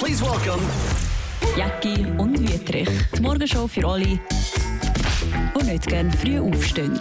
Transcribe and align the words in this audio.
Please 0.00 0.22
welcome 0.22 0.62
Jacki 1.58 2.06
und 2.16 2.40
Wüttrich. 2.40 2.88
Die 3.14 3.20
Morgenshow 3.20 3.68
für 3.68 3.86
alle, 3.86 4.18
die 5.30 5.66
nicht 5.72 5.86
gerne 5.86 6.10
früh 6.12 6.38
aufstehen. 6.38 6.98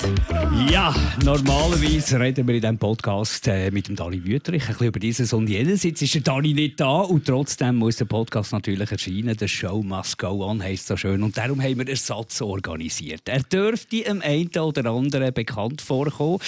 Ja, 0.71 0.93
normalerweise 1.23 2.19
reden 2.19 2.47
wir 2.47 2.55
in 2.55 2.61
diesem 2.61 2.77
Podcast 2.77 3.47
äh, 3.47 3.71
mit 3.71 3.87
dem 3.87 3.95
Dani 3.95 4.23
Wüterich 4.23 4.63
ein 4.63 4.67
bisschen 4.69 4.87
über 4.87 4.99
dieses 4.99 5.33
und 5.33 5.49
jenes. 5.49 5.83
Jetzt 5.83 6.01
ist 6.01 6.13
der 6.13 6.21
Dani 6.21 6.53
nicht 6.53 6.79
da 6.79 6.99
und 6.99 7.25
trotzdem 7.25 7.77
muss 7.77 7.95
der 7.95 8.05
Podcast 8.05 8.51
natürlich 8.51 8.91
erscheinen. 8.91 9.35
Der 9.35 9.47
Show 9.47 9.81
must 9.81 10.17
go 10.17 10.45
on, 10.45 10.61
heisst 10.61 10.87
so 10.87 10.97
schön. 10.97 11.23
Und 11.23 11.37
darum 11.37 11.61
haben 11.61 11.79
wir 11.79 11.87
Ersatz 11.87 12.41
organisiert. 12.41 13.27
Er 13.27 13.41
dürfte 13.41 14.03
dem 14.03 14.21
einen 14.21 14.49
oder 14.49 14.91
anderen 14.91 15.33
bekannt 15.33 15.81
vorkommen. 15.81 16.39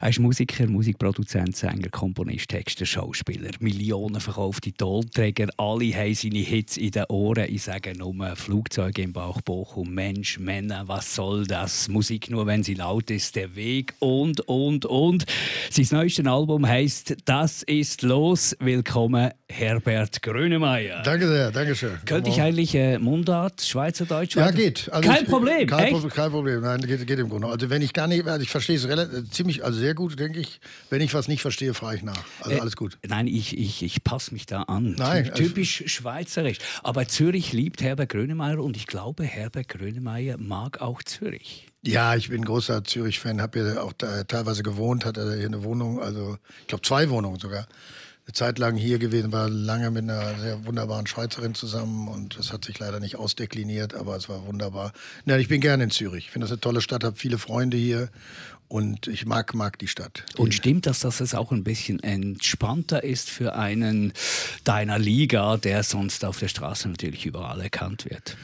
Er 0.00 0.08
ist 0.08 0.18
Musiker, 0.18 0.66
Musikproduzent, 0.66 1.56
Sänger, 1.56 1.90
Komponist, 1.90 2.48
Texter, 2.48 2.86
Schauspieler. 2.86 3.50
Millionen 3.60 4.20
verkaufte 4.20 4.72
Tonträger. 4.72 5.48
Alle 5.56 5.94
haben 5.94 6.14
seine 6.14 6.38
Hits 6.38 6.76
in 6.76 6.90
den 6.90 7.04
Ohren. 7.08 7.46
Ich 7.48 7.62
sage 7.62 7.96
nur 7.96 8.14
Flugzeuge 8.34 9.02
im 9.02 9.12
Bauch, 9.12 9.40
Bochum, 9.42 9.94
Mensch, 9.94 10.38
Männer, 10.38 10.86
was 10.86 11.14
soll 11.14 11.27
das? 11.36 11.88
Musik 11.88 12.30
nur, 12.30 12.46
wenn 12.46 12.62
sie 12.62 12.74
laut 12.74 13.10
ist, 13.10 13.36
der 13.36 13.54
Weg 13.54 13.94
und, 13.98 14.40
und, 14.48 14.84
und. 14.86 15.24
Sein 15.70 15.86
neuestes 15.90 16.26
Album 16.26 16.66
heißt 16.66 17.16
Das 17.24 17.62
ist 17.62 18.02
los. 18.02 18.56
Willkommen, 18.60 19.30
Herbert 19.48 20.22
Grönemeyer. 20.22 21.02
Danke 21.02 21.28
sehr, 21.28 21.50
danke 21.50 21.74
schön. 21.74 21.98
Könnte 22.06 22.30
ich 22.30 22.40
eigentlich 22.40 22.74
äh, 22.74 22.98
Mundart, 22.98 23.60
Schweizerdeutsch? 23.62 24.36
Ja, 24.36 24.50
geht. 24.50 24.88
Also 24.92 25.08
Kein 25.08 25.22
ich- 25.24 25.28
Problem. 25.28 25.66
Kein, 25.66 25.84
echt? 25.84 25.92
Problem, 25.92 26.10
kein 26.12 26.30
Problem. 26.30 26.60
Nein, 26.62 26.80
geht, 26.80 27.06
geht 27.06 27.18
im 27.18 27.28
Grunde. 27.28 27.46
Also 27.48 27.70
wenn 27.70 27.82
ich 27.82 27.92
gar 27.92 28.06
nicht, 28.06 28.26
also 28.26 28.42
ich 28.42 28.50
verstehe 28.50 28.76
es 28.76 28.88
relativ, 28.88 29.30
ziemlich, 29.30 29.64
also 29.64 29.78
sehr 29.78 29.94
gut, 29.94 30.18
denke 30.18 30.40
ich. 30.40 30.60
Wenn 30.90 31.00
ich 31.02 31.12
was 31.14 31.28
nicht 31.28 31.42
verstehe, 31.42 31.74
frage 31.74 31.98
ich 31.98 32.02
nach. 32.02 32.24
Also 32.40 32.56
Äh, 32.56 32.60
alles 32.60 32.76
gut. 32.76 32.98
Nein, 33.06 33.26
ich, 33.26 33.56
ich, 33.56 33.82
ich 33.82 34.02
passe 34.04 34.32
mich 34.32 34.46
da 34.46 34.62
an. 34.62 34.94
Nein, 34.98 35.30
also- 35.30 35.42
Typisch 35.42 35.84
schweizerisch. 35.86 36.58
Aber 36.82 37.06
Zürich 37.06 37.52
liebt 37.52 37.82
Herbert 37.82 38.08
Grönemeyer 38.10 38.58
und 38.62 38.76
ich 38.76 38.86
glaube, 38.86 39.24
Herbert 39.24 39.68
Grönemeyer 39.68 40.36
mag 40.38 40.80
auch 40.80 41.02
Zürich. 41.02 41.17
Ja, 41.82 42.16
ich 42.16 42.28
bin 42.28 42.44
großer 42.44 42.84
Zürich-Fan, 42.84 43.40
habe 43.40 43.60
hier 43.60 43.82
auch 43.82 43.92
teilweise 43.92 44.62
gewohnt, 44.62 45.04
hatte 45.04 45.36
hier 45.36 45.46
eine 45.46 45.62
Wohnung, 45.62 46.02
also 46.02 46.36
ich 46.62 46.66
glaube 46.66 46.82
zwei 46.82 47.08
Wohnungen 47.08 47.38
sogar. 47.38 47.66
Eine 48.26 48.34
Zeit 48.34 48.58
lang 48.58 48.76
hier 48.76 48.98
gewesen, 48.98 49.32
war 49.32 49.48
lange 49.48 49.90
mit 49.90 50.02
einer 50.02 50.38
sehr 50.38 50.66
wunderbaren 50.66 51.06
Schweizerin 51.06 51.54
zusammen 51.54 52.08
und 52.08 52.38
das 52.38 52.52
hat 52.52 52.64
sich 52.64 52.78
leider 52.78 53.00
nicht 53.00 53.16
ausdekliniert, 53.16 53.94
aber 53.94 54.16
es 54.16 54.28
war 54.28 54.46
wunderbar. 54.46 54.92
Nein, 55.24 55.40
ich 55.40 55.48
bin 55.48 55.62
gerne 55.62 55.84
in 55.84 55.90
Zürich. 55.90 56.26
Ich 56.26 56.30
finde 56.30 56.44
das 56.44 56.52
eine 56.52 56.60
tolle 56.60 56.82
Stadt, 56.82 57.04
habe 57.04 57.16
viele 57.16 57.38
Freunde 57.38 57.78
hier 57.78 58.10
und 58.66 59.06
ich 59.06 59.24
mag, 59.24 59.54
mag 59.54 59.78
die 59.78 59.88
Stadt. 59.88 60.24
Und 60.36 60.52
stimmt 60.52 60.84
das, 60.84 61.00
dass 61.00 61.20
es 61.20 61.34
auch 61.34 61.52
ein 61.52 61.64
bisschen 61.64 62.02
entspannter 62.02 63.02
ist 63.02 63.30
für 63.30 63.54
einen 63.54 64.12
deiner 64.64 64.98
Liga, 64.98 65.56
der 65.56 65.82
sonst 65.82 66.22
auf 66.24 66.38
der 66.38 66.48
Straße 66.48 66.86
natürlich 66.88 67.24
überall 67.24 67.62
erkannt 67.62 68.04
wird? 68.10 68.36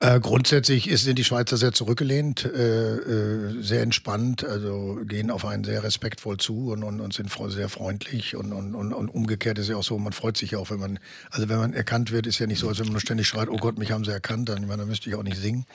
Äh, 0.00 0.20
grundsätzlich 0.20 0.88
sind 1.02 1.18
die 1.18 1.24
Schweizer 1.24 1.56
sehr 1.56 1.72
zurückgelehnt, 1.72 2.44
äh, 2.44 2.94
äh, 2.98 3.62
sehr 3.62 3.82
entspannt, 3.82 4.44
also 4.44 5.00
gehen 5.04 5.28
auf 5.28 5.44
einen 5.44 5.64
sehr 5.64 5.82
respektvoll 5.82 6.36
zu 6.36 6.70
und, 6.70 6.84
und, 6.84 7.00
und 7.00 7.12
sind 7.12 7.32
sehr 7.48 7.68
freundlich 7.68 8.36
und, 8.36 8.52
und, 8.52 8.76
und, 8.76 8.92
und 8.92 9.08
umgekehrt 9.08 9.58
ist 9.58 9.68
ja 9.68 9.74
auch 9.74 9.82
so, 9.82 9.98
man 9.98 10.12
freut 10.12 10.36
sich 10.36 10.52
ja 10.52 10.58
auch, 10.58 10.70
wenn 10.70 10.78
man, 10.78 11.00
also 11.30 11.48
wenn 11.48 11.58
man 11.58 11.72
erkannt 11.72 12.12
wird, 12.12 12.28
ist 12.28 12.38
ja 12.38 12.46
nicht 12.46 12.60
so, 12.60 12.68
als 12.68 12.78
wenn 12.78 12.92
man 12.92 13.00
ständig 13.00 13.26
schreit, 13.26 13.48
oh 13.48 13.56
Gott, 13.56 13.76
mich 13.76 13.90
haben 13.90 14.04
sie 14.04 14.12
erkannt, 14.12 14.48
dann, 14.48 14.62
ich 14.62 14.68
meine, 14.68 14.82
dann 14.82 14.88
müsste 14.88 15.10
ich 15.10 15.16
auch 15.16 15.24
nicht 15.24 15.36
singen. 15.36 15.66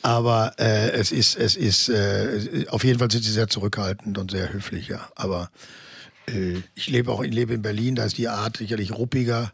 Aber 0.00 0.54
äh, 0.58 0.92
es 0.92 1.12
ist, 1.12 1.36
es 1.36 1.54
ist, 1.54 1.90
äh, 1.90 2.64
auf 2.70 2.84
jeden 2.84 2.98
Fall 2.98 3.10
sind 3.10 3.22
sie 3.22 3.32
sehr 3.32 3.48
zurückhaltend 3.48 4.16
und 4.16 4.30
sehr 4.30 4.50
höflich, 4.50 4.88
ja. 4.88 5.10
Aber 5.14 5.50
äh, 6.26 6.62
ich 6.74 6.88
lebe 6.88 7.12
auch, 7.12 7.22
ich 7.22 7.34
lebe 7.34 7.52
in 7.52 7.60
Berlin, 7.60 7.96
da 7.96 8.04
ist 8.04 8.16
die 8.16 8.28
Art 8.28 8.56
sicherlich 8.56 8.92
ruppiger. 8.92 9.52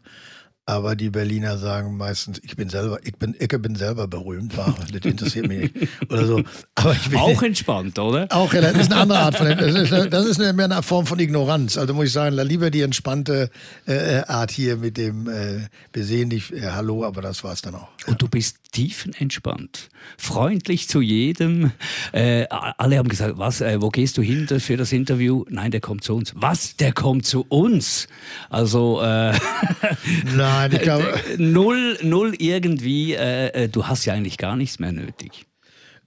Aber 0.67 0.95
die 0.95 1.11
Berliner 1.11 1.59
sagen 1.59 1.95
meistens, 1.95 2.41
ich 2.43 2.55
bin 2.55 2.69
selber, 2.69 2.97
ich 3.03 3.15
bin, 3.15 3.35
ich 3.37 3.47
bin 3.47 3.75
selber 3.75 4.07
berühmt, 4.07 4.57
war, 4.57 4.75
das 4.91 5.05
interessiert 5.05 5.47
mich 5.47 5.71
nicht. 5.73 5.89
Oder 6.09 6.25
so. 6.25 6.43
Aber 6.73 6.93
ich 6.93 7.07
bin 7.07 7.19
Auch 7.19 7.41
entspannt, 7.43 7.99
oder? 7.99 8.27
auch, 8.31 8.51
ja, 8.53 8.61
das 8.61 8.73
ist 8.73 8.91
eine 8.91 9.01
andere 9.01 9.19
Art 9.19 9.35
von, 9.35 9.47
das 9.47 10.25
ist, 10.25 10.39
mehr 10.39 10.65
eine 10.65 10.81
Form 10.81 11.05
von 11.05 11.19
Ignoranz. 11.19 11.77
Also 11.77 11.93
muss 11.93 12.07
ich 12.07 12.13
sagen, 12.13 12.35
lieber 12.35 12.71
die 12.71 12.81
entspannte 12.81 13.51
äh, 13.85 14.21
Art 14.27 14.49
hier 14.49 14.77
mit 14.77 14.97
dem, 14.97 15.29
äh, 15.29 15.67
wir 15.93 16.03
sehen 16.03 16.31
dich, 16.31 16.51
äh, 16.51 16.71
hallo, 16.71 17.05
aber 17.05 17.21
das 17.21 17.43
war's 17.43 17.61
dann 17.61 17.75
auch. 17.75 17.89
Und 18.07 18.19
du 18.19 18.27
bist 18.27 18.57
tiefenentspannt, 18.75 19.87
freundlich 20.17 20.89
zu 20.89 20.99
jedem. 20.99 21.71
Äh, 22.11 22.45
alle 22.49 22.97
haben 22.97 23.07
gesagt, 23.07 23.37
was, 23.37 23.61
äh, 23.61 23.81
wo 23.81 23.87
gehst 23.89 24.17
du 24.17 24.21
hin 24.21 24.47
für 24.59 24.75
das 24.75 24.91
Interview? 24.91 25.45
Nein, 25.49 25.71
der 25.71 25.79
kommt 25.79 26.03
zu 26.03 26.13
uns. 26.13 26.33
Was? 26.35 26.75
Der 26.75 26.91
kommt 26.91 27.25
zu 27.25 27.45
uns? 27.47 28.09
Also 28.49 29.01
äh, 29.01 29.33
Nein, 30.35 30.73
ich 30.73 30.81
glaube, 30.81 31.21
null, 31.37 31.97
null 32.01 32.35
irgendwie. 32.37 33.13
Äh, 33.13 33.47
äh, 33.63 33.69
du 33.69 33.87
hast 33.87 34.03
ja 34.03 34.13
eigentlich 34.13 34.37
gar 34.37 34.57
nichts 34.57 34.77
mehr 34.79 34.91
nötig. 34.91 35.45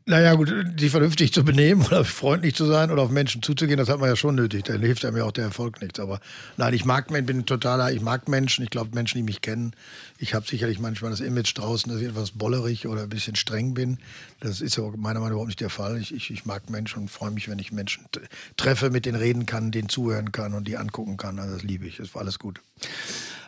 Naja, 0.08 0.32
gut, 0.36 0.50
sich 0.78 0.90
vernünftig 0.90 1.34
zu 1.34 1.44
benehmen 1.44 1.82
oder 1.86 2.02
freundlich 2.02 2.54
zu 2.54 2.64
sein 2.64 2.90
oder 2.90 3.02
auf 3.02 3.10
Menschen 3.10 3.42
zuzugehen, 3.42 3.76
das 3.76 3.90
hat 3.90 4.00
man 4.00 4.08
ja 4.08 4.16
schon 4.16 4.36
nötig. 4.36 4.64
Dann 4.64 4.80
hilft 4.80 5.04
einem 5.04 5.18
ja 5.18 5.24
auch 5.24 5.32
der 5.32 5.44
Erfolg 5.44 5.82
nichts. 5.82 6.00
Aber 6.00 6.18
nein, 6.56 6.72
ich 6.72 6.86
mag 6.86 7.10
Menschen, 7.10 7.26
bin 7.26 7.44
totaler, 7.44 7.92
ich 7.92 8.00
mag 8.00 8.26
Menschen. 8.26 8.64
Ich 8.64 8.70
glaube, 8.70 8.94
Menschen, 8.94 9.18
die 9.18 9.22
mich 9.22 9.42
kennen. 9.42 9.74
Ich 10.16 10.32
habe 10.32 10.46
sicherlich 10.46 10.78
manchmal 10.78 11.10
das 11.10 11.20
Image 11.20 11.54
draußen, 11.58 11.92
dass 11.92 12.00
ich 12.00 12.08
etwas 12.08 12.30
bollerig 12.30 12.86
oder 12.86 13.02
ein 13.02 13.10
bisschen 13.10 13.36
streng 13.36 13.74
bin. 13.74 13.98
Das 14.40 14.62
ist 14.62 14.78
aber 14.78 14.96
meiner 14.96 15.20
Meinung 15.20 15.24
nach 15.24 15.32
überhaupt 15.32 15.48
nicht 15.48 15.60
der 15.60 15.68
Fall. 15.68 16.00
Ich, 16.00 16.14
ich, 16.14 16.30
ich 16.30 16.46
mag 16.46 16.70
Menschen 16.70 17.02
und 17.02 17.10
freue 17.10 17.30
mich, 17.30 17.50
wenn 17.50 17.58
ich 17.58 17.70
Menschen 17.70 18.06
treffe, 18.56 18.88
mit 18.88 19.04
denen 19.04 19.18
reden 19.18 19.44
kann, 19.44 19.72
denen 19.72 19.90
zuhören 19.90 20.32
kann 20.32 20.54
und 20.54 20.66
die 20.66 20.78
angucken 20.78 21.18
kann. 21.18 21.38
Also 21.38 21.52
das 21.52 21.64
liebe 21.64 21.86
ich. 21.86 21.98
Das 21.98 22.14
war 22.14 22.22
alles 22.22 22.38
gut. 22.38 22.62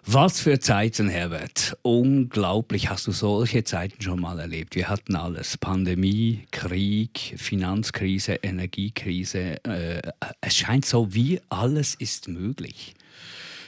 Was 0.06 0.40
für 0.40 0.58
Zeiten, 0.58 1.08
Herbert. 1.08 1.76
Unglaublich. 1.82 2.88
Hast 2.88 3.06
du 3.06 3.12
solche 3.12 3.64
Zeiten 3.64 4.00
schon 4.02 4.20
mal 4.20 4.38
erlebt? 4.38 4.74
Wir 4.74 4.88
hatten 4.88 5.14
alles. 5.14 5.58
Pandemie, 5.58 6.46
Krieg, 6.50 7.34
Finanzkrise, 7.36 8.34
Energiekrise. 8.42 9.62
Äh, 9.64 10.00
es 10.40 10.56
scheint 10.56 10.86
so, 10.86 11.12
wie 11.12 11.40
alles 11.50 11.94
ist 11.94 12.28
möglich. 12.28 12.94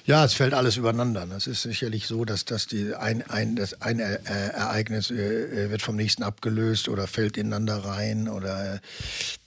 Ja, 0.04 0.24
es 0.24 0.34
fällt 0.34 0.52
alles 0.52 0.78
übereinander. 0.78 1.28
Es 1.36 1.46
ist 1.46 1.62
sicherlich 1.62 2.08
so, 2.08 2.24
dass, 2.24 2.44
dass 2.44 2.66
die 2.66 2.94
ein, 2.94 3.22
ein, 3.28 3.54
das 3.54 3.80
eine 3.82 4.20
äh, 4.24 4.48
Ereignis 4.52 5.10
äh, 5.12 5.70
wird 5.70 5.82
vom 5.82 5.94
nächsten 5.94 6.24
abgelöst 6.24 6.88
oder 6.88 7.06
fällt 7.06 7.36
ineinander 7.36 7.76
rein. 7.84 8.28
Oder 8.28 8.74
äh, 8.74 8.78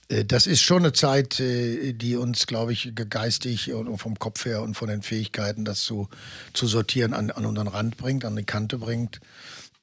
das 0.08 0.46
ist 0.46 0.60
schon 0.60 0.82
eine 0.82 0.92
Zeit, 0.92 1.40
äh, 1.40 1.92
die 1.92 2.16
uns, 2.16 2.46
glaube 2.46 2.72
ich, 2.72 2.92
geistig 3.10 3.72
und 3.72 3.98
vom 3.98 4.18
Kopf 4.18 4.44
her 4.44 4.62
und 4.62 4.74
von 4.74 4.88
den 4.88 5.02
Fähigkeiten, 5.02 5.64
das 5.64 5.80
zu, 5.80 6.08
zu 6.52 6.66
sortieren, 6.66 7.12
an, 7.12 7.30
an 7.30 7.44
unseren 7.46 7.68
Rand 7.68 7.96
bringt, 7.96 8.24
an 8.24 8.36
die 8.36 8.44
Kante 8.44 8.78
bringt. 8.78 9.20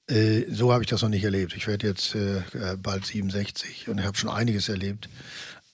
Äh, 0.08 0.44
so 0.50 0.72
habe 0.72 0.84
ich 0.84 0.90
das 0.90 1.02
noch 1.02 1.10
nicht 1.10 1.24
erlebt. 1.24 1.56
Ich 1.56 1.68
werde 1.68 1.88
jetzt 1.88 2.16
äh, 2.16 2.38
äh, 2.38 2.78
bald 2.78 3.06
67 3.06 3.90
und 3.90 4.04
habe 4.04 4.18
schon 4.18 4.30
einiges 4.30 4.70
erlebt. 4.70 5.10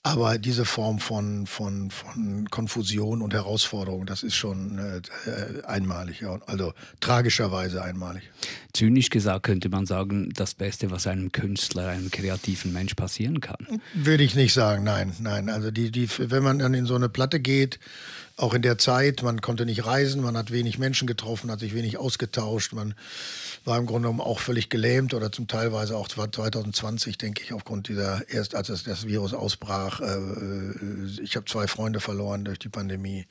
Aber 0.02 0.38
diese 0.38 0.64
Form 0.64 1.00
von, 1.00 1.46
von, 1.46 1.92
von 1.92 2.50
Konfusion 2.50 3.22
und 3.22 3.34
Herausforderung, 3.34 4.06
das 4.06 4.24
ist 4.24 4.36
schon 4.36 4.78
äh, 4.78 5.02
äh, 5.30 5.64
einmalig, 5.66 6.22
ja. 6.22 6.40
also 6.46 6.74
tragischerweise 7.02 7.84
einmalig. 7.84 8.24
Zynisch 8.74 9.10
gesagt 9.10 9.44
könnte 9.44 9.68
man 9.68 9.86
sagen, 9.86 10.30
das 10.34 10.54
Beste, 10.54 10.90
was 10.90 11.06
einem 11.06 11.34
Künstler, 11.34 11.90
einem 11.90 12.12
kreativen 12.12 12.72
Mensch 12.72 12.94
passieren 12.94 13.42
kann. 13.42 13.82
Würde 13.94 14.24
ich 14.24 14.36
nicht 14.36 14.54
sagen, 14.54 14.86
nein, 14.86 15.14
nein. 15.20 15.50
Also 15.50 15.70
die, 15.70 15.92
die, 15.92 16.08
wenn 16.18 16.44
man 16.44 16.60
dann 16.60 16.74
in 16.74 16.86
so 16.86 16.96
eine 16.96 17.10
Platte 17.10 17.42
geht, 17.42 17.78
auch 18.40 18.54
in 18.54 18.62
der 18.62 18.78
Zeit, 18.78 19.22
man 19.22 19.42
konnte 19.42 19.66
nicht 19.66 19.86
reisen, 19.86 20.22
man 20.22 20.38
hat 20.38 20.52
wenig 20.52 20.80
Menschen 20.80 21.08
getroffen, 21.08 21.52
hat 21.52 21.60
sich 21.60 21.74
wenig 21.74 21.98
ausgetauscht, 21.98 22.74
man 22.74 22.96
war 23.66 23.78
im 23.78 23.86
Grunde 23.86 24.08
genommen 24.08 24.22
auch 24.22 24.40
völlig 24.40 24.70
gelähmt 24.70 25.14
oder 25.14 25.32
zum 25.32 25.48
Teilweise 25.48 25.98
auch 25.98 26.08
2020, 26.08 27.18
denke 27.18 27.44
ich, 27.44 27.54
aufgrund 27.54 27.90
dieser, 27.90 28.28
erst 28.30 28.56
als 28.56 28.68
das, 28.68 29.08
Virus 29.08 29.34
ausbrach, 29.34 30.00
äh, 30.00 31.22
ich 31.22 31.36
habe 31.36 31.46
zwei 31.46 31.68
Freunde 31.68 32.00
verloren 32.00 32.46
durch 32.46 32.60
die 32.60 32.70
Pandemie. 32.70 33.26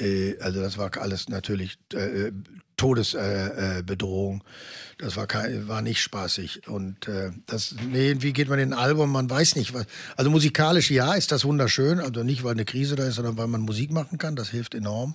Äh, 0.00 0.38
also 0.40 0.60
das 0.60 0.78
war 0.78 0.90
alles 0.98 1.28
natürlich 1.28 1.78
äh, 1.92 2.32
Todesbedrohung. 2.76 3.78
Äh, 3.78 3.82
Bedrohung. 3.82 4.44
das 4.98 5.16
war, 5.16 5.26
kein, 5.26 5.68
war 5.68 5.82
nicht 5.82 6.00
spaßig. 6.00 6.66
Und 6.66 7.08
äh, 7.08 7.30
das, 7.46 7.74
nee, 7.90 8.16
wie 8.20 8.32
geht 8.32 8.48
man 8.48 8.58
in 8.58 8.72
ein 8.72 8.78
Album? 8.78 9.12
Man 9.12 9.28
weiß 9.28 9.56
nicht. 9.56 9.74
Was, 9.74 9.86
also 10.16 10.30
musikalisch, 10.30 10.90
ja, 10.90 11.12
ist 11.14 11.30
das 11.30 11.44
wunderschön. 11.44 12.00
Also 12.00 12.22
nicht, 12.22 12.42
weil 12.42 12.52
eine 12.52 12.64
Krise 12.64 12.96
da 12.96 13.04
ist, 13.04 13.16
sondern 13.16 13.36
weil 13.36 13.48
man 13.48 13.60
Musik 13.60 13.90
machen 13.90 14.16
kann. 14.16 14.34
Das 14.34 14.48
hilft 14.48 14.74
enorm. 14.74 15.14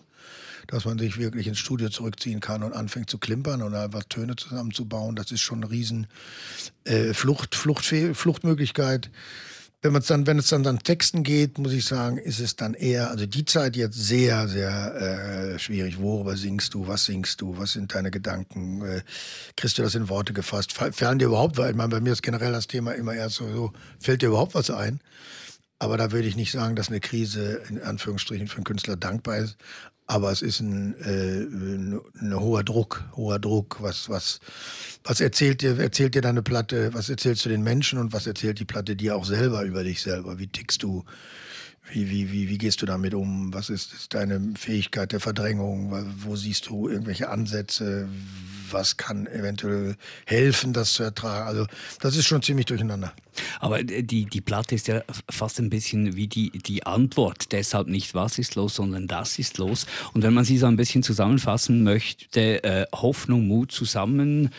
Dass 0.68 0.86
man 0.86 0.98
sich 0.98 1.18
wirklich 1.18 1.48
ins 1.48 1.59
Studio 1.59 1.89
zurückziehen 1.89 2.39
kann 2.39 2.63
und 2.63 2.74
anfängt 2.74 3.09
zu 3.09 3.19
klimpern 3.19 3.62
oder 3.62 3.83
einfach 3.83 4.04
Töne 4.04 4.36
zusammenzubauen. 4.36 5.15
Das 5.15 5.31
ist 5.31 5.42
schon 5.42 5.63
eine 5.63 5.71
riesen 5.71 6.07
äh, 6.86 7.13
Flucht, 7.13 7.56
Flucht, 7.56 7.86
Fluchtmöglichkeit. 7.86 9.09
Wenn, 9.85 9.93
man's 9.93 10.07
dann, 10.07 10.25
wenn 10.25 10.39
es 10.39 10.47
dann 10.47 10.65
an 10.65 10.79
Texten 10.79 11.21
geht, 11.21 11.59
muss 11.59 11.71
ich 11.71 11.85
sagen, 11.85 12.17
ist 12.17 12.39
es 12.39 12.55
dann 12.55 12.73
eher, 12.73 13.11
also 13.11 13.27
die 13.27 13.45
Zeit 13.45 13.75
jetzt 13.75 13.93
sehr, 13.93 14.47
sehr 14.47 15.53
äh, 15.53 15.59
schwierig. 15.59 15.99
Worüber 15.99 16.35
singst 16.35 16.73
du? 16.73 16.87
Was 16.87 17.05
singst 17.05 17.39
du? 17.39 17.59
Was 17.59 17.73
sind 17.73 17.93
deine 17.93 18.09
Gedanken? 18.09 18.81
Äh, 18.81 19.01
kriegst 19.55 19.77
du 19.77 19.83
das 19.83 19.93
in 19.93 20.09
Worte 20.09 20.33
gefasst? 20.33 20.73
Fallen 20.73 21.19
dir 21.19 21.25
überhaupt, 21.25 21.57
weil 21.57 21.69
ich 21.69 21.75
meine, 21.75 21.89
bei 21.89 21.99
mir 21.99 22.13
ist 22.13 22.23
generell 22.23 22.51
das 22.51 22.65
Thema 22.65 22.93
immer 22.93 23.13
erst 23.13 23.35
so, 23.35 23.47
so, 23.47 23.73
fällt 23.99 24.23
dir 24.23 24.29
überhaupt 24.29 24.55
was 24.55 24.71
ein? 24.71 25.01
Aber 25.77 25.97
da 25.97 26.11
würde 26.11 26.27
ich 26.27 26.35
nicht 26.35 26.51
sagen, 26.51 26.75
dass 26.75 26.87
eine 26.87 26.99
Krise 26.99 27.61
in 27.69 27.79
Anführungsstrichen 27.79 28.47
für 28.47 28.55
einen 28.55 28.63
Künstler 28.63 28.95
dankbar 28.95 29.37
ist. 29.37 29.55
Aber 30.07 30.31
es 30.31 30.42
ist 30.42 30.60
ein, 30.60 30.96
äh, 31.02 31.42
ein, 31.42 32.00
ein, 32.22 32.40
hoher 32.40 32.63
Druck, 32.63 33.04
hoher 33.16 33.40
Druck. 33.40 33.78
Was, 33.81 34.10
was, 34.10 34.40
was 35.04 35.19
erzählt 35.19 35.62
dir, 35.62 35.80
erzählt 35.80 36.16
dir 36.16 36.22
deine 36.22 36.44
Platte, 36.44 36.94
was 36.94 37.10
erzählst 37.10 37.46
du 37.46 37.50
den 37.50 37.63
Menschen 37.63 38.00
und 38.00 38.13
was 38.13 38.28
erzählt 38.28 38.60
die 38.60 38.66
Platte 38.66 38.96
dir 38.96 39.16
auch 39.16 39.25
selber 39.25 39.63
über 39.63 39.84
dich 39.84 40.02
selber? 40.02 40.38
Wie 40.38 40.48
tickst 40.48 40.84
du? 40.84 41.04
Wie, 41.91 42.09
wie, 42.09 42.31
wie, 42.31 42.49
wie 42.49 42.57
gehst 42.57 42.81
du 42.81 42.85
damit 42.85 43.13
um? 43.13 43.53
Was 43.53 43.69
ist, 43.69 43.93
ist 43.93 44.13
deine 44.13 44.41
Fähigkeit 44.57 45.11
der 45.11 45.19
Verdrängung? 45.19 45.91
Wo 46.17 46.35
siehst 46.35 46.67
du 46.67 46.89
irgendwelche 46.89 47.29
Ansätze? 47.29 48.09
Was 48.71 48.97
kann 48.97 49.27
eventuell 49.27 49.95
helfen, 50.25 50.73
das 50.73 50.93
zu 50.93 51.03
ertragen? 51.03 51.47
Also, 51.47 51.67
das 51.99 52.15
ist 52.15 52.25
schon 52.25 52.41
ziemlich 52.41 52.65
durcheinander. 52.65 53.13
Aber 53.59 53.83
die, 53.83 54.25
die 54.25 54.41
Platte 54.41 54.73
ist 54.73 54.87
ja 54.87 55.03
fast 55.29 55.59
ein 55.59 55.69
bisschen 55.69 56.15
wie 56.15 56.27
die, 56.27 56.49
die 56.49 56.85
Antwort. 56.85 57.51
Deshalb 57.51 57.87
nicht 57.87 58.15
was 58.15 58.39
ist 58.39 58.55
los, 58.55 58.75
sondern 58.75 59.07
das 59.07 59.37
ist 59.37 59.59
los. 59.59 59.85
Und 60.13 60.23
wenn 60.23 60.33
man 60.33 60.43
sie 60.43 60.57
so 60.57 60.65
ein 60.65 60.77
bisschen 60.77 61.03
zusammenfassen 61.03 61.83
möchte, 61.83 62.63
äh, 62.63 62.87
Hoffnung, 62.93 63.47
Mut, 63.47 63.71
Zusammenhalt, 63.71 64.51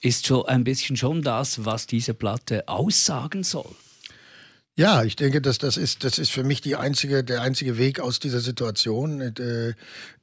ist 0.00 0.26
so 0.26 0.46
ein 0.46 0.62
bisschen 0.62 0.96
schon 0.96 1.22
das, 1.22 1.64
was 1.64 1.88
diese 1.88 2.14
Platte 2.14 2.68
aussagen 2.68 3.42
soll. 3.42 3.74
Ja, 4.74 5.04
ich 5.04 5.16
denke, 5.16 5.42
dass 5.42 5.58
das 5.58 5.76
ist, 5.76 6.02
das 6.02 6.18
ist 6.18 6.30
für 6.30 6.44
mich 6.44 6.62
die 6.62 6.76
einzige, 6.76 7.22
der 7.22 7.42
einzige 7.42 7.76
Weg 7.76 8.00
aus 8.00 8.20
dieser 8.20 8.40
Situation. 8.40 9.20
Äh, 9.20 9.74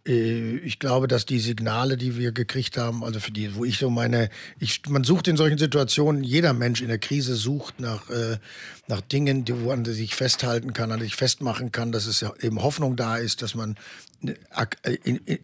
äh, 0.07 0.57
ich 0.57 0.79
glaube, 0.79 1.07
dass 1.07 1.27
die 1.27 1.39
Signale, 1.39 1.97
die 1.97 2.17
wir 2.17 2.31
gekriegt 2.31 2.75
haben, 2.75 3.03
also 3.03 3.19
für 3.19 3.31
die, 3.31 3.53
wo 3.55 3.63
ich 3.63 3.77
so 3.77 3.91
meine, 3.91 4.31
ich, 4.57 4.81
man 4.89 5.03
sucht 5.03 5.27
in 5.27 5.37
solchen 5.37 5.59
Situationen, 5.59 6.23
jeder 6.23 6.53
Mensch 6.53 6.81
in 6.81 6.87
der 6.87 6.97
Krise 6.97 7.35
sucht 7.35 7.79
nach, 7.79 8.09
äh, 8.09 8.39
nach 8.87 9.01
Dingen, 9.01 9.45
die, 9.45 9.61
woran 9.61 9.85
er 9.85 9.93
sich 9.93 10.15
festhalten 10.15 10.73
kann, 10.73 10.91
an 10.91 11.01
sich 11.01 11.15
festmachen 11.15 11.71
kann, 11.71 11.91
dass 11.91 12.07
es 12.07 12.25
eben 12.41 12.63
Hoffnung 12.63 12.95
da 12.95 13.17
ist, 13.17 13.43
dass 13.43 13.53
man 13.53 13.77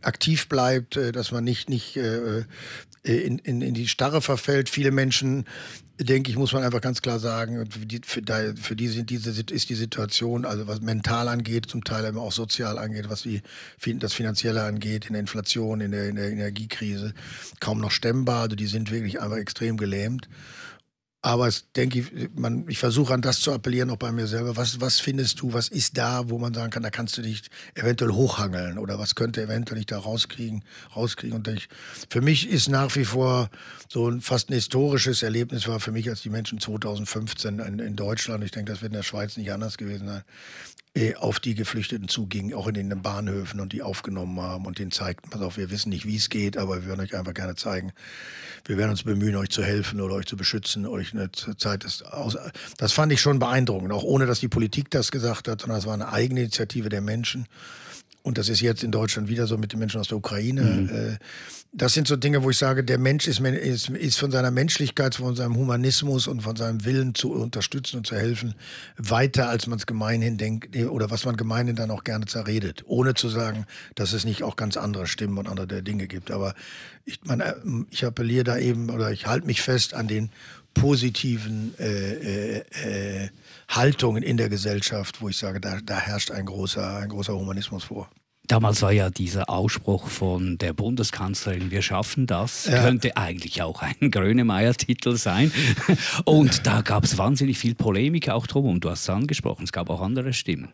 aktiv 0.01 0.49
bleibt, 0.49 0.97
dass 0.97 1.31
man 1.31 1.45
nicht, 1.45 1.69
nicht 1.69 1.97
in, 3.05 3.39
in, 3.39 3.61
in 3.61 3.73
die 3.73 3.87
Starre 3.87 4.21
verfällt. 4.21 4.69
Viele 4.69 4.91
Menschen 4.91 5.45
denke 5.99 6.29
ich, 6.29 6.37
muss 6.37 6.51
man 6.51 6.63
einfach 6.63 6.81
ganz 6.81 7.01
klar 7.01 7.19
sagen, 7.19 7.69
für 7.69 7.85
die, 7.85 8.01
für 8.03 8.21
die, 8.21 8.53
für 8.61 8.75
die 8.75 8.87
sind 8.87 9.09
diese, 9.09 9.29
ist 9.51 9.69
die 9.69 9.75
Situation, 9.75 10.45
also 10.45 10.67
was 10.67 10.81
mental 10.81 11.29
angeht, 11.29 11.67
zum 11.67 11.83
Teil 11.83 12.05
eben 12.05 12.17
auch 12.17 12.33
sozial 12.33 12.77
angeht, 12.77 13.09
was 13.09 13.21
die, 13.21 13.41
das 13.99 14.13
Finanzielle 14.13 14.63
angeht, 14.63 15.05
in 15.05 15.13
der 15.13 15.21
Inflation, 15.21 15.79
in 15.79 15.91
der, 15.91 16.09
in 16.09 16.15
der 16.15 16.29
Energiekrise, 16.29 17.13
kaum 17.59 17.79
noch 17.79 17.91
stemmbar. 17.91 18.43
Also 18.43 18.55
die 18.55 18.67
sind 18.67 18.91
wirklich 18.91 19.21
einfach 19.21 19.37
extrem 19.37 19.77
gelähmt. 19.77 20.27
Aber 21.25 21.47
es 21.47 21.65
denke 21.75 22.01
ich, 22.01 22.29
man, 22.35 22.69
ich 22.69 22.77
versuche 22.77 23.11
an 23.11 23.23
das 23.23 23.41
zu 23.41 23.51
appellieren, 23.51 23.89
auch 23.89 23.97
bei 23.97 24.11
mir 24.11 24.27
selber. 24.27 24.57
Was, 24.57 24.79
was 24.79 24.99
findest 24.99 25.41
du, 25.41 25.53
was 25.53 25.69
ist 25.69 25.97
da, 25.97 26.29
wo 26.29 26.37
man 26.37 26.53
sagen 26.53 26.69
kann, 26.69 26.83
da 26.83 26.91
kannst 26.91 27.17
du 27.17 27.23
dich 27.23 27.41
eventuell 27.73 28.11
hochhangeln 28.11 28.77
oder 28.77 28.99
was 28.99 29.15
könnte 29.15 29.41
eventuell 29.41 29.79
ich 29.79 29.87
da 29.87 29.97
rauskriegen, 29.97 30.63
rauskriegen. 30.95 31.35
Und 31.35 31.47
ich, 31.47 31.67
für 32.11 32.21
mich 32.21 32.47
ist 32.47 32.69
nach 32.69 32.95
wie 32.95 33.05
vor 33.05 33.49
so 33.91 34.07
ein 34.07 34.21
fast 34.21 34.51
ein 34.51 34.53
historisches 34.53 35.23
Erlebnis 35.23 35.67
war 35.67 35.79
für 35.79 35.91
mich, 35.91 36.07
als 36.09 36.21
die 36.21 36.29
Menschen 36.29 36.59
2015 36.59 37.57
in, 37.57 37.79
in 37.79 37.95
Deutschland, 37.95 38.43
ich 38.43 38.51
denke, 38.51 38.71
das 38.71 38.83
wird 38.83 38.91
in 38.91 38.97
der 38.97 39.03
Schweiz 39.03 39.35
nicht 39.35 39.51
anders 39.51 39.77
gewesen 39.77 40.05
sein, 40.05 40.23
auf 41.17 41.41
die 41.41 41.55
Geflüchteten 41.55 42.07
zugingen, 42.07 42.53
auch 42.53 42.67
in 42.67 42.75
den 42.75 43.01
Bahnhöfen 43.01 43.59
und 43.59 43.73
die 43.73 43.81
aufgenommen 43.81 44.39
haben 44.39 44.65
und 44.65 44.79
denen 44.79 44.91
zeigten, 44.91 45.29
pass 45.29 45.41
auf, 45.41 45.57
wir 45.57 45.69
wissen 45.69 45.89
nicht, 45.89 46.05
wie 46.05 46.15
es 46.15 46.29
geht, 46.29 46.57
aber 46.57 46.81
wir 46.81 46.85
würden 46.85 47.01
euch 47.01 47.15
einfach 47.15 47.33
gerne 47.33 47.55
zeigen. 47.55 47.91
Wir 48.63 48.77
werden 48.77 48.91
uns 48.91 49.03
bemühen, 49.03 49.35
euch 49.35 49.49
zu 49.49 49.61
helfen 49.61 49.99
oder 49.99 50.15
euch 50.15 50.25
zu 50.25 50.37
beschützen, 50.37 50.85
euch 50.85 51.13
eine 51.13 51.31
Zeit 51.31 51.83
ist 51.83 52.05
aus. 52.05 52.37
Das 52.77 52.93
fand 52.93 53.11
ich 53.11 53.19
schon 53.19 53.39
beeindruckend, 53.39 53.91
auch 53.91 54.03
ohne, 54.03 54.25
dass 54.25 54.39
die 54.39 54.47
Politik 54.47 54.89
das 54.89 55.11
gesagt 55.11 55.49
hat, 55.49 55.61
sondern 55.61 55.79
es 55.79 55.85
war 55.85 55.93
eine 55.93 56.13
eigene 56.13 56.39
Initiative 56.41 56.87
der 56.87 57.01
Menschen. 57.01 57.47
Und 58.23 58.37
das 58.37 58.47
ist 58.47 58.61
jetzt 58.61 58.81
in 58.81 58.91
Deutschland 58.91 59.27
wieder 59.27 59.47
so 59.47 59.57
mit 59.57 59.73
den 59.73 59.79
Menschen 59.79 59.99
aus 59.99 60.07
der 60.07 60.17
Ukraine. 60.17 60.63
Mhm. 60.63 61.17
Das 61.77 61.93
sind 61.93 62.07
so 62.07 62.15
Dinge, 62.15 62.41
wo 62.41 62.49
ich 62.49 62.57
sage, 62.57 62.85
der 62.85 62.97
Mensch 62.97 63.27
ist, 63.27 63.41
ist, 63.41 63.89
ist, 63.89 64.17
von 64.17 64.31
seiner 64.31 64.49
Menschlichkeit, 64.49 65.15
von 65.15 65.35
seinem 65.35 65.57
Humanismus 65.57 66.25
und 66.25 66.39
von 66.41 66.55
seinem 66.55 66.85
Willen 66.85 67.13
zu 67.15 67.33
unterstützen 67.33 67.97
und 67.97 68.07
zu 68.07 68.15
helfen 68.15 68.55
weiter, 68.95 69.49
als 69.49 69.67
man 69.67 69.77
es 69.77 69.85
gemeinhin 69.85 70.37
denkt 70.37 70.73
oder 70.77 71.11
was 71.11 71.25
man 71.25 71.35
gemeinhin 71.35 71.75
dann 71.75 71.91
auch 71.91 72.05
gerne 72.05 72.27
zerredet. 72.27 72.83
Ohne 72.87 73.13
zu 73.13 73.27
sagen, 73.27 73.65
dass 73.95 74.13
es 74.13 74.23
nicht 74.23 74.41
auch 74.41 74.55
ganz 74.55 74.77
andere 74.77 75.05
Stimmen 75.05 75.37
und 75.37 75.49
andere 75.49 75.83
Dinge 75.83 76.07
gibt. 76.07 76.31
Aber 76.31 76.55
ich, 77.03 77.19
man, 77.25 77.85
ich 77.91 78.05
appelliere 78.05 78.45
da 78.45 78.57
eben 78.57 78.89
oder 78.89 79.11
ich 79.11 79.27
halte 79.27 79.45
mich 79.45 79.61
fest 79.61 79.93
an 79.93 80.07
den 80.07 80.29
positiven 80.73 81.73
äh, 81.77 82.59
äh, 82.59 83.23
äh 83.23 83.29
Haltungen 83.67 84.23
in 84.23 84.37
der 84.37 84.47
Gesellschaft, 84.47 85.21
wo 85.21 85.27
ich 85.27 85.37
sage, 85.37 85.59
da, 85.59 85.79
da 85.83 85.97
herrscht 85.97 86.31
ein 86.31 86.45
großer, 86.45 86.97
ein 86.97 87.09
großer 87.09 87.33
Humanismus 87.33 87.83
vor. 87.83 88.09
Damals 88.47 88.81
war 88.81 88.91
ja 88.91 89.09
dieser 89.09 89.49
Ausspruch 89.49 90.07
von 90.07 90.57
der 90.57 90.73
Bundeskanzlerin, 90.73 91.71
wir 91.71 91.81
schaffen 91.81 92.27
das, 92.27 92.65
ja. 92.65 92.83
könnte 92.83 93.17
eigentlich 93.17 93.61
auch 93.61 93.81
ein 93.81 93.95
Grönemeyer-Titel 94.11 95.17
sein. 95.17 95.51
Und 96.25 96.67
da 96.67 96.81
gab 96.81 97.03
es 97.03 97.17
wahnsinnig 97.17 97.57
viel 97.57 97.75
Polemik 97.75 98.29
auch 98.29 98.47
drum. 98.47 98.65
Und 98.65 98.83
du 98.83 98.89
hast 98.89 99.01
es 99.01 99.09
angesprochen, 99.09 99.63
es 99.63 99.71
gab 99.71 99.89
auch 99.89 100.01
andere 100.01 100.33
Stimmen. 100.33 100.69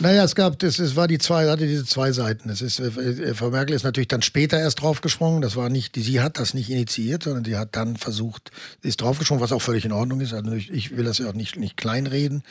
Naja, 0.00 0.24
es 0.24 0.34
gab, 0.34 0.58
das, 0.58 0.78
es 0.78 0.96
war 0.96 1.08
die 1.08 1.18
zwei, 1.18 1.48
hatte 1.48 1.66
diese 1.66 1.84
zwei 1.84 2.12
Seiten. 2.12 2.48
Es 2.50 2.60
ist, 2.60 2.78
äh, 2.80 3.34
Frau 3.34 3.50
Merkel 3.50 3.74
ist 3.74 3.84
natürlich 3.84 4.08
dann 4.08 4.22
später 4.22 4.58
erst 4.58 4.82
draufgesprungen. 4.82 5.40
Das 5.40 5.56
war 5.56 5.70
nicht, 5.70 5.96
sie 5.96 6.20
hat 6.20 6.38
das 6.38 6.54
nicht 6.54 6.70
initiiert, 6.70 7.22
sondern 7.22 7.44
sie 7.44 7.56
hat 7.56 7.76
dann 7.76 7.96
versucht, 7.96 8.50
ist 8.82 9.00
draufgesprungen, 9.00 9.42
was 9.42 9.52
auch 9.52 9.62
völlig 9.62 9.84
in 9.84 9.92
Ordnung 9.92 10.20
ist. 10.20 10.34
Also 10.34 10.52
ich, 10.52 10.70
ich 10.70 10.96
will 10.96 11.04
das 11.04 11.18
ja 11.18 11.28
auch 11.28 11.34
nicht, 11.34 11.56
nicht 11.56 11.76
kleinreden. 11.76 12.42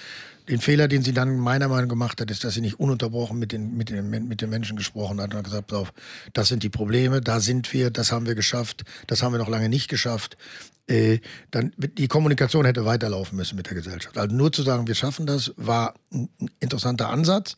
Den 0.49 0.59
Fehler, 0.59 0.87
den 0.87 1.03
sie 1.03 1.13
dann 1.13 1.37
meiner 1.37 1.67
Meinung 1.67 1.85
nach 1.85 1.89
gemacht 1.89 2.21
hat, 2.21 2.29
ist, 2.29 2.43
dass 2.43 2.53
sie 2.53 2.61
nicht 2.61 2.79
ununterbrochen 2.79 3.39
mit 3.39 3.51
den, 3.51 3.77
mit 3.77 3.89
den, 3.89 4.09
mit 4.09 4.41
den 4.41 4.49
Menschen 4.49 4.75
gesprochen 4.75 5.21
hat 5.21 5.31
und 5.31 5.37
hat 5.37 5.45
gesagt, 5.45 5.73
auf, 5.73 5.93
das 6.33 6.47
sind 6.47 6.63
die 6.63 6.69
Probleme, 6.69 7.21
da 7.21 7.39
sind 7.39 7.71
wir, 7.73 7.91
das 7.91 8.11
haben 8.11 8.25
wir 8.25 8.35
geschafft, 8.35 8.83
das 9.07 9.23
haben 9.23 9.33
wir 9.33 9.39
noch 9.39 9.49
lange 9.49 9.69
nicht 9.69 9.89
geschafft. 9.89 10.37
Äh, 10.85 11.19
dann 11.49 11.71
die 11.77 12.09
Kommunikation 12.09 12.65
hätte 12.65 12.83
weiterlaufen 12.83 13.37
müssen 13.37 13.55
mit 13.55 13.67
der 13.67 13.73
Gesellschaft. 13.73 14.17
Also 14.17 14.35
nur 14.35 14.51
zu 14.51 14.63
sagen, 14.63 14.85
wir 14.85 14.95
schaffen 14.95 15.25
das, 15.25 15.53
war 15.55 15.93
ein 16.11 16.27
interessanter 16.59 17.09
Ansatz, 17.09 17.55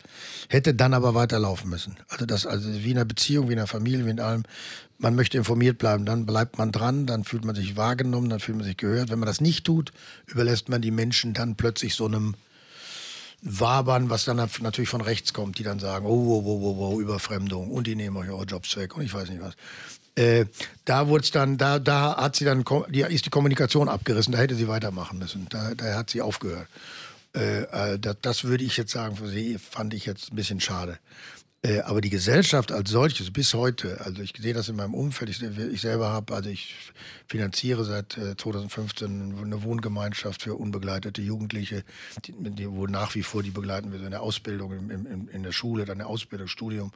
hätte 0.48 0.76
dann 0.76 0.94
aber 0.94 1.16
weiterlaufen 1.16 1.68
müssen. 1.68 1.98
Also 2.08 2.28
das, 2.28 2.46
also 2.46 2.70
wie 2.72 2.92
in 2.92 2.98
einer 2.98 3.06
Beziehung, 3.06 3.50
wie 3.50 3.54
in 3.54 3.60
einer 3.60 3.68
Familie, 3.68 4.06
wie 4.06 4.12
in 4.12 4.20
allem. 4.20 4.44
Man 5.00 5.16
möchte 5.16 5.38
informiert 5.38 5.80
bleiben, 5.80 6.06
dann 6.06 6.28
bleibt 6.28 6.60
man 6.60 6.72
dran, 6.72 7.08
dann 7.08 7.24
fühlt 7.24 7.46
man 7.46 7.56
sich 7.56 7.76
wahrgenommen, 7.76 8.30
dann 8.30 8.40
fühlt 8.40 8.58
man 8.58 8.66
sich 8.66 8.78
gehört. 8.78 9.10
Wenn 9.10 9.20
man 9.20 9.28
das 9.28 9.42
nicht 9.42 9.66
tut, 9.66 9.92
überlässt 10.28 10.70
man 10.70 10.84
die 10.84 10.92
Menschen 10.92 11.34
dann 11.34 11.56
plötzlich 11.56 11.96
so 11.96 12.06
einem 12.06 12.36
wabern, 13.46 14.10
was 14.10 14.26
dann 14.26 14.38
natürlich 14.38 14.90
von 14.90 15.02
rechts 15.02 15.32
kommt, 15.32 15.60
die 15.60 15.64
dann 15.64 15.80
sagen, 15.80 16.08
oh, 16.08 16.10
oh, 16.10 16.44
oh, 16.44 16.62
oh, 16.64 16.94
oh 16.94 17.00
Überfremdung 17.00 17.70
und 17.70 17.86
die 17.86 17.96
nehmen 17.96 18.18
euch 18.18 18.30
eure 18.30 18.46
Jobs 18.46 18.76
weg 18.76 18.98
und 18.98 19.04
ich 19.04 19.14
weiß 19.14 19.30
nicht 19.30 19.42
was. 19.42 19.54
Äh, 20.16 20.46
da 20.86 21.06
dann, 21.06 21.58
da, 21.58 21.78
da 21.78 22.18
hat 22.18 22.36
sie 22.36 22.46
dann, 22.46 22.66
die, 22.90 23.02
ist 23.02 23.26
die 23.26 23.30
Kommunikation 23.30 23.88
abgerissen, 23.88 24.34
da 24.34 24.40
hätte 24.40 24.56
sie 24.56 24.68
weitermachen 24.68 25.20
müssen, 25.20 25.48
da, 25.50 25.76
da 25.76 25.96
hat 25.96 26.10
sie 26.10 26.22
aufgehört. 26.22 26.68
Äh, 27.36 27.64
äh 27.64 28.00
das, 28.00 28.18
das 28.22 28.44
würde 28.46 28.64
ich 28.64 28.78
jetzt 28.78 28.92
sagen, 28.92 29.16
für 29.16 29.28
sie 29.28 29.60
fand 29.60 29.94
ich 29.94 30.06
jetzt 30.08 30.32
ein 30.32 30.36
bisschen 30.36 30.60
schade. 30.60 30.98
Äh, 31.66 31.80
aber 31.82 32.00
die 32.00 32.12
Gesellschaft 32.12 32.72
als 32.72 32.92
solches 32.92 33.32
bis 33.32 33.56
heute, 33.56 34.00
also 34.02 34.22
ich 34.22 34.34
sehe 34.38 34.54
das 34.54 34.70
in 34.70 34.76
meinem 34.76 34.94
Umfeld, 34.94 35.32
ich, 35.32 35.42
ich 35.42 35.82
selber 35.82 36.10
habe, 36.10 36.36
also 36.36 36.48
ich 36.48 36.76
finanziere 37.28 37.84
seit 37.86 38.14
2015 38.14 39.32
äh, 39.32 39.42
eine 39.42 39.64
Wohngemeinschaft 39.64 40.44
für 40.44 40.54
unbegleitete 40.54 41.24
Jugendliche, 41.24 41.84
die, 42.26 42.34
die, 42.38 42.70
wo 42.70 42.86
nach 42.86 43.16
wie 43.16 43.24
vor 43.24 43.42
die 43.42 43.50
begleiten 43.50 43.92
wir 43.92 43.98
so 43.98 44.06
in 44.06 44.12
der 44.12 44.22
Ausbildung, 44.22 44.74
im, 44.74 45.08
im, 45.08 45.28
in 45.28 45.42
der 45.42 45.54
Schule, 45.54 45.86
dann 45.86 45.98
der 45.98 46.08
Ausbildung, 46.08 46.48
Studium 46.48 46.92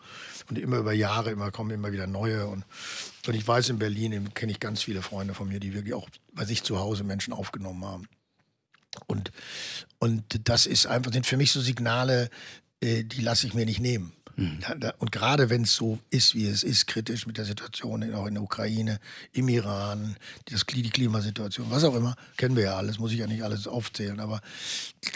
und 0.50 0.60
immer 0.60 0.78
über 0.78 0.94
Jahre 0.94 1.32
immer 1.32 1.50
kommen 1.50 1.72
immer 1.72 1.92
wieder 1.92 2.06
neue 2.06 2.46
und, 2.46 2.64
und 3.26 3.34
ich 3.34 3.48
weiß 3.48 3.70
in 3.70 3.80
Berlin 3.80 4.36
kenne 4.36 4.52
ich 4.52 4.60
ganz 4.60 4.84
viele 4.84 5.02
Freunde 5.02 5.34
von 5.34 5.48
mir, 5.48 5.60
die 5.60 5.74
wirklich 5.74 5.96
auch 5.96 6.08
bei 6.34 6.46
sich 6.46 6.62
zu 6.62 6.78
Hause 6.78 7.04
Menschen 7.04 7.34
aufgenommen 7.34 7.84
haben. 7.86 8.08
Und, 9.08 9.32
und 9.98 10.48
das 10.48 10.68
ist 10.68 10.86
einfach, 10.86 11.12
sind 11.12 11.26
für 11.26 11.38
mich 11.38 11.52
so 11.52 11.60
Signale, 11.60 12.30
äh, 12.82 13.04
die 13.04 13.22
lasse 13.22 13.48
ich 13.48 13.56
mir 13.56 13.66
nicht 13.66 13.80
nehmen. 13.80 14.14
Mhm. 14.40 14.92
Und 15.00 15.12
gerade 15.12 15.50
wenn 15.50 15.64
es 15.64 15.76
so 15.76 16.00
ist, 16.10 16.36
wie 16.36 16.48
es 16.48 16.64
ist, 16.64 16.88
kritisch 16.88 17.28
mit 17.28 17.38
der 17.38 17.46
Situation 17.46 18.14
auch 18.14 18.26
in 18.26 18.36
der 18.36 18.44
Ukraine, 18.44 19.00
im 19.34 19.50
Iran, 19.50 20.16
das, 20.46 20.66
die 20.66 20.90
Klimasituation, 20.90 21.70
was 21.70 21.84
auch 21.84 21.96
immer, 21.96 22.16
kennen 22.38 22.56
wir 22.56 22.64
ja 22.64 22.76
alles, 22.78 23.00
muss 23.00 23.12
ich 23.12 23.20
ja 23.20 23.28
nicht 23.28 23.44
alles 23.44 23.68
aufzählen. 23.68 24.20
Aber 24.20 24.42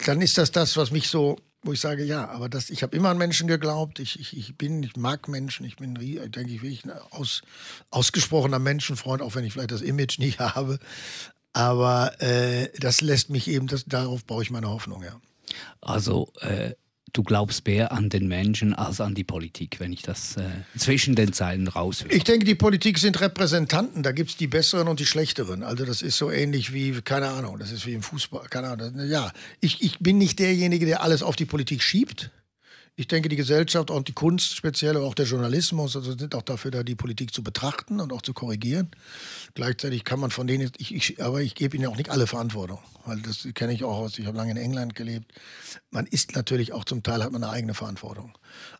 dann 0.05 0.21
ist 0.21 0.37
das 0.37 0.51
das, 0.51 0.77
was 0.77 0.91
mich 0.91 1.07
so 1.07 1.37
wo 1.65 1.71
ich 1.71 1.79
sage, 1.79 2.03
ja, 2.03 2.27
aber 2.29 2.49
das, 2.49 2.69
ich 2.69 2.83
habe 2.83 2.95
immer 2.95 3.09
an 3.09 3.17
Menschen 3.17 3.47
geglaubt. 3.47 3.99
Ich, 3.99 4.19
ich, 4.19 4.35
ich 4.35 4.57
bin, 4.57 4.83
ich 4.83 4.97
mag 4.97 5.29
Menschen. 5.29 5.65
Ich 5.65 5.77
bin, 5.77 5.95
denke 5.95 6.51
ich, 6.51 6.61
wirklich 6.61 6.83
ein 6.83 6.91
aus, 7.11 7.41
ausgesprochener 7.89 8.59
Menschenfreund, 8.59 9.21
auch 9.21 9.35
wenn 9.35 9.45
ich 9.45 9.53
vielleicht 9.53 9.71
das 9.71 9.81
Image 9.81 10.19
nicht 10.19 10.39
habe. 10.39 10.77
Aber 11.53 12.21
äh, 12.21 12.67
das 12.79 13.01
lässt 13.01 13.29
mich 13.29 13.47
eben, 13.47 13.67
das, 13.67 13.85
darauf 13.85 14.25
baue 14.25 14.43
ich 14.43 14.51
meine 14.51 14.69
Hoffnung, 14.69 15.03
ja. 15.03 15.19
Also 15.81 16.33
äh, 16.41 16.73
du 17.13 17.23
glaubst 17.23 17.65
mehr 17.67 17.91
an 17.91 18.09
den 18.09 18.27
Menschen 18.27 18.73
als 18.73 18.99
an 18.99 19.13
die 19.13 19.23
Politik, 19.23 19.79
wenn 19.79 19.93
ich 19.93 20.01
das 20.01 20.35
äh, 20.37 20.43
zwischen 20.77 21.15
den 21.15 21.31
Zeilen 21.31 21.67
raushöre. 21.67 22.11
Ich 22.11 22.23
denke, 22.23 22.45
die 22.45 22.55
Politik 22.55 22.97
sind 22.97 23.21
Repräsentanten. 23.21 24.03
Da 24.03 24.11
gibt 24.11 24.31
es 24.31 24.37
die 24.37 24.47
besseren 24.47 24.87
und 24.87 24.99
die 24.99 25.05
schlechteren. 25.05 25.63
Also 25.63 25.85
das 25.85 26.01
ist 26.01 26.17
so 26.17 26.31
ähnlich 26.31 26.73
wie, 26.73 27.01
keine 27.01 27.29
Ahnung, 27.29 27.59
das 27.59 27.71
ist 27.71 27.85
wie 27.85 27.93
im 27.93 28.01
Fußball. 28.01 28.47
Keine 28.49 28.69
Ahnung. 28.69 29.07
Ja, 29.07 29.31
ich, 29.61 29.81
ich 29.81 29.99
bin 29.99 30.17
nicht 30.17 30.39
derjenige, 30.39 30.85
der 30.85 31.01
alles 31.03 31.23
auf 31.23 31.35
die 31.35 31.45
Politik 31.45 31.81
schiebt. 31.83 32.31
Ich 32.95 33.07
denke, 33.07 33.27
die 33.27 33.35
Gesellschaft 33.35 33.89
und 33.89 34.07
die 34.07 34.13
Kunst 34.13 34.55
speziell, 34.55 34.97
auch 34.97 35.15
der 35.15 35.25
Journalismus, 35.25 35.95
also 35.95 36.15
sind 36.15 36.35
auch 36.35 36.43
dafür 36.43 36.69
da, 36.69 36.83
die 36.83 36.93
Politik 36.93 37.33
zu 37.33 37.41
betrachten 37.41 37.99
und 37.99 38.13
auch 38.13 38.21
zu 38.21 38.33
korrigieren. 38.33 38.91
Gleichzeitig 39.55 40.03
kann 40.03 40.19
man 40.19 40.29
von 40.29 40.45
denen, 40.45 40.71
ich, 40.77 40.93
ich, 40.93 41.23
aber 41.23 41.41
ich 41.41 41.55
gebe 41.55 41.75
ihnen 41.75 41.87
auch 41.87 41.97
nicht 41.97 42.11
alle 42.11 42.27
Verantwortung, 42.27 42.77
weil 43.05 43.19
das 43.21 43.47
kenne 43.55 43.73
ich 43.73 43.83
auch 43.83 43.97
aus, 43.97 44.19
ich 44.19 44.27
habe 44.27 44.37
lange 44.37 44.51
in 44.51 44.57
England 44.57 44.93
gelebt. 44.93 45.33
Man 45.89 46.05
ist 46.05 46.35
natürlich 46.35 46.71
auch 46.71 46.85
zum 46.85 47.01
Teil, 47.01 47.23
hat 47.23 47.31
man 47.31 47.43
eine 47.43 47.51
eigene 47.51 47.73
Verantwortung. 47.73 48.37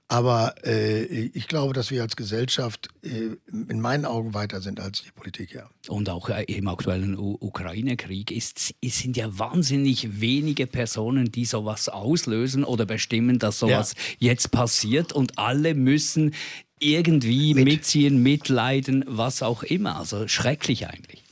Aber 0.10 0.53
äh, 0.63 1.05
ich 1.05 1.48
glaube, 1.48 1.74
dass 1.74 1.89
wir 1.89 2.03
als 2.03 2.15
Gesellschaft 2.15 2.89
äh, 3.01 3.36
in 3.48 3.79
meinen 3.79 4.05
Augen 4.05 4.36
weiter 4.36 4.62
sind 4.62 4.79
als 4.79 5.01
die 5.01 5.12
Politik, 5.12 5.53
ja. 5.55 5.67
Und 5.88 6.08
auch 6.10 6.29
äh, 6.29 6.43
im 6.43 6.67
aktuellen 6.67 7.17
Ukraine-Krieg 7.17 8.29
ist, 8.29 8.75
sind 8.84 9.17
ja 9.17 9.39
wahnsinnig 9.39 10.22
wenige 10.22 10.67
Personen, 10.67 11.32
die 11.32 11.46
sowas 11.46 11.89
auslösen 11.89 12.63
oder 12.63 12.86
bestimmen, 12.86 13.39
dass 13.39 13.58
sowas 13.58 13.96
ja. 13.98 14.02
Jetzt 14.19 14.51
passiert. 14.51 15.13
Und 15.13 15.38
alle 15.38 15.74
müssen 15.74 16.33
irgendwie 16.79 17.53
Mit. 17.53 17.65
mitziehen, 17.65 18.22
mitleiden, 18.22 19.03
was 19.07 19.41
auch 19.41 19.63
immer. 19.63 19.98
Also 19.98 20.27
schrecklich 20.27 20.88
eigentlich. 20.88 21.24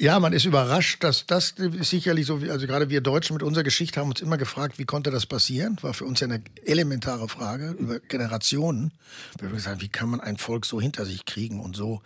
Ja, 0.00 0.18
man 0.18 0.32
ist 0.32 0.44
überrascht, 0.44 1.04
dass 1.04 1.24
das 1.26 1.54
sicherlich 1.80 2.26
so, 2.26 2.40
also 2.50 2.66
gerade 2.66 2.90
wir 2.90 3.00
Deutschen 3.00 3.34
mit 3.34 3.44
unserer 3.44 3.62
Geschichte 3.62 4.00
haben 4.00 4.08
uns 4.08 4.20
immer 4.20 4.36
gefragt, 4.36 4.78
wie 4.78 4.84
konnte 4.84 5.12
das 5.12 5.24
passieren? 5.24 5.78
War 5.82 5.94
für 5.94 6.04
uns 6.04 6.18
ja 6.18 6.26
eine 6.26 6.42
elementare 6.64 7.28
Frage 7.28 7.70
über 7.78 8.00
Generationen. 8.00 8.90
Wir 9.38 9.48
haben 9.48 9.54
gesagt, 9.54 9.82
wie 9.82 9.88
kann 9.88 10.08
man 10.08 10.20
ein 10.20 10.36
Volk 10.36 10.66
so 10.66 10.80
hinter 10.80 11.06
sich 11.06 11.24
kriegen 11.24 11.60
und 11.60 11.76
so 11.76 12.02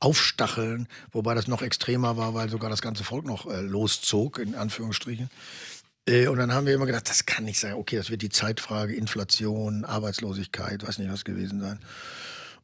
aufstacheln, 0.00 0.86
wobei 1.12 1.34
das 1.34 1.48
noch 1.48 1.62
extremer 1.62 2.18
war, 2.18 2.34
weil 2.34 2.50
sogar 2.50 2.68
das 2.68 2.82
ganze 2.82 3.04
Volk 3.04 3.24
noch 3.24 3.46
äh, 3.46 3.62
loszog, 3.62 4.38
in 4.38 4.54
Anführungsstrichen. 4.54 5.30
Äh, 6.10 6.26
und 6.26 6.38
dann 6.38 6.52
haben 6.52 6.66
wir 6.66 6.74
immer 6.74 6.86
gedacht, 6.86 7.08
das 7.08 7.24
kann 7.24 7.44
nicht 7.44 7.60
sein. 7.60 7.74
Okay, 7.74 7.96
das 7.96 8.10
wird 8.10 8.22
die 8.22 8.28
Zeitfrage, 8.28 8.94
Inflation, 8.94 9.84
Arbeitslosigkeit, 9.84 10.86
weiß 10.86 10.98
nicht 10.98 11.12
was 11.12 11.24
gewesen 11.24 11.60
sein. 11.60 11.78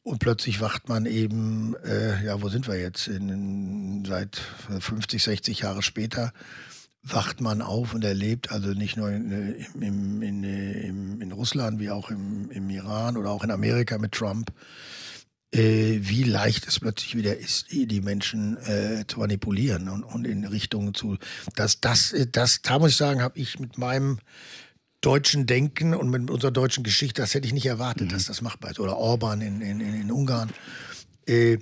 Und 0.03 0.19
plötzlich 0.19 0.61
wacht 0.61 0.88
man 0.88 1.07
eben, 1.07 1.75
äh, 1.85 2.25
ja, 2.25 2.41
wo 2.43 2.49
sind 2.49 2.69
wir 2.69 2.79
jetzt? 2.79 3.09
In, 3.09 4.05
seit 4.07 4.37
50, 4.37 5.23
60 5.23 5.61
Jahre 5.61 5.83
später 5.83 6.33
wacht 7.03 7.41
man 7.41 7.62
auf 7.62 7.95
und 7.95 8.05
erlebt, 8.05 8.50
also 8.50 8.71
nicht 8.71 8.97
nur 8.97 9.11
in, 9.11 9.31
in, 9.81 10.23
in, 10.23 11.21
in 11.21 11.33
Russland, 11.33 11.79
wie 11.81 11.91
auch 11.91 12.11
im, 12.11 12.50
im, 12.50 12.69
Iran 12.71 13.17
oder 13.17 13.31
auch 13.31 13.45
in 13.45 13.50
Amerika 13.50 13.99
mit 13.99 14.12
Trump, 14.12 14.53
äh, 15.53 15.99
wie 16.00 16.25
leicht 16.25 16.67
es 16.67 16.81
plötzlich 16.81 17.17
wieder 17.17 17.37
ist, 17.37 17.67
die 17.71 18.00
Menschen 18.00 18.57
äh, 18.59 19.05
zu 19.07 19.21
manipulieren 19.21 19.88
und, 19.88 20.03
und 20.03 20.26
in 20.26 20.45
Richtungen 20.45 20.95
zu. 20.95 21.19
Das, 21.55 21.81
das, 21.81 22.15
das, 22.33 22.62
da 22.62 22.79
muss 22.79 22.91
ich 22.91 22.97
sagen, 22.97 23.23
habe 23.23 23.38
ich 23.38 23.59
mit 23.59 23.79
meinem 23.79 24.19
deutschen 25.00 25.47
Denken 25.47 25.95
und 25.95 26.11
mit 26.11 26.31
unserer 26.31 26.50
deutschen 26.50 26.83
Geschichte, 26.83 27.23
das 27.23 27.35
hätte 27.35 27.47
ich 27.47 27.55
nicht 27.55 27.67
erwartet, 27.67 28.09
mhm. 28.09 28.12
dass 28.12 28.26
das 28.26 28.43
machbar 28.43 28.73
ist. 28.73 28.81
Oder 28.81 28.97
Orban 28.97 29.41
in, 29.41 29.61
in, 29.61 29.81
in 29.81 30.11
Ungarn. 30.11 30.50
Äh, 31.26 31.59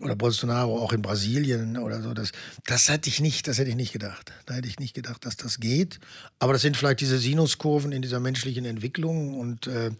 oder 0.00 0.14
Bolsonaro 0.14 0.80
auch 0.80 0.92
in 0.92 1.02
Brasilien 1.02 1.76
oder 1.76 2.00
so. 2.02 2.14
Das, 2.14 2.30
das 2.66 2.88
hätte 2.88 3.08
ich 3.08 3.20
nicht, 3.20 3.48
das 3.48 3.58
hätte 3.58 3.70
ich 3.70 3.76
nicht 3.76 3.92
gedacht. 3.92 4.32
Da 4.46 4.54
hätte 4.54 4.68
ich 4.68 4.78
nicht 4.78 4.94
gedacht, 4.94 5.26
dass 5.26 5.36
das 5.36 5.58
geht. 5.58 5.98
Aber 6.38 6.52
das 6.52 6.62
sind 6.62 6.76
vielleicht 6.76 7.00
diese 7.00 7.18
Sinuskurven 7.18 7.90
in 7.90 8.02
dieser 8.02 8.20
menschlichen 8.20 8.64
Entwicklung. 8.64 9.38
Und, 9.38 9.66
äh, 9.66 9.90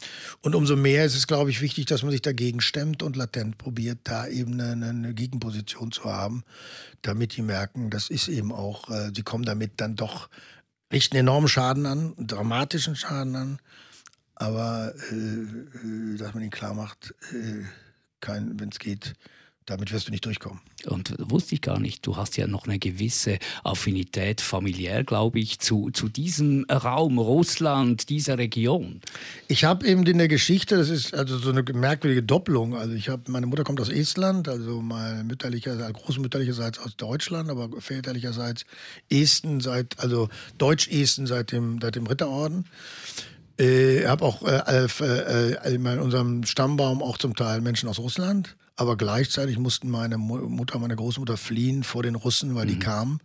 und 0.41 0.55
umso 0.55 0.77
mehr 0.77 1.05
ist 1.05 1.17
es, 1.17 1.27
glaube 1.27 1.51
ich, 1.51 1.61
wichtig, 1.61 1.87
dass 1.87 2.03
man 2.03 2.13
sich 2.13 2.23
dagegen 2.23 2.61
stemmt 2.61 3.03
und 3.03 3.17
latent 3.17 3.59
probiert, 3.59 3.99
da 4.05 4.29
eben 4.29 4.61
eine, 4.61 4.89
eine 4.89 5.15
Gegenposition 5.15 5.91
zu 5.91 6.05
haben, 6.05 6.45
damit 7.03 7.37
die 7.37 7.43
merken, 7.43 7.91
das 7.91 8.09
ist 8.09 8.29
eben 8.29 8.53
auch, 8.53 8.89
äh, 8.91 9.11
sie 9.15 9.23
kommen 9.23 9.45
damit 9.45 9.73
dann 9.81 9.97
doch 9.97 10.29
richten 10.93 11.17
enormen 11.17 11.49
Schaden 11.49 11.87
an, 11.87 12.15
dramatischen 12.19 12.95
Schaden 12.95 13.35
an. 13.35 13.59
Aber 14.37 14.95
äh, 15.11 15.15
äh 15.15 16.17
dass 16.17 16.35
man 16.35 16.43
ihnen 16.45 16.53
klar 16.53 16.75
macht, 16.75 17.15
äh, 17.33 17.65
wenn 18.21 18.69
es 18.69 18.79
geht, 18.79 19.15
damit 19.69 19.93
wirst 19.93 20.09
du 20.09 20.13
nicht 20.13 20.25
durchkommen. 20.25 20.61
Und 20.87 21.15
wusste 21.19 21.55
ich 21.55 21.61
gar 21.61 21.79
nicht, 21.79 22.07
du 22.07 22.17
hast 22.17 22.37
ja 22.37 22.47
noch 22.47 22.67
eine 22.67 22.79
gewisse 22.79 23.39
Affinität 23.65 24.41
familiär, 24.41 25.05
glaube 25.05 25.39
ich, 25.41 25.59
zu, 25.59 25.91
zu 25.91 26.09
diesem 26.09 26.65
Raum, 26.71 27.19
Russland, 27.19 28.09
dieser 28.09 28.39
Region. 28.39 29.01
Ich 29.49 29.65
habe 29.65 29.87
eben 29.87 30.07
in 30.07 30.19
der 30.19 30.29
Geschichte, 30.29 30.77
das 30.77 30.89
ist 30.89 31.15
also 31.15 31.39
so 31.39 31.51
eine 31.51 31.63
merkwürdige 31.63 32.23
Doppelung. 32.23 32.77
Also 32.77 32.95
ich 32.95 33.09
habe, 33.09 33.31
meine 33.31 33.47
Mutter 33.47 33.65
kommt 33.65 33.81
aus 33.81 33.89
Estland, 33.89 34.49
also 34.49 34.81
mal 34.81 35.25
mütterlicher, 35.25 35.77
großmütterlicherseits 35.93 36.79
aus 36.79 36.97
Deutschland, 36.97 37.51
aber 37.51 37.69
väterlicherseits 37.81 38.65
Esten 39.11 39.61
seit, 39.61 39.99
also 39.99 40.29
Deutsch-Esten 40.59 41.27
seit 41.27 41.53
dem, 41.53 41.81
seit 41.81 41.97
dem 41.97 42.07
Ritterorden. 42.07 42.65
Ich 43.59 43.67
äh, 43.67 44.07
habe 44.07 44.25
auch 44.25 44.43
äh, 44.43 44.87
äh, 45.01 45.53
äh, 45.65 45.75
in 45.75 45.85
unserem 45.87 46.45
Stammbaum 46.45 47.03
auch 47.03 47.19
zum 47.19 47.35
Teil 47.35 47.61
Menschen 47.61 47.89
aus 47.89 47.99
Russland. 47.99 48.57
Aber 48.81 48.97
gleichzeitig 48.97 49.59
mussten 49.59 49.91
meine 49.91 50.19
Mutter, 50.19 50.79
meine 50.79 50.95
Großmutter 50.95 51.37
fliehen 51.37 51.83
vor 51.83 52.05
den 52.05 52.15
Russen, 52.15 52.55
weil 52.55 52.67
mhm. 52.67 52.71
die 52.71 52.79
kamen. 52.79 53.19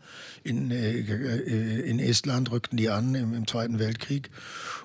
In, 0.43 0.71
äh, 0.71 0.99
äh, 0.99 1.79
in 1.81 1.99
Estland 1.99 2.49
rückten 2.49 2.75
die 2.75 2.89
an 2.89 3.13
im, 3.13 3.35
im, 3.35 3.45
Zweiten 3.45 3.77
Weltkrieg. 3.77 4.31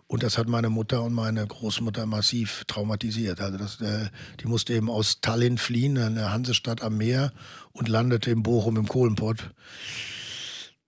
Und 0.08 0.22
das 0.22 0.36
hat 0.36 0.46
meine 0.46 0.68
Mutter 0.68 1.02
und 1.02 1.14
meine 1.14 1.46
Großmutter 1.46 2.04
massiv 2.04 2.64
traumatisiert. 2.66 3.40
Also 3.40 3.56
das, 3.56 3.80
äh, 3.80 4.10
die 4.40 4.46
musste 4.46 4.74
eben 4.74 4.90
aus 4.90 5.22
Tallinn 5.22 5.56
fliehen, 5.56 5.96
eine 5.96 6.30
Hansestadt 6.30 6.82
am 6.82 6.98
Meer, 6.98 7.32
und 7.72 7.88
landete 7.88 8.30
in 8.30 8.42
Bochum 8.42 8.76
im 8.76 8.88
Kohlenpott 8.88 9.54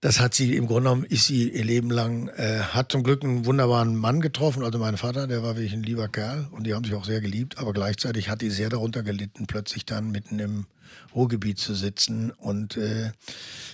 das 0.00 0.18
hat 0.18 0.34
sie 0.34 0.56
im 0.56 0.66
Grunde 0.66 0.88
genommen, 0.88 1.04
ist 1.04 1.26
sie 1.26 1.50
ihr 1.50 1.64
Leben 1.64 1.90
lang, 1.90 2.28
äh, 2.28 2.60
hat 2.60 2.90
zum 2.90 3.02
Glück 3.02 3.22
einen 3.22 3.44
wunderbaren 3.44 3.96
Mann 3.96 4.20
getroffen, 4.20 4.64
also 4.64 4.78
mein 4.78 4.96
Vater, 4.96 5.26
der 5.26 5.42
war 5.42 5.56
wirklich 5.56 5.74
ein 5.74 5.82
lieber 5.82 6.08
Kerl 6.08 6.48
und 6.52 6.66
die 6.66 6.74
haben 6.74 6.84
sich 6.84 6.94
auch 6.94 7.04
sehr 7.04 7.20
geliebt, 7.20 7.58
aber 7.58 7.72
gleichzeitig 7.72 8.30
hat 8.30 8.40
die 8.40 8.50
sehr 8.50 8.70
darunter 8.70 9.02
gelitten, 9.02 9.46
plötzlich 9.46 9.84
dann 9.84 10.10
mitten 10.10 10.38
im 10.38 10.66
Ruhrgebiet 11.14 11.58
zu 11.58 11.74
sitzen 11.74 12.30
und 12.30 12.76
äh, 12.76 13.12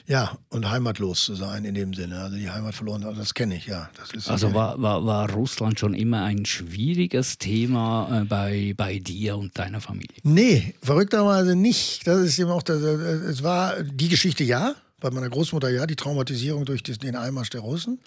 ja, 0.07 0.37
und 0.49 0.71
heimatlos 0.71 1.25
zu 1.25 1.35
sein 1.35 1.65
in 1.65 1.75
dem 1.75 1.95
Sinne. 1.95 2.21
Also 2.21 2.37
die 2.37 2.51
Heimat 2.51 2.75
verloren, 2.75 3.05
also 3.05 3.19
das 3.19 3.35
kenne 3.35 3.57
ich, 3.57 3.67
ja. 3.67 3.89
also 4.27 4.53
war, 4.53 4.81
war, 4.83 5.07
war 5.07 5.31
Russland 5.31 5.79
schon 5.79 5.95
immer 5.95 6.25
ein 6.25 6.45
schwieriges 6.45 7.39
Thema 7.39 8.23
äh, 8.23 8.25
bei, 8.25 8.75
bei 8.77 8.99
dir 8.99 9.37
und 9.37 9.59
deiner 9.59 9.81
Familie? 9.81 10.17
Nee, 10.25 10.75
verrückterweise 10.83 11.57
nicht. 11.57 12.07
Das 12.07 12.19
ist 12.21 12.39
eben 12.39 12.51
auch, 12.51 12.63
das, 12.63 12.83
es 12.83 13.43
war 13.43 13.83
die 13.83 14.09
Geschichte 14.09 14.45
ja, 14.45 14.75
bei 15.01 15.11
meiner 15.11 15.29
Großmutter 15.29 15.69
ja 15.71 15.87
die 15.87 15.97
Traumatisierung 15.97 16.65
durch 16.65 16.83
den 16.83 17.17
Einmarsch 17.17 17.51
der 17.51 17.61
Russen. 17.61 18.01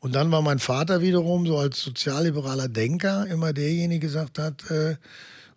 Und 0.00 0.14
dann 0.14 0.30
war 0.30 0.42
mein 0.42 0.60
Vater 0.60 1.00
wiederum 1.00 1.46
so 1.46 1.58
als 1.58 1.80
sozialliberaler 1.80 2.68
Denker 2.68 3.26
immer 3.26 3.52
derjenige, 3.52 4.00
der 4.00 4.08
gesagt 4.08 4.38
hat, 4.38 4.70
äh, 4.70 4.96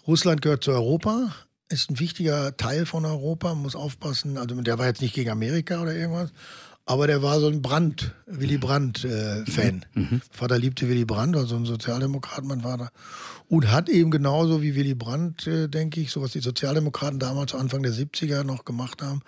Russland 0.08 0.42
gehört 0.42 0.64
zu 0.64 0.72
Europa, 0.72 1.36
ist 1.70 1.92
ein 1.92 2.00
wichtiger 2.00 2.58
Teil 2.58 2.86
von 2.86 3.06
Europa, 3.06 3.54
muss 3.54 3.76
aufpassen. 3.76 4.38
Also 4.38 4.60
der 4.62 4.80
war 4.80 4.88
jetzt 4.88 5.02
nicht 5.02 5.14
gegen 5.14 5.30
Amerika 5.30 5.82
oder 5.82 5.94
irgendwas, 5.94 6.32
aber 6.92 7.08
der 7.08 7.24
war 7.24 7.40
so 7.40 7.48
ein 7.48 7.62
Brandt, 7.62 8.14
Willy 8.26 8.58
Brandt-Fan. 8.58 9.86
Äh, 9.96 10.00
mhm. 10.00 10.22
Vater 10.30 10.60
liebte 10.60 10.90
Willy 10.90 11.06
Brandt, 11.06 11.38
war 11.38 11.46
so 11.46 11.56
ein 11.56 11.66
Sozialdemokrat, 11.66 12.44
mein 12.44 12.60
Vater. 12.60 12.92
Und 13.48 13.72
hat 13.72 13.88
eben 13.88 14.12
genauso 14.12 14.62
wie 14.62 14.76
Willy 14.76 14.94
Brandt, 14.94 15.48
äh, 15.48 15.70
denke 15.70 16.02
ich, 16.02 16.12
so 16.12 16.22
was 16.22 16.34
die 16.34 16.42
Sozialdemokraten 16.42 17.18
damals 17.18 17.56
Anfang 17.56 17.82
der 17.82 17.94
70er 17.94 18.44
noch 18.44 18.66
gemacht 18.66 19.02
haben, 19.02 19.22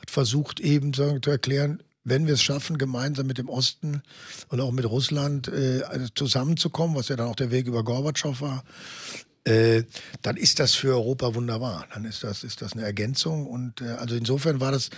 hat 0.00 0.10
versucht 0.10 0.58
eben 0.58 0.92
zu, 0.92 1.20
zu 1.20 1.30
erklären, 1.30 1.84
wenn 2.02 2.26
wir 2.26 2.34
es 2.34 2.42
schaffen, 2.42 2.78
gemeinsam 2.78 3.28
mit 3.28 3.38
dem 3.38 3.48
Osten 3.48 4.02
und 4.48 4.60
auch 4.60 4.72
mit 4.72 4.84
Russland 4.84 5.46
äh, 5.46 5.82
zusammenzukommen, 6.16 6.96
was 6.96 7.06
ja 7.06 7.14
dann 7.14 7.28
auch 7.28 7.36
der 7.36 7.52
Weg 7.52 7.68
über 7.68 7.84
Gorbatschow 7.84 8.40
war, 8.40 8.64
äh, 9.44 9.84
dann 10.22 10.36
ist 10.36 10.58
das 10.58 10.74
für 10.74 10.94
Europa 10.94 11.36
wunderbar. 11.36 11.86
Dann 11.94 12.06
ist 12.06 12.24
das, 12.24 12.42
ist 12.42 12.60
das 12.60 12.72
eine 12.72 12.82
Ergänzung. 12.82 13.46
Und 13.46 13.82
äh, 13.82 13.90
also 13.90 14.16
insofern 14.16 14.58
war 14.58 14.72
das, 14.72 14.90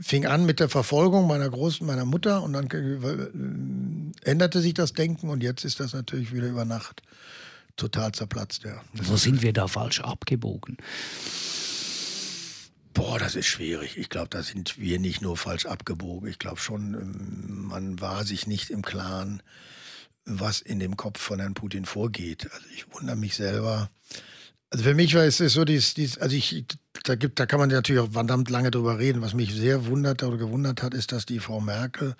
fing 0.00 0.26
an 0.26 0.46
mit 0.46 0.60
der 0.60 0.68
Verfolgung 0.68 1.26
meiner 1.26 1.48
Großen, 1.48 1.86
meiner 1.86 2.04
Mutter 2.04 2.42
und 2.42 2.52
dann 2.52 2.68
äh, 2.70 4.28
änderte 4.28 4.60
sich 4.60 4.74
das 4.74 4.92
Denken 4.92 5.28
und 5.28 5.42
jetzt 5.42 5.64
ist 5.64 5.80
das 5.80 5.92
natürlich 5.92 6.32
wieder 6.32 6.48
über 6.48 6.64
Nacht 6.64 7.02
total 7.76 8.12
zerplatzt. 8.12 8.64
Ja. 8.64 8.80
Wo 8.92 9.16
sind 9.16 9.42
wir 9.42 9.52
da 9.52 9.68
falsch 9.68 10.00
abgebogen? 10.00 10.76
Boah, 12.92 13.18
das 13.18 13.36
ist 13.36 13.46
schwierig. 13.46 13.96
Ich 13.96 14.08
glaube, 14.08 14.28
da 14.28 14.42
sind 14.42 14.78
wir 14.78 14.98
nicht 14.98 15.22
nur 15.22 15.36
falsch 15.36 15.66
abgebogen. 15.66 16.28
Ich 16.28 16.38
glaube 16.38 16.60
schon, 16.60 16.94
ähm, 16.94 17.66
man 17.68 18.00
war 18.00 18.24
sich 18.24 18.46
nicht 18.46 18.70
im 18.70 18.82
Klaren, 18.82 19.42
was 20.24 20.60
in 20.60 20.80
dem 20.80 20.96
Kopf 20.96 21.20
von 21.20 21.40
Herrn 21.40 21.54
Putin 21.54 21.84
vorgeht. 21.84 22.50
Also 22.52 22.66
ich 22.74 22.92
wundere 22.92 23.16
mich 23.16 23.36
selber. 23.36 23.90
Also 24.70 24.84
für 24.84 24.94
mich 24.94 25.14
war 25.16 25.24
es 25.24 25.38
so, 25.38 25.64
dies, 25.64 25.94
dies, 25.94 26.18
also 26.18 26.36
ich, 26.36 26.64
da 27.02 27.16
gibt, 27.16 27.40
da 27.40 27.46
kann 27.46 27.58
man 27.58 27.68
natürlich 27.70 28.00
auch 28.00 28.12
verdammt 28.12 28.50
lange 28.50 28.70
drüber 28.70 29.00
reden. 29.00 29.20
Was 29.20 29.34
mich 29.34 29.52
sehr 29.52 29.86
wundert 29.86 30.22
oder 30.22 30.36
gewundert 30.36 30.82
hat, 30.84 30.94
ist, 30.94 31.10
dass 31.10 31.26
die 31.26 31.40
Frau 31.40 31.60
Merkel, 31.60 32.14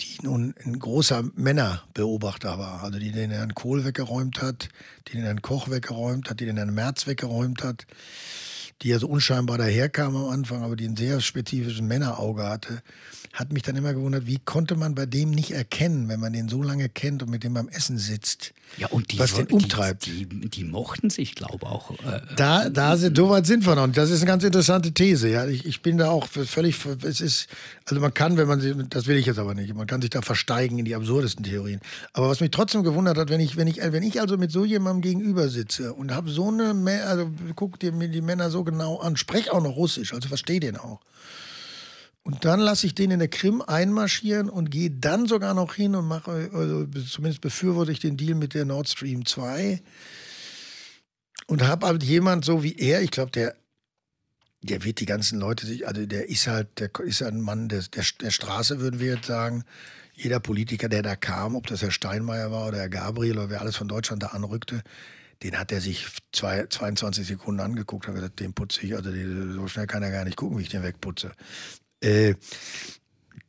die 0.00 0.18
nun 0.22 0.54
ein 0.64 0.78
großer 0.78 1.24
Männerbeobachter 1.34 2.60
war, 2.60 2.84
also 2.84 3.00
die 3.00 3.10
den 3.10 3.32
Herrn 3.32 3.56
Kohl 3.56 3.84
weggeräumt 3.84 4.40
hat, 4.40 4.68
die 5.08 5.14
den 5.14 5.24
Herrn 5.24 5.42
Koch 5.42 5.68
weggeräumt 5.68 6.30
hat, 6.30 6.38
die 6.38 6.46
den 6.46 6.58
Herrn 6.58 6.74
Merz 6.74 7.08
weggeräumt 7.08 7.64
hat, 7.64 7.86
die 8.82 8.90
ja 8.90 9.00
so 9.00 9.08
unscheinbar 9.08 9.58
daherkam 9.58 10.14
am 10.14 10.28
Anfang, 10.28 10.62
aber 10.62 10.76
die 10.76 10.84
einen 10.84 10.96
sehr 10.96 11.20
spezifischen 11.20 11.88
Männerauge 11.88 12.44
hatte, 12.44 12.82
hat 13.32 13.52
mich 13.52 13.62
dann 13.62 13.76
immer 13.76 13.94
gewundert, 13.94 14.26
wie 14.26 14.38
konnte 14.38 14.74
man 14.74 14.94
bei 14.94 15.06
dem 15.06 15.30
nicht 15.30 15.50
erkennen, 15.50 16.08
wenn 16.08 16.20
man 16.20 16.32
den 16.32 16.48
so 16.48 16.62
lange 16.62 16.88
kennt 16.88 17.22
und 17.22 17.30
mit 17.30 17.44
dem 17.44 17.54
beim 17.54 17.68
Essen 17.68 17.98
sitzt, 17.98 18.52
ja, 18.76 18.88
und 18.88 19.10
die, 19.12 19.18
was 19.18 19.34
den 19.34 19.46
umtreibt. 19.46 20.06
Die, 20.06 20.26
die, 20.26 20.48
die 20.48 20.64
mochten 20.64 21.10
sich, 21.10 21.34
glaube 21.34 21.58
ich, 21.62 21.66
auch. 21.66 21.90
Äh, 21.90 22.20
da, 22.36 22.68
da 22.68 22.96
sind, 22.96 23.16
so 23.16 23.30
weit 23.30 23.46
sind 23.46 23.66
wir 23.66 23.74
noch. 23.74 23.88
Das 23.88 24.10
ist 24.10 24.20
eine 24.20 24.28
ganz 24.28 24.44
interessante 24.44 24.92
These. 24.92 25.28
Ja, 25.28 25.46
ich, 25.46 25.64
ich 25.66 25.82
bin 25.82 25.98
da 25.98 26.10
auch 26.10 26.26
völlig, 26.26 26.76
es 27.02 27.20
ist, 27.20 27.48
also 27.86 28.00
man 28.00 28.12
kann, 28.12 28.36
wenn 28.36 28.46
man, 28.46 28.60
sie, 28.60 28.74
das 28.90 29.06
will 29.06 29.16
ich 29.16 29.26
jetzt 29.26 29.38
aber 29.38 29.54
nicht, 29.54 29.74
man 29.74 29.86
kann 29.86 30.02
sich 30.02 30.10
da 30.10 30.22
versteigen 30.22 30.78
in 30.78 30.84
die 30.84 30.94
absurdesten 30.94 31.44
Theorien. 31.44 31.80
Aber 32.12 32.28
was 32.28 32.40
mich 32.40 32.50
trotzdem 32.50 32.82
gewundert 32.82 33.16
hat, 33.16 33.30
wenn 33.30 33.40
ich, 33.40 33.56
wenn 33.56 33.66
ich, 33.66 33.78
wenn 33.78 34.02
ich 34.02 34.20
also 34.20 34.36
mit 34.36 34.52
so 34.52 34.64
jemandem 34.64 35.02
gegenüber 35.02 35.48
sitze 35.48 35.94
und 35.94 36.12
habe 36.12 36.30
so 36.30 36.48
eine, 36.48 36.74
also 37.04 37.30
guck 37.56 37.80
dir 37.80 37.92
mir 37.92 38.08
die 38.08 38.20
Männer 38.20 38.50
so 38.50 38.64
genau 38.64 38.98
an, 38.98 39.16
sprech 39.16 39.50
auch 39.50 39.62
noch 39.62 39.76
Russisch, 39.76 40.12
also 40.12 40.28
verstehe 40.28 40.60
den 40.60 40.76
auch. 40.76 41.00
Und 42.28 42.44
dann 42.44 42.60
lasse 42.60 42.86
ich 42.86 42.94
den 42.94 43.10
in 43.10 43.20
der 43.20 43.28
Krim 43.28 43.62
einmarschieren 43.62 44.50
und 44.50 44.70
gehe 44.70 44.90
dann 44.90 45.26
sogar 45.26 45.54
noch 45.54 45.72
hin 45.72 45.94
und 45.94 46.06
mache, 46.06 46.50
also 46.52 46.84
zumindest 46.84 47.40
befürworte 47.40 47.90
ich 47.90 48.00
den 48.00 48.18
Deal 48.18 48.34
mit 48.34 48.52
der 48.52 48.66
Nord 48.66 48.86
Stream 48.86 49.24
2 49.24 49.80
und 51.46 51.66
habe 51.66 51.86
halt 51.86 52.02
jemand 52.02 52.44
so 52.44 52.62
wie 52.62 52.76
er, 52.76 53.00
ich 53.00 53.12
glaube, 53.12 53.30
der, 53.30 53.56
der 54.60 54.84
wird 54.84 55.00
die 55.00 55.06
ganzen 55.06 55.40
Leute 55.40 55.64
sich, 55.66 55.88
also 55.88 56.04
der 56.04 56.28
ist 56.28 56.46
halt, 56.48 56.78
der 56.80 56.90
ist 57.02 57.22
ein 57.22 57.40
Mann 57.40 57.70
der, 57.70 57.80
der, 57.80 58.04
der 58.20 58.30
Straße, 58.30 58.78
würden 58.78 59.00
wir 59.00 59.14
jetzt 59.14 59.26
sagen. 59.26 59.64
Jeder 60.12 60.38
Politiker, 60.38 60.90
der 60.90 61.00
da 61.00 61.16
kam, 61.16 61.56
ob 61.56 61.66
das 61.66 61.80
Herr 61.80 61.90
Steinmeier 61.90 62.50
war 62.50 62.68
oder 62.68 62.76
Herr 62.76 62.90
Gabriel 62.90 63.38
oder 63.38 63.48
wer 63.48 63.62
alles 63.62 63.76
von 63.76 63.88
Deutschland 63.88 64.22
da 64.22 64.26
anrückte, 64.26 64.82
den 65.42 65.58
hat 65.58 65.72
er 65.72 65.80
sich 65.80 66.06
zwei, 66.32 66.66
22 66.66 67.26
Sekunden 67.26 67.62
angeguckt, 67.62 68.06
hat 68.06 68.14
gesagt, 68.14 68.38
den 68.38 68.52
putze 68.52 68.82
ich, 68.84 68.94
also 68.94 69.10
so 69.10 69.66
schnell 69.66 69.86
kann 69.86 70.02
er 70.02 70.10
gar 70.10 70.26
nicht 70.26 70.36
gucken, 70.36 70.58
wie 70.58 70.62
ich 70.62 70.68
den 70.68 70.82
wegputze 70.82 71.32
äh, 72.00 72.34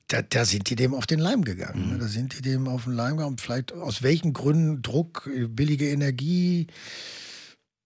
da, 0.08 0.22
da, 0.24 0.44
sind 0.46 0.70
die 0.70 0.76
dem 0.76 0.94
auf 0.94 1.06
den 1.06 1.20
Leim 1.20 1.44
gegangen. 1.44 1.94
Mhm. 1.94 2.00
Da 2.00 2.08
sind 2.08 2.38
die 2.38 2.42
dem 2.42 2.68
auf 2.68 2.86
den 2.86 2.94
Leim 2.94 3.18
gegangen. 3.18 3.38
Vielleicht 3.38 3.74
aus 3.74 4.02
welchen 4.02 4.34
Gründen 4.34 4.82
Druck, 4.82 5.30
billige 5.50 5.90
Energie, 5.90 6.68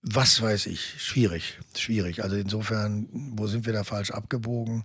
was 0.02 0.42
weiß 0.42 0.68
ich. 0.68 1.02
Schwierig, 1.02 1.60
schwierig. 1.76 2.24
Also 2.24 2.36
insofern, 2.36 3.08
wo 3.12 3.48
sind 3.48 3.66
wir 3.66 3.74
da 3.74 3.84
falsch 3.84 4.12
abgebogen? 4.12 4.84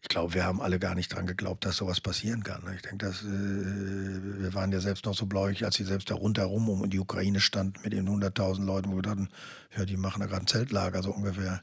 Ich 0.00 0.08
glaube, 0.08 0.34
wir 0.34 0.44
haben 0.44 0.60
alle 0.60 0.78
gar 0.78 0.94
nicht 0.94 1.12
dran 1.12 1.26
geglaubt, 1.26 1.64
dass 1.64 1.76
sowas 1.76 2.00
passieren 2.00 2.44
kann. 2.44 2.62
Ich 2.74 2.82
denke, 2.82 3.06
dass, 3.06 3.22
äh, 3.22 3.26
wir 3.26 4.54
waren 4.54 4.70
ja 4.70 4.80
selbst 4.80 5.04
noch 5.06 5.14
so 5.14 5.26
blauig, 5.26 5.64
als 5.64 5.74
sie 5.74 5.84
selbst 5.84 6.10
da 6.10 6.14
rundherum 6.14 6.68
um 6.68 6.88
die 6.88 7.00
Ukraine 7.00 7.40
stand 7.40 7.82
mit 7.82 7.92
den 7.92 8.08
100.000 8.08 8.64
Leuten, 8.64 8.92
wo 8.92 8.96
wir 8.96 9.02
dachten, 9.02 9.28
ja, 9.76 9.84
die 9.84 9.96
machen 9.96 10.20
da 10.20 10.26
gerade 10.26 10.44
ein 10.44 10.46
Zeltlager, 10.46 11.02
so 11.02 11.10
ungefähr. 11.10 11.62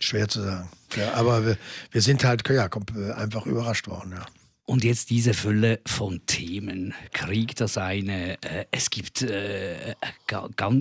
Schwer 0.00 0.28
zu 0.28 0.42
sagen. 0.42 0.68
Ja, 0.96 1.14
aber 1.14 1.44
wir, 1.46 1.58
wir 1.90 2.02
sind 2.02 2.24
halt 2.24 2.48
ja, 2.48 2.68
einfach 3.16 3.46
überrascht 3.46 3.88
worden, 3.88 4.12
ja. 4.12 4.26
Und 4.66 4.82
jetzt 4.82 5.10
diese 5.10 5.34
Fülle 5.34 5.80
von 5.84 6.24
Themen. 6.24 6.94
Krieg 7.12 7.54
das 7.56 7.76
eine, 7.76 8.42
äh, 8.42 8.64
es 8.70 8.88
gibt 8.88 9.20
äh, 9.20 9.94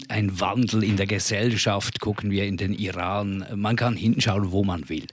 ein 0.07 0.39
Wandel 0.39 0.85
in 0.85 0.95
der 0.95 1.05
Gesellschaft, 1.05 1.99
gucken 1.99 2.31
wir 2.31 2.45
in 2.45 2.55
den 2.55 2.73
Iran, 2.73 3.45
man 3.55 3.75
kann 3.75 3.97
hinschauen, 3.97 4.51
wo 4.53 4.63
man 4.63 4.87
will. 4.87 5.05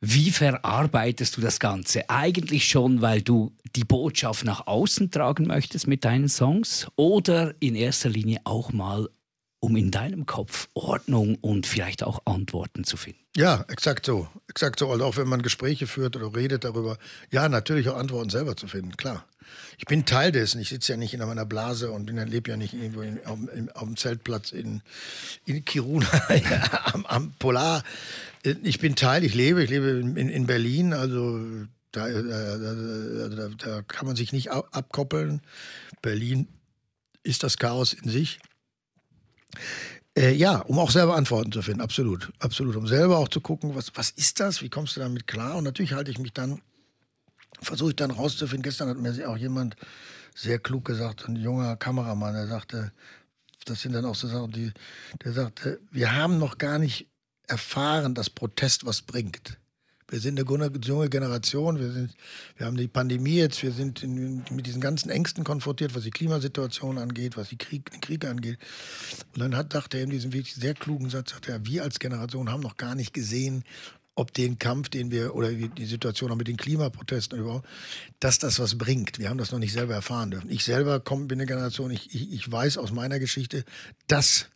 Wie 0.00 0.30
verarbeitest 0.30 1.36
du 1.36 1.40
das 1.40 1.58
Ganze? 1.58 2.08
Eigentlich 2.08 2.68
schon, 2.68 3.02
weil 3.02 3.20
du 3.20 3.52
die 3.76 3.84
Botschaft 3.84 4.44
nach 4.44 4.66
außen 4.66 5.10
tragen 5.10 5.46
möchtest 5.46 5.88
mit 5.88 6.04
deinen 6.04 6.28
Songs 6.28 6.86
oder 6.96 7.52
in 7.60 7.74
erster 7.74 8.08
Linie 8.08 8.40
auch 8.44 8.72
mal 8.72 9.08
um 9.60 9.76
in 9.76 9.90
deinem 9.90 10.26
Kopf 10.26 10.68
Ordnung 10.74 11.36
und 11.36 11.66
vielleicht 11.66 12.02
auch 12.02 12.22
Antworten 12.26 12.84
zu 12.84 12.96
finden. 12.96 13.20
Ja, 13.36 13.64
exakt 13.68 14.06
so. 14.06 14.28
Exakt 14.48 14.78
so. 14.78 14.90
Also 14.90 15.04
auch 15.04 15.16
wenn 15.16 15.28
man 15.28 15.42
Gespräche 15.42 15.86
führt 15.86 16.16
oder 16.16 16.34
redet 16.34 16.64
darüber, 16.64 16.98
ja, 17.30 17.48
natürlich 17.48 17.88
auch 17.88 17.96
Antworten 17.96 18.30
selber 18.30 18.56
zu 18.56 18.68
finden, 18.68 18.96
klar. 18.96 19.24
Ich 19.78 19.86
bin 19.86 20.04
Teil 20.04 20.32
dessen. 20.32 20.60
Ich 20.60 20.68
sitze 20.68 20.92
ja 20.92 20.98
nicht 20.98 21.14
in 21.14 21.20
meiner 21.20 21.46
Blase 21.46 21.90
und 21.90 22.10
lebe 22.10 22.50
ja 22.50 22.56
nicht 22.56 22.74
irgendwo 22.74 23.00
in, 23.00 23.24
auf, 23.24 23.38
in, 23.54 23.70
auf, 23.70 23.84
dem 23.84 23.96
Zeltplatz 23.96 24.52
in, 24.52 24.82
in 25.46 25.64
Kiruna 25.64 26.06
am, 26.92 27.06
am, 27.06 27.32
Polar. 27.38 27.82
Ich 28.42 28.78
bin 28.78 28.94
Teil, 28.94 29.24
ich 29.24 29.34
lebe, 29.34 29.62
ich 29.62 29.70
lebe 29.70 29.88
in, 29.88 30.16
in 30.16 30.46
Berlin, 30.46 30.92
also 30.92 31.40
da, 31.92 32.08
da, 32.08 33.28
da, 33.28 33.48
da 33.56 33.82
kann 33.82 34.06
man 34.06 34.16
sich 34.16 34.32
nicht 34.32 34.50
abkoppeln. 34.50 35.40
Berlin 36.02 36.48
ist 37.22 37.42
das 37.42 37.58
Chaos 37.58 37.92
in 37.92 38.10
sich. 38.10 38.38
Äh, 40.16 40.32
ja, 40.32 40.58
um 40.60 40.78
auch 40.78 40.90
selber 40.90 41.16
Antworten 41.16 41.52
zu 41.52 41.62
finden, 41.62 41.80
absolut. 41.80 42.32
Absolut. 42.38 42.76
Um 42.76 42.86
selber 42.86 43.18
auch 43.18 43.28
zu 43.28 43.40
gucken, 43.40 43.74
was, 43.74 43.92
was 43.94 44.10
ist 44.10 44.40
das, 44.40 44.62
wie 44.62 44.68
kommst 44.68 44.96
du 44.96 45.00
damit 45.00 45.26
klar? 45.26 45.56
Und 45.56 45.64
natürlich 45.64 45.92
halte 45.92 46.10
ich 46.10 46.18
mich 46.18 46.32
dann, 46.32 46.60
versuche 47.60 47.90
ich 47.90 47.96
dann 47.96 48.10
rauszufinden. 48.10 48.62
Gestern 48.62 48.88
hat 48.88 48.98
mir 48.98 49.28
auch 49.28 49.36
jemand 49.36 49.76
sehr 50.34 50.58
klug 50.58 50.84
gesagt, 50.84 51.28
ein 51.28 51.36
junger 51.36 51.76
Kameramann, 51.76 52.34
der 52.34 52.46
sagte, 52.46 52.92
das 53.64 53.82
sind 53.82 53.92
dann 53.92 54.04
auch 54.04 54.14
so 54.14 54.28
Sachen, 54.28 54.52
die, 54.52 54.72
der 55.24 55.32
sagte, 55.32 55.80
wir 55.90 56.14
haben 56.14 56.38
noch 56.38 56.58
gar 56.58 56.78
nicht 56.78 57.08
erfahren, 57.46 58.14
dass 58.14 58.30
Protest 58.30 58.86
was 58.86 59.02
bringt. 59.02 59.58
Wir 60.10 60.20
sind 60.20 60.40
eine 60.40 60.78
junge 60.84 61.10
Generation, 61.10 61.78
wir, 61.78 61.92
sind, 61.92 62.14
wir 62.56 62.66
haben 62.66 62.78
die 62.78 62.88
Pandemie 62.88 63.36
jetzt, 63.36 63.62
wir 63.62 63.72
sind 63.72 64.02
in, 64.02 64.42
mit 64.50 64.66
diesen 64.66 64.80
ganzen 64.80 65.10
Ängsten 65.10 65.44
konfrontiert, 65.44 65.94
was 65.94 66.04
die 66.04 66.10
Klimasituation 66.10 66.96
angeht, 66.96 67.36
was 67.36 67.50
die 67.50 67.58
Krieg, 67.58 67.90
den 67.90 68.00
Krieg 68.00 68.24
angeht. 68.24 68.58
Und 69.34 69.40
dann 69.40 69.54
hat, 69.54 69.74
dachte 69.74 69.98
er 69.98 70.04
in 70.04 70.10
diesem 70.10 70.32
wirklich 70.32 70.54
sehr 70.54 70.72
klugen 70.72 71.10
Satz, 71.10 71.30
sagt 71.30 71.48
er, 71.48 71.66
wir 71.66 71.82
als 71.82 71.98
Generation 71.98 72.50
haben 72.50 72.62
noch 72.62 72.78
gar 72.78 72.94
nicht 72.94 73.12
gesehen, 73.12 73.64
ob 74.14 74.32
den 74.32 74.58
Kampf, 74.58 74.88
den 74.88 75.12
wir, 75.12 75.34
oder 75.36 75.52
die 75.52 75.84
Situation 75.84 76.32
auch 76.32 76.36
mit 76.36 76.48
den 76.48 76.56
Klimaprotesten 76.56 77.38
überhaupt, 77.38 77.68
dass 78.18 78.38
das 78.38 78.58
was 78.58 78.76
bringt. 78.76 79.18
Wir 79.20 79.28
haben 79.28 79.38
das 79.38 79.52
noch 79.52 79.60
nicht 79.60 79.72
selber 79.72 79.94
erfahren 79.94 80.32
dürfen. 80.32 80.50
Ich 80.50 80.64
selber 80.64 80.98
komme, 80.98 81.26
bin 81.26 81.38
eine 81.38 81.46
Generation, 81.46 81.92
ich, 81.92 82.12
ich, 82.12 82.32
ich 82.32 82.50
weiß 82.50 82.78
aus 82.78 82.90
meiner 82.90 83.20
Geschichte, 83.20 83.64
dass 84.08 84.48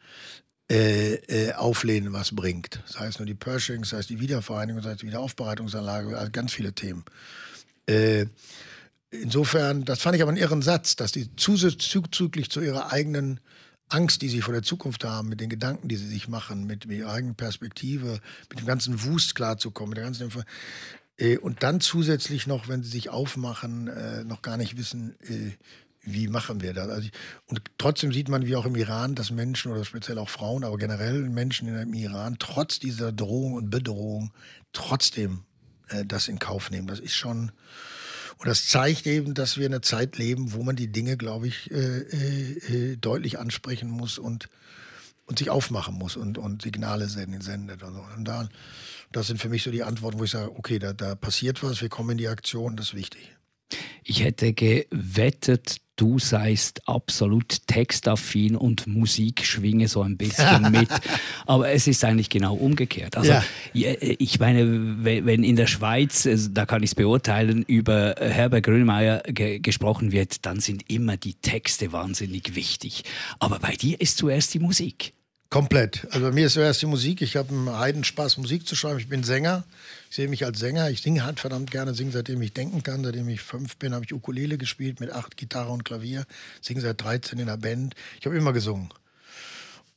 äh, 0.72 1.16
äh, 1.26 1.52
auflehnen, 1.52 2.14
was 2.14 2.34
bringt. 2.34 2.80
Sei 2.86 3.06
es 3.06 3.18
nur 3.18 3.26
die 3.26 3.34
Pershing, 3.34 3.84
sei 3.84 3.98
es 3.98 4.06
die 4.06 4.20
Wiedervereinigung, 4.20 4.82
sei 4.82 4.92
es 4.92 4.98
die 5.00 5.06
Wiederaufbereitungsanlage, 5.06 6.16
also 6.16 6.32
ganz 6.32 6.54
viele 6.54 6.72
Themen. 6.72 7.04
Äh, 7.86 8.24
insofern, 9.10 9.84
das 9.84 10.00
fand 10.00 10.16
ich 10.16 10.22
aber 10.22 10.30
einen 10.30 10.40
irren 10.40 10.62
Satz, 10.62 10.96
dass 10.96 11.12
die 11.12 11.28
zuzüglich 11.36 12.48
zu 12.48 12.62
ihrer 12.62 12.90
eigenen 12.90 13.40
Angst, 13.90 14.22
die 14.22 14.30
sie 14.30 14.40
vor 14.40 14.54
der 14.54 14.62
Zukunft 14.62 15.04
haben, 15.04 15.28
mit 15.28 15.42
den 15.42 15.50
Gedanken, 15.50 15.88
die 15.88 15.96
sie 15.96 16.08
sich 16.08 16.26
machen, 16.26 16.66
mit, 16.66 16.86
mit 16.86 16.96
ihrer 16.96 17.12
eigenen 17.12 17.34
Perspektive, 17.34 18.20
mit 18.48 18.60
dem 18.60 18.66
ganzen 18.66 19.04
Wust 19.04 19.34
klarzukommen, 19.34 19.90
mit 19.90 19.98
der 19.98 20.04
ganzen 20.06 20.22
Info 20.22 20.40
äh, 21.18 21.36
und 21.36 21.62
dann 21.62 21.82
zusätzlich 21.82 22.46
noch, 22.46 22.68
wenn 22.68 22.82
sie 22.82 22.88
sich 22.88 23.10
aufmachen, 23.10 23.88
äh, 23.88 24.24
noch 24.24 24.40
gar 24.40 24.56
nicht 24.56 24.78
wissen, 24.78 25.16
äh, 25.20 25.52
wie 26.04 26.28
machen 26.28 26.60
wir 26.60 26.74
das? 26.74 26.88
Also, 26.88 27.08
und 27.46 27.62
trotzdem 27.78 28.12
sieht 28.12 28.28
man, 28.28 28.46
wie 28.46 28.56
auch 28.56 28.66
im 28.66 28.74
Iran, 28.74 29.14
dass 29.14 29.30
Menschen 29.30 29.70
oder 29.70 29.84
speziell 29.84 30.18
auch 30.18 30.28
Frauen, 30.28 30.64
aber 30.64 30.76
generell 30.76 31.28
Menschen 31.28 31.68
im 31.68 31.94
Iran 31.94 32.36
trotz 32.38 32.78
dieser 32.78 33.12
Drohung 33.12 33.54
und 33.54 33.70
Bedrohung 33.70 34.32
trotzdem 34.72 35.44
äh, 35.88 36.04
das 36.04 36.28
in 36.28 36.38
Kauf 36.38 36.70
nehmen. 36.70 36.88
Das 36.88 36.98
ist 36.98 37.14
schon, 37.14 37.52
und 38.38 38.48
das 38.48 38.66
zeigt 38.66 39.06
eben, 39.06 39.34
dass 39.34 39.56
wir 39.56 39.66
eine 39.66 39.80
Zeit 39.80 40.18
leben, 40.18 40.52
wo 40.52 40.62
man 40.64 40.74
die 40.74 40.90
Dinge, 40.90 41.16
glaube 41.16 41.46
ich, 41.46 41.70
äh, 41.70 42.00
äh, 42.00 42.96
deutlich 42.96 43.38
ansprechen 43.38 43.88
muss 43.88 44.18
und, 44.18 44.48
und 45.26 45.38
sich 45.38 45.50
aufmachen 45.50 45.94
muss 45.94 46.16
und, 46.16 46.36
und 46.36 46.62
Signale 46.62 47.08
sendet. 47.08 47.82
Und, 47.84 47.94
so. 47.94 48.04
und 48.16 48.24
da, 48.24 48.48
das 49.12 49.28
sind 49.28 49.40
für 49.40 49.48
mich 49.48 49.62
so 49.62 49.70
die 49.70 49.84
Antworten, 49.84 50.18
wo 50.18 50.24
ich 50.24 50.32
sage, 50.32 50.50
okay, 50.56 50.80
da, 50.80 50.92
da 50.92 51.14
passiert 51.14 51.62
was, 51.62 51.80
wir 51.80 51.88
kommen 51.88 52.10
in 52.10 52.18
die 52.18 52.28
Aktion, 52.28 52.76
das 52.76 52.88
ist 52.88 52.94
wichtig. 52.94 53.32
Ich 54.04 54.22
hätte 54.24 54.52
gewettet, 54.52 55.80
du 55.96 56.18
seist 56.18 56.88
absolut 56.88 57.66
textaffin 57.66 58.56
und 58.56 58.86
Musik 58.86 59.44
schwinge 59.44 59.88
so 59.88 60.02
ein 60.02 60.16
bisschen 60.16 60.62
mit. 60.70 60.88
Aber 61.46 61.70
es 61.70 61.86
ist 61.86 62.04
eigentlich 62.04 62.30
genau 62.30 62.54
umgekehrt. 62.54 63.16
Also 63.16 63.32
ja. 63.32 63.44
ich 63.72 64.40
meine, 64.40 65.04
wenn 65.04 65.44
in 65.44 65.56
der 65.56 65.66
Schweiz, 65.66 66.26
also 66.26 66.50
da 66.50 66.66
kann 66.66 66.82
ich 66.82 66.90
es 66.90 66.94
beurteilen, 66.94 67.62
über 67.62 68.14
Herbert 68.18 68.64
Grönemeyer 68.64 69.22
ge 69.26 69.58
gesprochen 69.58 70.12
wird, 70.12 70.46
dann 70.46 70.60
sind 70.60 70.90
immer 70.90 71.16
die 71.16 71.34
Texte 71.34 71.92
wahnsinnig 71.92 72.54
wichtig. 72.54 73.04
Aber 73.38 73.58
bei 73.58 73.74
dir 73.74 74.00
ist 74.00 74.16
zuerst 74.16 74.54
die 74.54 74.58
Musik. 74.58 75.12
Komplett. 75.52 76.06
Also 76.10 76.28
bei 76.28 76.32
mir 76.32 76.46
ist 76.46 76.54
zuerst 76.54 76.80
die 76.80 76.86
Musik. 76.86 77.20
Ich 77.20 77.36
habe 77.36 77.50
einen 77.50 77.78
Heidenspaß, 77.78 78.38
Musik 78.38 78.66
zu 78.66 78.74
schreiben. 78.74 78.98
Ich 78.98 79.10
bin 79.10 79.22
Sänger. 79.22 79.64
Ich 80.08 80.16
sehe 80.16 80.26
mich 80.26 80.46
als 80.46 80.58
Sänger. 80.58 80.88
Ich 80.88 81.02
singe 81.02 81.26
halt 81.26 81.40
verdammt 81.40 81.70
gerne, 81.70 81.92
singe 81.92 82.10
seitdem 82.10 82.40
ich 82.40 82.54
denken 82.54 82.82
kann. 82.82 83.04
Seitdem 83.04 83.28
ich 83.28 83.42
fünf 83.42 83.76
bin, 83.76 83.92
habe 83.92 84.02
ich 84.02 84.14
Ukulele 84.14 84.56
gespielt 84.56 84.98
mit 84.98 85.12
acht 85.12 85.36
Gitarre 85.36 85.70
und 85.70 85.84
Klavier. 85.84 86.24
Singe 86.62 86.80
seit 86.80 87.02
13 87.02 87.38
in 87.38 87.48
der 87.48 87.58
Band. 87.58 87.94
Ich 88.18 88.24
habe 88.24 88.34
immer 88.34 88.54
gesungen. 88.54 88.88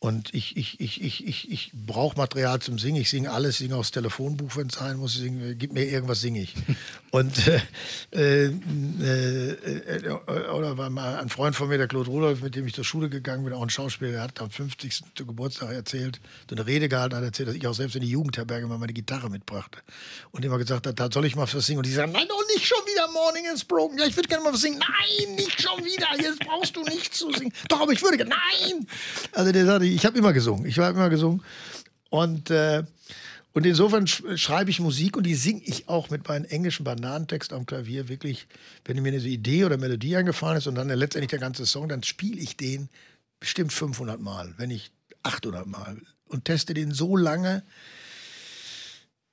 Und 0.06 0.36
ich, 0.36 0.56
ich, 0.56 0.80
ich, 0.80 1.02
ich, 1.02 1.28
ich, 1.28 1.52
ich 1.52 1.72
brauche 1.74 2.16
Material 2.16 2.60
zum 2.62 2.78
Singen. 2.78 3.02
Ich 3.02 3.10
singe 3.10 3.32
alles, 3.32 3.58
singe 3.58 3.76
aus 3.76 3.90
Telefonbuch, 3.90 4.56
wenn 4.56 4.68
es 4.68 4.76
sein 4.76 4.98
muss. 4.98 5.14
Singe, 5.14 5.56
gib 5.56 5.74
mir 5.74 5.84
irgendwas, 5.84 6.22
singe 6.22 6.44
ich. 6.44 6.54
Und 7.10 7.34
äh, 7.48 7.62
äh, 8.12 8.46
äh, 8.46 10.10
oder 10.54 10.78
war 10.78 10.92
mal 10.92 11.18
ein 11.18 11.30
Freund 11.30 11.56
von 11.56 11.70
mir, 11.70 11.80
der 11.80 11.88
Claude 11.88 12.12
Rudolph, 12.12 12.42
mit 12.44 12.56
dem 12.56 12.68
ich 12.68 12.76
zur 12.76 12.84
Schule 12.84 13.10
gegangen 13.10 13.46
bin, 13.46 13.54
auch 13.54 13.64
ein 13.64 13.70
Schauspieler, 13.72 14.12
der 14.12 14.22
hat 14.22 14.40
am 14.42 14.52
50. 14.52 15.02
Geburtstag 15.16 15.72
erzählt, 15.72 16.20
so 16.48 16.56
eine 16.56 16.68
Rede 16.68 16.88
gehalten, 16.88 17.16
hat 17.16 17.24
erzählt, 17.24 17.48
dass 17.50 17.56
ich 17.56 17.66
auch 17.66 17.74
selbst 17.74 17.96
in 17.96 18.02
die 18.02 18.10
Jugendherberge 18.10 18.68
mal 18.68 18.78
meine 18.78 18.94
Gitarre 18.94 19.32
mitbrachte. 19.32 19.80
Und 20.32 20.46
immer 20.46 20.60
gesagt 20.60 20.86
hat, 20.86 21.00
da 21.00 21.10
soll 21.12 21.26
ich 21.26 21.36
mal 21.36 21.48
was 21.52 21.66
singen. 21.66 21.80
Und 21.80 21.86
die 21.88 21.94
sagen, 21.94 22.12
nein, 22.12 22.28
doch 22.28 22.44
nicht 22.54 22.68
schon 22.68 22.86
wieder 22.86 23.08
Morning 23.12 23.46
is 23.52 23.64
Broken. 23.64 23.98
Ja, 23.98 24.06
ich 24.06 24.16
würde 24.16 24.28
gerne 24.28 24.44
mal 24.44 24.54
was 24.54 24.62
singen. 24.62 24.80
Nein, 24.80 25.36
nicht 25.36 25.62
schon 25.62 25.84
wieder. 25.84 26.08
Jetzt 26.22 26.42
brauchst 26.42 26.76
du 26.76 26.84
nichts 26.84 27.18
zu 27.18 27.32
singen. 27.32 27.54
Doch, 27.70 27.80
aber 27.80 27.94
ich 27.94 28.02
würde 28.04 28.18
gerne. 28.18 28.36
Nein. 28.36 28.86
Also 29.32 29.52
der 29.52 29.66
sagte, 29.66 29.86
ich 29.96 30.06
habe 30.06 30.18
immer 30.18 30.34
gesungen. 30.34 30.66
Ich 30.66 30.78
habe 30.78 30.96
immer 30.96 31.10
gesungen. 31.10 31.42
Und, 32.10 32.50
äh, 32.52 32.84
und 33.54 33.66
insofern 33.66 34.06
schreibe 34.08 34.70
ich 34.70 34.80
Musik 34.82 35.16
und 35.16 35.24
die 35.24 35.36
singe 35.36 35.62
ich 35.64 35.88
auch 35.88 36.10
mit 36.10 36.28
meinem 36.28 36.46
englischen 36.46 36.84
Bananentext 36.84 37.54
am 37.54 37.66
Klavier 37.66 38.10
wirklich, 38.10 38.48
wenn 38.84 39.02
mir 39.02 39.14
eine 39.14 39.24
Idee 39.24 39.64
oder 39.64 39.78
Melodie 39.78 40.18
eingefallen 40.18 40.58
ist 40.58 40.68
und 40.68 40.76
dann 40.76 40.90
letztendlich 40.90 41.30
der 41.30 41.40
ganze 41.40 41.66
Song, 41.66 41.88
dann 41.88 42.04
spiele 42.04 42.40
ich 42.40 42.58
den 42.58 42.90
bestimmt 43.40 43.72
500 43.72 44.20
Mal, 44.20 44.54
wenn 44.58 44.70
nicht 44.70 44.92
800 45.24 45.66
Mal 45.66 45.98
und 46.28 46.46
teste 46.46 46.74
den 46.74 46.92
so 46.92 47.16
lange, 47.16 47.64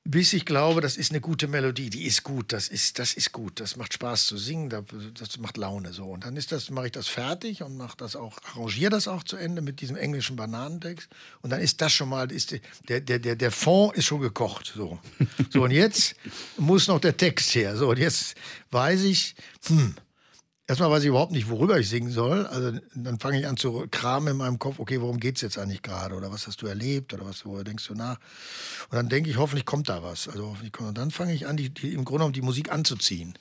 bis 0.04 0.32
ich 0.32 0.44
glaube, 0.44 0.80
das 0.80 0.96
ist 0.96 1.12
eine 1.12 1.20
gute 1.20 1.46
Melodie, 1.46 1.88
die 1.88 2.04
ist 2.04 2.24
gut, 2.24 2.52
das 2.52 2.66
ist, 2.66 2.98
das 2.98 3.14
ist 3.14 3.30
gut, 3.30 3.60
das 3.60 3.76
macht 3.76 3.94
Spaß 3.94 4.26
zu 4.26 4.36
singen, 4.36 4.68
das 4.68 5.38
macht 5.38 5.56
Laune 5.56 5.92
so. 5.92 6.06
Und 6.06 6.24
dann 6.24 6.36
ist 6.36 6.50
das, 6.50 6.70
mache 6.70 6.86
ich 6.86 6.92
das 6.92 7.06
fertig 7.06 7.62
und 7.62 7.76
mache 7.76 7.96
das 7.96 8.16
auch, 8.16 8.38
arrangiere 8.42 8.90
das 8.90 9.06
auch 9.06 9.22
zu 9.22 9.36
Ende 9.36 9.62
mit 9.62 9.80
diesem 9.80 9.96
englischen 9.96 10.34
Bananentext. 10.34 11.08
Und 11.42 11.50
dann 11.50 11.60
ist 11.60 11.80
das 11.80 11.92
schon 11.92 12.08
mal, 12.08 12.32
ist 12.32 12.58
der, 12.88 13.00
der, 13.00 13.20
der, 13.20 13.36
der 13.36 13.50
Fond 13.52 13.96
ist 13.96 14.06
schon 14.06 14.20
gekocht. 14.20 14.72
So. 14.74 14.98
so, 15.50 15.62
und 15.62 15.70
jetzt 15.70 16.16
muss 16.56 16.88
noch 16.88 16.98
der 16.98 17.16
Text 17.16 17.54
her. 17.54 17.76
So, 17.76 17.90
und 17.90 17.98
jetzt 17.98 18.34
weiß 18.72 19.02
ich, 19.04 19.36
hm, 19.66 19.94
Erstmal 20.68 20.90
weiß 20.90 21.02
ich 21.02 21.08
überhaupt 21.08 21.32
nicht, 21.32 21.48
worüber 21.48 21.78
ich 21.80 21.88
singen 21.88 22.12
soll. 22.12 22.46
Also 22.46 22.78
dann 22.94 23.18
fange 23.18 23.40
ich 23.40 23.48
an 23.48 23.56
zu 23.56 23.86
kramen 23.90 24.28
in 24.28 24.36
meinem 24.36 24.58
Kopf, 24.60 24.78
okay, 24.78 25.00
worum 25.00 25.18
geht 25.18 25.36
es 25.36 25.42
jetzt 25.42 25.58
eigentlich 25.58 25.82
gerade? 25.82 26.14
Oder 26.14 26.30
was 26.30 26.46
hast 26.46 26.62
du 26.62 26.66
erlebt? 26.66 27.12
Oder 27.12 27.26
was 27.26 27.44
worüber 27.44 27.64
denkst 27.64 27.88
du 27.88 27.94
nach? 27.94 28.18
Und 28.90 28.96
dann 28.96 29.08
denke 29.08 29.28
ich, 29.28 29.38
hoffentlich 29.38 29.66
kommt 29.66 29.88
da 29.88 30.02
was. 30.04 30.28
Also 30.28 30.46
hoffentlich 30.46 30.72
kommt. 30.72 30.90
Und 30.90 30.98
dann 30.98 31.10
fange 31.10 31.34
ich 31.34 31.48
an, 31.48 31.56
die, 31.56 31.70
die, 31.70 31.88
im 31.88 32.04
Grunde 32.04 32.20
genommen 32.20 32.32
die 32.32 32.42
Musik 32.42 32.70
anzuziehen. 32.70 33.34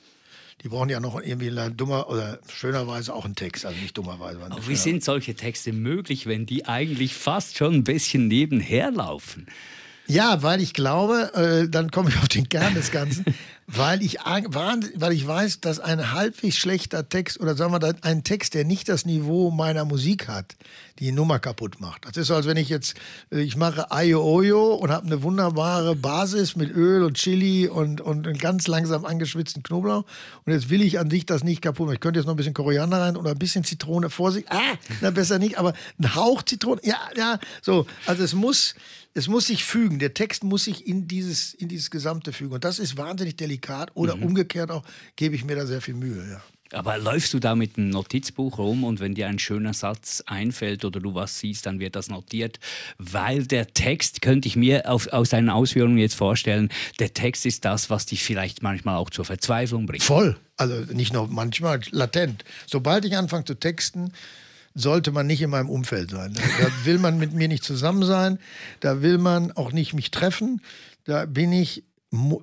Die 0.62 0.68
brauchen 0.68 0.90
ja 0.90 1.00
noch 1.00 1.20
irgendwie 1.20 1.50
dummer 1.74 2.08
oder 2.08 2.40
schönerweise 2.48 3.14
auch 3.14 3.24
einen 3.24 3.34
Text, 3.34 3.66
also 3.66 3.78
nicht 3.80 3.96
dummerweise. 3.96 4.40
Aber 4.42 4.68
wie 4.68 4.76
sind 4.76 5.02
solche 5.02 5.34
Texte 5.34 5.72
möglich, 5.72 6.26
wenn 6.26 6.46
die 6.46 6.66
eigentlich 6.66 7.14
fast 7.14 7.56
schon 7.56 7.74
ein 7.74 7.84
bisschen 7.84 8.28
nebenher 8.28 8.90
laufen? 8.90 9.46
Ja, 10.06 10.42
weil 10.42 10.60
ich 10.60 10.74
glaube, 10.74 11.32
äh, 11.34 11.68
dann 11.68 11.90
komme 11.90 12.10
ich 12.10 12.18
auf 12.18 12.28
den 12.28 12.48
Kern 12.48 12.74
des 12.74 12.90
Ganzen, 12.90 13.24
weil 13.66 14.02
ich, 14.02 14.18
weil 14.18 15.12
ich 15.12 15.26
weiß, 15.26 15.60
dass 15.60 15.78
ein 15.78 16.12
halbwegs 16.12 16.56
schlechter 16.56 17.08
Text 17.08 17.40
oder 17.40 17.54
sagen 17.54 17.72
wir 17.72 17.94
ein 18.02 18.24
Text, 18.24 18.54
der 18.54 18.64
nicht 18.64 18.88
das 18.88 19.06
Niveau 19.06 19.50
meiner 19.50 19.84
Musik 19.84 20.28
hat, 20.28 20.56
die 20.98 21.12
Nummer 21.12 21.38
kaputt 21.38 21.80
macht. 21.80 22.06
Das 22.06 22.16
ist 22.16 22.26
so, 22.26 22.34
als 22.34 22.46
wenn 22.46 22.56
ich 22.56 22.68
jetzt, 22.68 22.94
äh, 23.30 23.40
ich 23.40 23.56
mache 23.56 23.90
Ayo 23.90 24.22
Oyo 24.22 24.74
und 24.74 24.90
habe 24.90 25.06
eine 25.06 25.22
wunderbare 25.22 25.96
Basis 25.96 26.56
mit 26.56 26.70
Öl 26.74 27.04
und 27.04 27.16
Chili 27.16 27.68
und, 27.68 28.00
und 28.00 28.26
einen 28.26 28.38
ganz 28.38 28.66
langsam 28.66 29.04
angeschwitzten 29.04 29.62
Knoblauch 29.62 30.04
und 30.44 30.52
jetzt 30.52 30.68
will 30.68 30.82
ich 30.82 30.98
an 30.98 31.08
dich 31.08 31.26
das 31.26 31.44
nicht 31.44 31.62
kaputt 31.62 31.86
machen. 31.86 31.94
Ich 31.94 32.00
könnte 32.00 32.18
jetzt 32.18 32.26
noch 32.26 32.34
ein 32.34 32.36
bisschen 32.36 32.54
Koriander 32.54 33.00
rein 33.00 33.16
oder 33.16 33.30
ein 33.30 33.38
bisschen 33.38 33.64
Zitrone, 33.64 34.10
Vorsicht, 34.10 34.50
ah, 34.50 34.76
na 35.00 35.10
besser 35.10 35.38
nicht, 35.38 35.58
aber 35.58 35.72
ein 35.98 36.14
Hauch 36.14 36.42
Zitrone, 36.42 36.80
ja, 36.84 36.98
ja, 37.16 37.38
so. 37.62 37.86
Also 38.06 38.24
es 38.24 38.34
muss, 38.34 38.74
es 39.14 39.28
muss 39.28 39.46
sich 39.46 39.64
fügen. 39.64 39.98
Der 39.98 40.14
Text 40.14 40.44
muss 40.44 40.64
sich 40.64 40.86
in 40.86 41.06
dieses, 41.06 41.54
in 41.54 41.68
dieses 41.68 41.90
Gesamte 41.90 42.32
fügen. 42.32 42.54
Und 42.54 42.64
das 42.64 42.78
ist 42.78 42.96
wahnsinnig 42.96 43.36
delikat. 43.36 43.90
Oder 43.94 44.16
mhm. 44.16 44.24
umgekehrt 44.24 44.70
auch, 44.70 44.84
gebe 45.16 45.34
ich 45.34 45.44
mir 45.44 45.56
da 45.56 45.66
sehr 45.66 45.80
viel 45.80 45.94
Mühe. 45.94 46.24
Ja. 46.30 46.42
Aber 46.72 46.96
läufst 46.96 47.34
du 47.34 47.38
da 47.38 47.54
mit 47.54 47.76
einem 47.76 47.90
Notizbuch 47.90 48.58
rum 48.58 48.84
und 48.84 48.98
wenn 48.98 49.14
dir 49.14 49.28
ein 49.28 49.38
schöner 49.38 49.74
Satz 49.74 50.22
einfällt 50.26 50.84
oder 50.84 51.00
du 51.00 51.14
was 51.14 51.38
siehst, 51.38 51.66
dann 51.66 51.80
wird 51.80 51.96
das 51.96 52.08
notiert, 52.08 52.58
weil 52.98 53.46
der 53.46 53.74
Text, 53.74 54.22
könnte 54.22 54.48
ich 54.48 54.56
mir 54.56 54.90
auf, 54.90 55.08
aus 55.08 55.30
deinen 55.30 55.50
Ausführungen 55.50 55.98
jetzt 55.98 56.14
vorstellen, 56.14 56.70
der 56.98 57.12
Text 57.12 57.44
ist 57.44 57.64
das, 57.64 57.90
was 57.90 58.06
dich 58.06 58.24
vielleicht 58.24 58.62
manchmal 58.62 58.96
auch 58.96 59.10
zur 59.10 59.24
Verzweiflung 59.24 59.86
bringt. 59.86 60.02
Voll. 60.02 60.38
Also 60.56 60.92
nicht 60.94 61.12
nur 61.12 61.28
manchmal, 61.28 61.80
latent. 61.90 62.44
Sobald 62.66 63.04
ich 63.04 63.16
anfange 63.16 63.44
zu 63.44 63.54
texten, 63.54 64.12
sollte 64.74 65.12
man 65.12 65.26
nicht 65.26 65.42
in 65.42 65.50
meinem 65.50 65.68
Umfeld 65.68 66.10
sein. 66.10 66.34
Da 66.34 66.84
will 66.84 66.98
man 66.98 67.18
mit 67.18 67.32
mir 67.32 67.48
nicht 67.48 67.64
zusammen 67.64 68.04
sein, 68.04 68.38
da 68.80 69.02
will 69.02 69.18
man 69.18 69.52
auch 69.52 69.72
nicht 69.72 69.94
mich 69.94 70.10
treffen. 70.10 70.60
Da 71.04 71.26
bin 71.26 71.52
ich, 71.52 71.84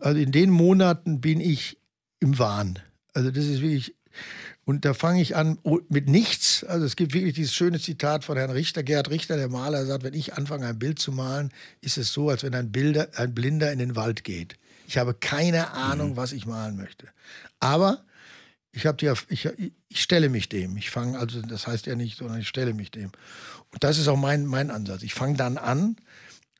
also 0.02 0.20
in 0.20 0.32
den 0.32 0.50
Monaten 0.50 1.22
bin 1.22 1.42
ich 1.42 1.78
im 2.20 2.38
Wahn. 2.40 2.80
Also 3.14 3.32
das 3.32 3.46
ist 3.46 3.62
wirklich, 3.62 3.96
und 4.66 4.86
da 4.86 4.94
fange 4.94 5.22
ich 5.22 5.36
an 5.36 5.58
mit 5.90 6.08
nichts. 6.08 6.64
Also 6.64 6.86
es 6.86 6.96
gibt 6.96 7.14
wirklich 7.14 7.34
dieses 7.34 7.54
schöne 7.54 7.80
Zitat 7.80 8.24
von 8.24 8.38
Herrn 8.38 8.52
Richter, 8.52 8.84
Gerhard 8.84 9.10
Richter, 9.10 9.36
der 9.36 9.50
Maler, 9.50 9.86
sagt, 9.86 10.04
wenn 10.04 10.14
ich 10.14 10.36
anfange 10.36 10.68
ein 10.68 10.78
Bild 10.78 11.00
zu 11.00 11.12
malen, 11.12 11.52
ist 11.82 11.98
es 11.98 12.14
so, 12.14 12.30
als 12.30 12.44
wenn 12.44 12.54
ein, 12.54 12.72
Bilder, 12.72 13.10
ein 13.16 13.34
Blinder 13.34 13.72
in 13.72 13.80
den 13.80 13.96
Wald 13.96 14.24
geht. 14.24 14.58
Ich 14.88 14.98
habe 14.98 15.14
keine 15.14 15.72
Ahnung, 15.72 16.12
mhm. 16.12 16.18
was 16.18 16.34
ich 16.34 16.46
malen 16.46 16.76
möchte. 16.76 17.08
Aber 17.60 18.04
ich 18.86 18.92
die, 18.98 19.12
ich, 19.30 19.50
ich 19.88 20.02
stelle 20.02 20.30
mich 20.30 20.50
dem. 20.50 20.78
Ich 20.78 20.90
fange, 20.90 21.18
also 21.18 21.42
das 21.42 21.68
heißt 21.68 21.86
ja 21.86 21.96
nicht, 21.96 22.18
sondern 22.18 22.40
ich 22.40 22.48
stelle 22.48 22.74
mich 22.74 22.92
dem. 22.92 23.12
Und 23.72 23.84
das 23.84 23.98
ist 23.98 24.08
auch 24.08 24.18
mein, 24.18 24.46
mein 24.46 24.72
Ansatz. 24.72 25.04
Ich 25.04 25.14
fange 25.14 25.38
dann 25.38 25.58
an 25.58 25.98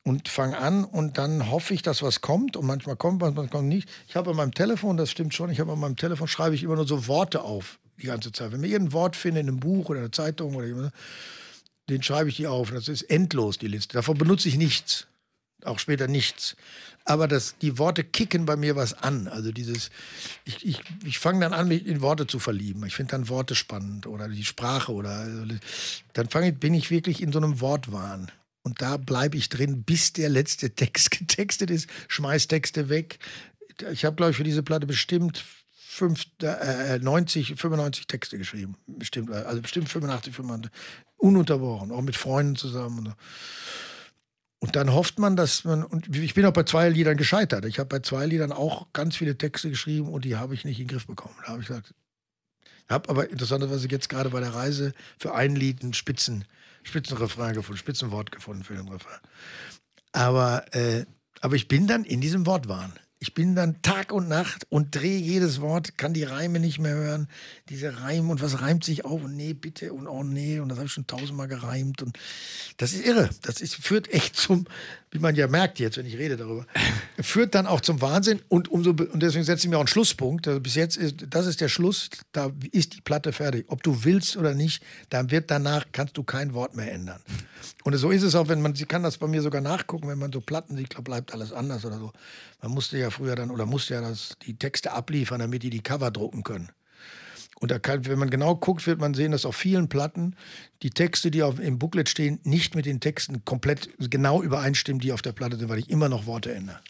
und 0.02 0.28
fange 0.28 0.56
an 0.58 0.84
und 0.84 1.18
dann 1.18 1.50
hoffe 1.50 1.74
ich, 1.74 1.82
dass 1.82 2.02
was 2.02 2.20
kommt 2.20 2.56
und 2.56 2.66
manchmal 2.66 2.96
kommt, 2.96 3.20
manchmal 3.20 3.48
kommt 3.48 3.68
nicht. 3.68 3.88
Ich 4.08 4.16
habe 4.16 4.30
an 4.30 4.36
meinem 4.36 4.54
Telefon, 4.54 4.96
das 4.96 5.10
stimmt 5.10 5.34
schon, 5.34 5.50
ich 5.50 5.60
habe 5.60 5.72
an 5.72 5.78
meinem 5.78 5.96
Telefon 5.96 6.28
schreibe 6.28 6.54
ich 6.54 6.62
immer 6.62 6.76
nur 6.76 6.86
so 6.86 7.06
Worte 7.06 7.42
auf 7.42 7.78
die 8.00 8.06
ganze 8.06 8.32
Zeit. 8.32 8.52
Wenn 8.52 8.60
mir 8.60 8.68
irgendein 8.68 8.92
Wort 8.92 9.16
finde 9.16 9.40
in 9.40 9.48
einem 9.48 9.60
Buch 9.60 9.88
oder 9.88 10.00
einer 10.00 10.12
Zeitung 10.12 10.54
oder 10.54 10.66
jemand, 10.66 10.92
den 11.88 12.02
schreibe 12.02 12.28
ich 12.28 12.36
die 12.36 12.46
auf. 12.46 12.70
Das 12.70 12.88
ist 12.88 13.02
endlos 13.02 13.58
die 13.58 13.66
Liste. 13.66 13.94
Davon 13.94 14.16
benutze 14.16 14.48
ich 14.48 14.56
nichts, 14.56 15.06
auch 15.64 15.78
später 15.78 16.08
nichts 16.08 16.56
aber 17.10 17.26
das, 17.26 17.56
die 17.58 17.76
Worte 17.76 18.04
kicken 18.04 18.46
bei 18.46 18.54
mir 18.54 18.76
was 18.76 18.94
an. 18.94 19.26
Also 19.26 19.50
dieses, 19.50 19.90
ich, 20.44 20.64
ich, 20.64 20.80
ich 21.04 21.18
fange 21.18 21.40
dann 21.40 21.52
an, 21.52 21.66
mich 21.66 21.84
in 21.84 22.02
Worte 22.02 22.28
zu 22.28 22.38
verlieben. 22.38 22.86
Ich 22.86 22.94
finde 22.94 23.10
dann 23.10 23.28
Worte 23.28 23.56
spannend 23.56 24.06
oder 24.06 24.28
die 24.28 24.44
Sprache 24.44 24.92
oder 24.92 25.10
also, 25.10 25.44
dann 26.12 26.28
fange, 26.28 26.52
bin 26.52 26.72
ich 26.72 26.92
wirklich 26.92 27.20
in 27.20 27.32
so 27.32 27.38
einem 27.38 27.60
Wortwahn. 27.60 28.30
Und 28.62 28.80
da 28.80 28.96
bleibe 28.96 29.36
ich 29.36 29.48
drin, 29.48 29.82
bis 29.82 30.12
der 30.12 30.28
letzte 30.28 30.70
Text 30.70 31.10
getextet 31.10 31.70
ist, 31.70 31.90
schmeiß 32.06 32.46
Texte 32.46 32.88
weg. 32.88 33.18
Ich 33.90 34.04
habe, 34.04 34.14
glaube 34.14 34.30
ich, 34.30 34.36
für 34.36 34.44
diese 34.44 34.62
Platte 34.62 34.86
bestimmt 34.86 35.44
fünf, 35.74 36.26
äh, 36.42 37.00
90, 37.00 37.56
95 37.56 38.06
Texte 38.06 38.38
geschrieben. 38.38 38.76
Bestimmt, 38.86 39.32
also 39.32 39.60
bestimmt 39.60 39.88
85, 39.88 40.32
85. 40.32 40.70
Ununterbrochen, 41.16 41.90
auch 41.90 42.02
mit 42.02 42.16
Freunden 42.16 42.54
zusammen. 42.54 42.98
Und 42.98 43.16
dann 44.60 44.92
hofft 44.92 45.18
man, 45.18 45.36
dass 45.36 45.64
man, 45.64 45.82
und 45.84 46.14
ich 46.14 46.34
bin 46.34 46.44
auch 46.44 46.52
bei 46.52 46.64
zwei 46.64 46.88
Liedern 46.88 47.16
gescheitert. 47.16 47.64
Ich 47.64 47.78
habe 47.78 47.88
bei 47.88 48.00
zwei 48.00 48.26
Liedern 48.26 48.52
auch 48.52 48.92
ganz 48.92 49.16
viele 49.16 49.38
Texte 49.38 49.70
geschrieben 49.70 50.12
und 50.12 50.24
die 50.24 50.36
habe 50.36 50.54
ich 50.54 50.64
nicht 50.64 50.78
in 50.78 50.86
den 50.86 50.92
Griff 50.92 51.06
bekommen. 51.06 51.34
Da 51.42 51.52
habe 51.52 51.62
ich 51.62 51.68
gesagt, 51.68 51.94
habe 52.90 53.08
aber 53.08 53.30
interessanterweise 53.30 53.88
jetzt 53.88 54.08
gerade 54.08 54.30
bei 54.30 54.40
der 54.40 54.54
Reise 54.54 54.92
für 55.18 55.34
ein 55.34 55.56
Lied 55.56 55.82
einen 55.82 55.94
Spitzen, 55.94 56.44
Spitzenrefrain 56.82 57.54
gefunden, 57.54 57.78
Spitzenwort 57.78 58.32
gefunden 58.32 58.64
für 58.64 58.74
den 58.74 58.88
Refrain. 58.88 59.20
Aber, 60.12 60.74
äh, 60.74 61.06
aber 61.40 61.54
ich 61.54 61.68
bin 61.68 61.86
dann 61.86 62.04
in 62.04 62.20
diesem 62.20 62.46
Wortwahn. 62.46 62.92
Ich 63.22 63.34
bin 63.34 63.54
dann 63.54 63.82
Tag 63.82 64.12
und 64.12 64.28
Nacht 64.28 64.66
und 64.70 64.94
drehe 64.96 65.18
jedes 65.18 65.60
Wort, 65.60 65.98
kann 65.98 66.14
die 66.14 66.22
Reime 66.22 66.58
nicht 66.58 66.78
mehr 66.78 66.94
hören. 66.94 67.28
Diese 67.68 68.00
Reime 68.00 68.30
und 68.30 68.40
was 68.40 68.62
reimt 68.62 68.82
sich 68.82 69.04
auf 69.04 69.22
und 69.22 69.36
nee, 69.36 69.52
bitte 69.52 69.92
und 69.92 70.06
oh 70.06 70.24
nee 70.24 70.58
und 70.58 70.70
das 70.70 70.78
habe 70.78 70.86
ich 70.86 70.92
schon 70.92 71.06
tausendmal 71.06 71.46
gereimt 71.46 72.00
und 72.00 72.18
das 72.78 72.94
ist 72.94 73.04
irre. 73.04 73.28
Das 73.42 73.60
ist, 73.60 73.74
führt 73.74 74.10
echt 74.10 74.36
zum, 74.36 74.64
wie 75.10 75.18
man 75.18 75.36
ja 75.36 75.48
merkt 75.48 75.78
jetzt, 75.80 75.98
wenn 75.98 76.06
ich 76.06 76.16
rede 76.16 76.38
darüber, 76.38 76.66
führt 77.20 77.54
dann 77.54 77.66
auch 77.66 77.82
zum 77.82 78.00
Wahnsinn 78.00 78.40
und 78.48 78.68
umso 78.68 78.92
und 78.92 79.22
deswegen 79.22 79.44
setze 79.44 79.66
ich 79.66 79.70
mir 79.70 79.76
auch 79.76 79.80
einen 79.80 79.88
Schlusspunkt. 79.88 80.48
Also 80.48 80.60
bis 80.60 80.74
jetzt 80.74 80.96
ist 80.96 81.26
das 81.28 81.46
ist 81.46 81.60
der 81.60 81.68
Schluss, 81.68 82.08
da 82.32 82.50
ist 82.72 82.96
die 82.96 83.02
Platte 83.02 83.34
fertig. 83.34 83.66
Ob 83.68 83.82
du 83.82 84.02
willst 84.02 84.38
oder 84.38 84.54
nicht, 84.54 84.82
dann 85.10 85.30
wird 85.30 85.50
danach 85.50 85.84
kannst 85.92 86.16
du 86.16 86.22
kein 86.22 86.54
Wort 86.54 86.74
mehr 86.74 86.90
ändern. 86.90 87.20
Und 87.84 87.94
so 87.96 88.10
ist 88.10 88.22
es 88.22 88.34
auch, 88.34 88.48
wenn 88.48 88.62
man, 88.62 88.74
sie 88.74 88.86
kann 88.86 89.02
das 89.02 89.18
bei 89.18 89.26
mir 89.26 89.42
sogar 89.42 89.60
nachgucken, 89.60 90.08
wenn 90.08 90.18
man 90.18 90.32
so 90.32 90.40
Platten 90.40 90.76
sieht, 90.76 90.90
glaub, 90.90 91.04
bleibt 91.04 91.32
alles 91.32 91.52
anders 91.52 91.84
oder 91.84 91.98
so. 91.98 92.12
Man 92.62 92.72
musste 92.72 92.98
ja 92.98 93.10
früher 93.10 93.36
dann 93.36 93.50
oder 93.50 93.66
musste 93.66 93.94
ja 93.94 94.00
das, 94.00 94.36
die 94.46 94.56
Texte 94.56 94.92
abliefern, 94.92 95.40
damit 95.40 95.62
die 95.62 95.70
die 95.70 95.82
Cover 95.82 96.10
drucken 96.10 96.42
können. 96.42 96.70
Und 97.60 97.70
da 97.70 97.78
kann, 97.78 98.06
wenn 98.06 98.18
man 98.18 98.30
genau 98.30 98.56
guckt, 98.56 98.86
wird 98.86 99.00
man 99.00 99.12
sehen, 99.12 99.32
dass 99.32 99.44
auf 99.44 99.54
vielen 99.54 99.88
Platten 99.88 100.34
die 100.82 100.90
Texte, 100.90 101.30
die 101.30 101.42
auf, 101.42 101.60
im 101.60 101.78
Booklet 101.78 102.08
stehen, 102.08 102.40
nicht 102.42 102.74
mit 102.74 102.86
den 102.86 103.00
Texten 103.00 103.44
komplett 103.44 103.90
genau 103.98 104.42
übereinstimmen, 104.42 105.00
die 105.00 105.12
auf 105.12 105.20
der 105.20 105.32
Platte 105.32 105.58
sind, 105.58 105.68
weil 105.68 105.78
ich 105.78 105.90
immer 105.90 106.08
noch 106.08 106.26
Worte 106.26 106.54
ändere. 106.54 106.80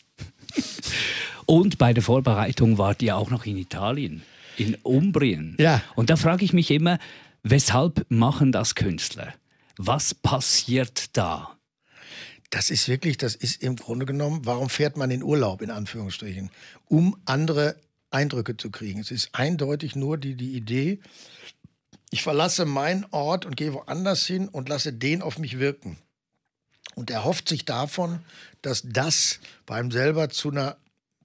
Und 1.46 1.78
bei 1.78 1.92
der 1.92 2.04
Vorbereitung 2.04 2.78
wart 2.78 3.02
ihr 3.02 3.16
auch 3.16 3.30
noch 3.30 3.46
in 3.46 3.56
Italien, 3.56 4.22
in 4.56 4.76
Umbrien. 4.76 5.56
Ja. 5.58 5.82
Und 5.96 6.08
da 6.08 6.14
frage 6.14 6.44
ich 6.44 6.52
mich 6.52 6.70
immer, 6.70 7.00
weshalb 7.42 8.06
machen 8.08 8.52
das 8.52 8.76
Künstler? 8.76 9.34
Was 9.76 10.14
passiert 10.14 11.16
da? 11.16 11.56
Das 12.50 12.70
ist 12.70 12.88
wirklich, 12.88 13.16
das 13.16 13.36
ist 13.36 13.62
im 13.62 13.76
Grunde 13.76 14.06
genommen, 14.06 14.44
warum 14.44 14.68
fährt 14.68 14.96
man 14.96 15.10
in 15.10 15.22
Urlaub, 15.22 15.62
in 15.62 15.70
Anführungsstrichen? 15.70 16.50
Um 16.88 17.16
andere 17.24 17.76
Eindrücke 18.10 18.56
zu 18.56 18.70
kriegen. 18.70 19.00
Es 19.00 19.12
ist 19.12 19.30
eindeutig 19.32 19.94
nur 19.94 20.18
die, 20.18 20.34
die 20.34 20.54
Idee, 20.54 20.98
ich 22.10 22.22
verlasse 22.22 22.64
meinen 22.64 23.06
Ort 23.12 23.46
und 23.46 23.56
gehe 23.56 23.72
woanders 23.72 24.26
hin 24.26 24.48
und 24.48 24.68
lasse 24.68 24.92
den 24.92 25.22
auf 25.22 25.38
mich 25.38 25.60
wirken. 25.60 25.96
Und 26.96 27.08
er 27.10 27.24
hofft 27.24 27.48
sich 27.48 27.64
davon, 27.64 28.18
dass 28.62 28.82
das 28.84 29.38
beim 29.64 29.92
selber 29.92 30.28
zu 30.28 30.50
einer 30.50 30.76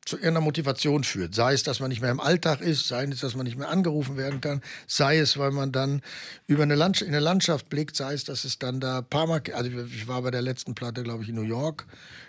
zu 0.05 0.17
irgendeiner 0.17 0.41
Motivation 0.41 1.03
führt. 1.03 1.33
Sei 1.33 1.53
es, 1.53 1.63
dass 1.63 1.79
man 1.79 1.89
nicht 1.89 2.01
mehr 2.01 2.11
im 2.11 2.19
Alltag 2.19 2.61
ist, 2.61 2.87
sei 2.87 3.05
es, 3.05 3.19
dass 3.19 3.35
man 3.35 3.45
nicht 3.45 3.57
mehr 3.57 3.69
angerufen 3.69 4.17
werden 4.17 4.39
kann, 4.39 4.61
sei 4.87 5.17
es, 5.17 5.37
weil 5.37 5.51
man 5.51 5.71
dann 5.71 6.01
über 6.47 6.63
eine, 6.63 6.75
Land 6.75 7.01
in 7.01 7.09
eine 7.09 7.19
Landschaft 7.19 7.69
blickt, 7.69 7.95
sei 7.95 8.13
es, 8.13 8.23
dass 8.23 8.45
es 8.45 8.59
dann 8.59 8.79
da 8.79 9.03
Mal, 9.11 9.41
also 9.53 9.71
ich 9.87 10.07
war 10.07 10.21
bei 10.21 10.29
der 10.29 10.43
letzten 10.43 10.75
Platte, 10.75 11.01
glaube 11.01 11.23
ich, 11.23 11.29
in 11.29 11.35
New 11.35 11.41
York, 11.41 11.87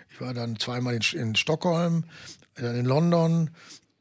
ich 0.09 0.19
war 0.19 0.33
dann 0.33 0.57
zweimal 0.57 0.95
in, 0.95 1.01
in 1.19 1.35
Stockholm, 1.35 2.05
dann 2.55 2.75
in 2.75 2.85
London, 2.85 3.51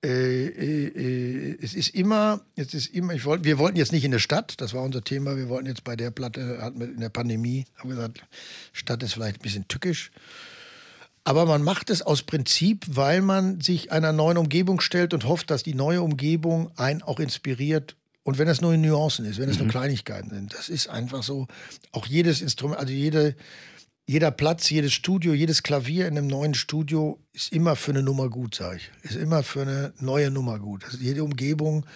äh, 0.03 0.47
äh, 0.47 0.87
äh, 0.87 1.59
es 1.61 1.75
ist 1.75 1.95
immer, 1.95 2.41
es 2.55 2.75
ist 2.75 2.95
immer, 2.95 3.13
ich 3.13 3.25
wollt, 3.25 3.45
wir 3.45 3.59
wollten 3.59 3.77
jetzt 3.77 3.93
nicht 3.93 4.05
in 4.05 4.13
der 4.13 4.19
Stadt, 4.21 4.55
das 4.61 4.73
war 4.73 4.83
unser 4.83 5.03
Thema, 5.03 5.37
wir 5.37 5.49
wollten 5.49 5.67
jetzt 5.67 5.85
bei 5.85 5.97
der 5.97 6.11
Platte, 6.11 6.59
hatten 6.63 6.79
wir 6.79 6.87
in 6.87 7.01
der 7.01 7.09
Pandemie, 7.09 7.67
haben 7.77 7.91
gesagt, 7.91 8.23
Stadt 8.73 9.03
ist 9.03 9.15
vielleicht 9.15 9.41
ein 9.41 9.43
bisschen 9.43 9.69
tückisch. 9.69 10.13
Aber 11.27 11.45
man 11.45 11.65
macht 11.65 11.91
es 11.91 12.03
aus 12.03 12.23
Prinzip, 12.23 12.87
weil 12.87 13.21
man 13.21 13.61
sich 13.61 13.91
einer 13.91 14.13
neuen 14.13 14.39
Umgebung 14.39 14.81
stellt 14.81 15.13
und 15.13 15.27
hofft, 15.27 15.51
dass 15.51 15.65
die 15.65 15.75
neue 15.75 16.01
Umgebung 16.01 16.71
einen 16.77 17.03
auch 17.03 17.19
inspiriert. 17.19 17.97
Und 18.23 18.39
wenn 18.39 18.47
es 18.47 18.61
nur 18.61 18.73
in 18.73 18.81
Nuancen 18.81 19.25
ist, 19.25 19.41
wenn 19.41 19.49
es 19.49 19.57
mhm. 19.57 19.65
nur 19.65 19.73
Kleinigkeiten 19.73 20.31
sind, 20.31 20.55
das 20.55 20.69
ist 20.69 20.87
einfach 20.87 21.25
so. 21.25 21.49
Auch 21.91 22.07
jedes 22.07 22.43
Instrument, 22.43 22.79
also 22.79 22.93
jede, 22.93 23.35
jeder 24.07 24.31
Platz, 24.31 24.71
jedes 24.71 24.93
Studio, 24.93 25.35
jedes 25.35 25.65
Klavier 25.65 26.07
in 26.07 26.17
einem 26.17 26.29
neuen 26.29 26.55
Studio 26.55 27.19
ist 27.33 27.53
immer 27.53 27.75
für 27.75 27.91
eine 27.91 28.05
Nummer 28.05 28.31
gut, 28.31 28.55
sage 28.55 28.77
ich. 28.77 28.91
Ist 29.03 29.17
immer 29.17 29.43
für 29.43 29.63
eine 29.63 29.95
neue 29.99 30.31
Nummer 30.31 30.61
gut. 30.61 30.85
Also 30.85 30.99
jede 30.99 31.25
Umgebung 31.25 31.87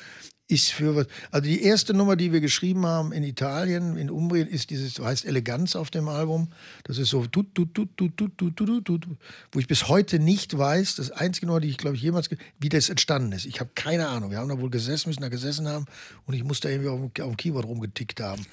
ist 0.51 0.73
für 0.73 0.97
was. 0.97 1.07
Also 1.31 1.49
die 1.49 1.63
erste 1.63 1.95
Nummer, 1.95 2.17
die 2.17 2.33
wir 2.33 2.41
geschrieben 2.41 2.85
haben 2.87 3.13
in 3.13 3.23
Italien, 3.23 3.97
in 3.97 4.11
Umbrien, 4.11 4.49
ist 4.49 4.71
dieses, 4.71 4.99
heißt 4.99 5.25
Eleganz 5.25 5.77
auf 5.77 5.91
dem 5.91 6.09
Album. 6.09 6.49
Das 6.85 6.99
ist 6.99 7.11
so 7.11 7.25
tut, 7.27 7.55
tut, 7.55 7.75
tut, 7.75 7.97
tut, 7.97 8.17
tut, 8.17 8.37
tut, 8.37 8.57
tut, 8.57 8.85
tut, 8.85 9.07
wo 9.53 9.59
ich 9.61 9.67
bis 9.67 9.89
heute 9.89 10.19
nicht 10.19 10.57
weiß, 10.57 10.97
das 10.97 11.11
einzige 11.11 11.47
Nummer, 11.47 11.61
die 11.61 11.69
ich 11.69 11.79
glaube 11.79 11.97
ich 11.97 12.03
jemals, 12.03 12.29
wie 12.59 12.69
das 12.69 12.89
entstanden 12.89 13.33
ist. 13.33 13.47
Ich 13.47 13.61
habe 13.61 13.71
keine 13.75 14.09
Ahnung. 14.09 14.31
Wir 14.31 14.39
haben 14.39 14.49
da 14.49 14.61
wohl 14.61 14.71
gesessen, 14.71 15.09
müssen 15.09 15.23
da 15.23 15.29
gesessen 15.29 15.69
haben 15.69 15.87
und 16.27 16.35
ich 16.35 16.45
muss 16.45 16.61
da 16.61 16.69
irgendwie 16.69 16.89
auf 16.91 16.99
dem, 16.99 17.25
auf 17.25 17.31
dem 17.31 17.37
Keyboard 17.37 17.67
rumgetickt 17.67 18.21
haben. 18.21 18.45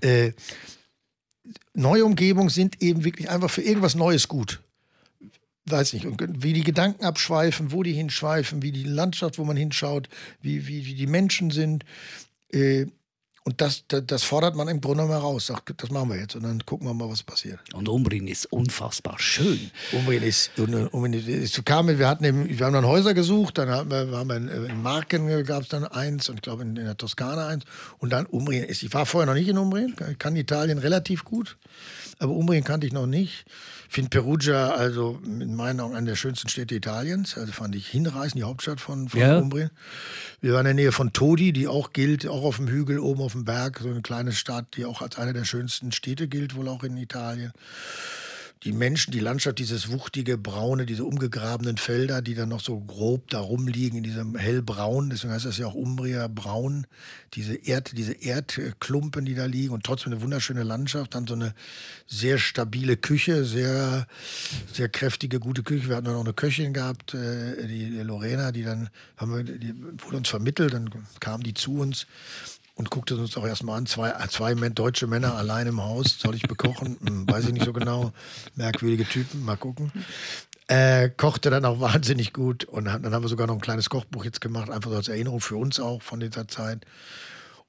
Äh, 0.00 0.32
neue 1.74 2.04
Umgebungen 2.04 2.48
sind 2.48 2.80
eben 2.82 3.04
wirklich 3.04 3.28
einfach 3.28 3.50
für 3.50 3.62
irgendwas 3.62 3.94
Neues 3.94 4.28
gut. 4.28 4.60
Weiß 5.66 5.94
nicht, 5.94 6.06
wie 6.06 6.52
die 6.52 6.62
Gedanken 6.62 7.04
abschweifen, 7.04 7.72
wo 7.72 7.82
die 7.82 7.94
hinschweifen, 7.94 8.62
wie 8.62 8.72
die 8.72 8.84
Landschaft, 8.84 9.38
wo 9.38 9.44
man 9.44 9.56
hinschaut, 9.56 10.08
wie, 10.40 10.66
wie, 10.66 10.84
wie 10.84 10.94
die 10.94 11.06
Menschen 11.06 11.50
sind. 11.50 11.84
Äh, 12.52 12.86
und 13.46 13.60
das, 13.60 13.84
das, 13.88 14.02
das, 14.06 14.24
fordert 14.24 14.56
man 14.56 14.68
im 14.68 14.80
Grunde 14.80 15.04
mal 15.04 15.18
raus. 15.18 15.46
Sagt, 15.46 15.82
das 15.82 15.90
machen 15.90 16.08
wir 16.08 16.18
jetzt 16.18 16.34
und 16.34 16.44
dann 16.44 16.64
gucken 16.64 16.86
wir 16.86 16.94
mal, 16.94 17.10
was 17.10 17.22
passiert. 17.22 17.60
Und 17.74 17.90
Umbrien 17.90 18.26
ist 18.26 18.46
unfassbar 18.46 19.18
schön. 19.18 19.70
Umbrien 19.92 20.22
ist, 20.22 20.50
Umbrien 20.58 21.12
ist 21.12 21.62
kam, 21.66 21.88
wir, 21.88 22.08
hatten 22.08 22.24
eben, 22.24 22.48
wir 22.48 22.64
haben 22.64 22.72
dann 22.72 22.86
Häuser 22.86 23.12
gesucht, 23.12 23.58
dann 23.58 23.68
haben 23.68 23.90
wir, 23.90 24.16
haben 24.16 24.28
wir 24.30 24.36
in, 24.36 24.48
in 24.48 24.82
Marken 24.82 25.44
gab 25.44 25.62
es 25.62 25.68
dann 25.68 25.84
eins 25.84 26.30
und 26.30 26.36
ich 26.36 26.42
glaube 26.42 26.62
in, 26.62 26.74
in, 26.76 26.86
der 26.86 26.96
Toskana 26.96 27.48
eins. 27.48 27.64
Und 27.98 28.14
dann 28.14 28.24
Umbrien 28.24 28.64
ist, 28.64 28.82
ich 28.82 28.94
war 28.94 29.04
vorher 29.04 29.26
noch 29.26 29.38
nicht 29.38 29.48
in 29.48 29.58
Umbrien, 29.58 29.94
ich 30.10 30.18
kann 30.18 30.36
Italien 30.36 30.78
relativ 30.78 31.24
gut, 31.24 31.58
aber 32.18 32.32
Umbrien 32.32 32.64
kannte 32.64 32.86
ich 32.86 32.94
noch 32.94 33.06
nicht. 33.06 33.44
Ich 33.94 33.96
finde 33.96 34.10
Perugia 34.10 34.70
also 34.70 35.20
in 35.24 35.54
meinen 35.54 35.78
Augen 35.78 35.94
eine 35.94 36.08
der 36.08 36.16
schönsten 36.16 36.48
Städte 36.48 36.74
Italiens. 36.74 37.38
Also 37.38 37.52
fand 37.52 37.76
ich 37.76 37.86
hinreißend, 37.86 38.34
die 38.34 38.42
Hauptstadt 38.42 38.80
von, 38.80 39.08
von 39.08 39.20
ja. 39.20 39.38
Umbrien. 39.38 39.70
Wir 40.40 40.52
waren 40.52 40.66
in 40.66 40.76
der 40.76 40.86
Nähe 40.86 40.90
von 40.90 41.12
Todi, 41.12 41.52
die 41.52 41.68
auch 41.68 41.92
gilt, 41.92 42.26
auch 42.26 42.42
auf 42.42 42.56
dem 42.56 42.66
Hügel, 42.66 42.98
oben 42.98 43.22
auf 43.22 43.34
dem 43.34 43.44
Berg, 43.44 43.78
so 43.80 43.88
eine 43.88 44.02
kleine 44.02 44.32
Stadt, 44.32 44.66
die 44.74 44.84
auch 44.84 45.00
als 45.00 45.16
eine 45.16 45.32
der 45.32 45.44
schönsten 45.44 45.92
Städte 45.92 46.26
gilt, 46.26 46.56
wohl 46.56 46.66
auch 46.66 46.82
in 46.82 46.96
Italien 46.96 47.52
die 48.64 48.72
Menschen, 48.72 49.12
die 49.12 49.20
Landschaft, 49.20 49.58
dieses 49.58 49.92
wuchtige, 49.92 50.38
braune, 50.38 50.86
diese 50.86 51.04
umgegrabenen 51.04 51.76
Felder, 51.76 52.22
die 52.22 52.34
dann 52.34 52.48
noch 52.48 52.60
so 52.60 52.80
grob 52.80 53.28
da 53.28 53.40
rumliegen 53.40 53.98
in 53.98 54.04
diesem 54.04 54.36
hellbraun, 54.36 55.10
deswegen 55.10 55.34
heißt 55.34 55.44
das 55.44 55.58
ja 55.58 55.66
auch 55.66 55.74
Umbria 55.74 56.28
braun, 56.28 56.86
diese 57.34 57.54
Erd, 57.54 57.92
diese 57.96 58.12
Erdklumpen, 58.12 59.26
die 59.26 59.34
da 59.34 59.44
liegen 59.44 59.74
und 59.74 59.84
trotzdem 59.84 60.12
eine 60.12 60.22
wunderschöne 60.22 60.62
Landschaft, 60.62 61.14
dann 61.14 61.26
so 61.26 61.34
eine 61.34 61.54
sehr 62.06 62.38
stabile 62.38 62.96
Küche, 62.96 63.44
sehr, 63.44 64.06
sehr 64.72 64.88
kräftige, 64.88 65.40
gute 65.40 65.62
Küche. 65.62 65.88
Wir 65.88 65.96
hatten 65.96 66.06
dann 66.06 66.16
auch 66.16 66.24
eine 66.24 66.32
Köchin 66.32 66.72
gehabt, 66.72 67.12
äh, 67.12 67.66
die, 67.66 68.00
Lorena, 68.02 68.50
die 68.50 68.62
dann, 68.62 68.88
haben 69.18 69.34
wir, 69.34 69.44
die 69.44 69.74
wurde 69.98 70.16
uns 70.16 70.28
vermittelt, 70.28 70.72
dann 70.72 70.90
kam 71.20 71.42
die 71.42 71.52
zu 71.52 71.74
uns 71.78 72.06
und 72.74 72.90
guckte 72.90 73.16
uns 73.16 73.36
auch 73.36 73.46
erstmal 73.46 73.78
an. 73.78 73.86
Zwei, 73.86 74.12
zwei 74.28 74.54
deutsche 74.54 75.06
Männer 75.06 75.34
allein 75.34 75.66
im 75.66 75.82
Haus. 75.82 76.18
Soll 76.18 76.34
ich 76.34 76.42
bekochen? 76.42 76.96
Hm, 77.06 77.28
weiß 77.28 77.46
ich 77.46 77.52
nicht 77.52 77.64
so 77.64 77.72
genau. 77.72 78.12
Merkwürdige 78.56 79.04
Typen, 79.04 79.44
mal 79.44 79.56
gucken. 79.56 79.92
Äh, 80.66 81.10
kochte 81.10 81.50
dann 81.50 81.64
auch 81.64 81.80
wahnsinnig 81.80 82.32
gut 82.32 82.64
und 82.64 82.86
dann 82.86 83.12
haben 83.12 83.22
wir 83.22 83.28
sogar 83.28 83.46
noch 83.46 83.54
ein 83.54 83.60
kleines 83.60 83.90
Kochbuch 83.90 84.24
jetzt 84.24 84.40
gemacht, 84.40 84.70
einfach 84.70 84.90
so 84.90 84.96
als 84.96 85.08
Erinnerung 85.08 85.40
für 85.40 85.56
uns 85.56 85.78
auch 85.78 86.02
von 86.02 86.20
dieser 86.20 86.48
Zeit. 86.48 86.86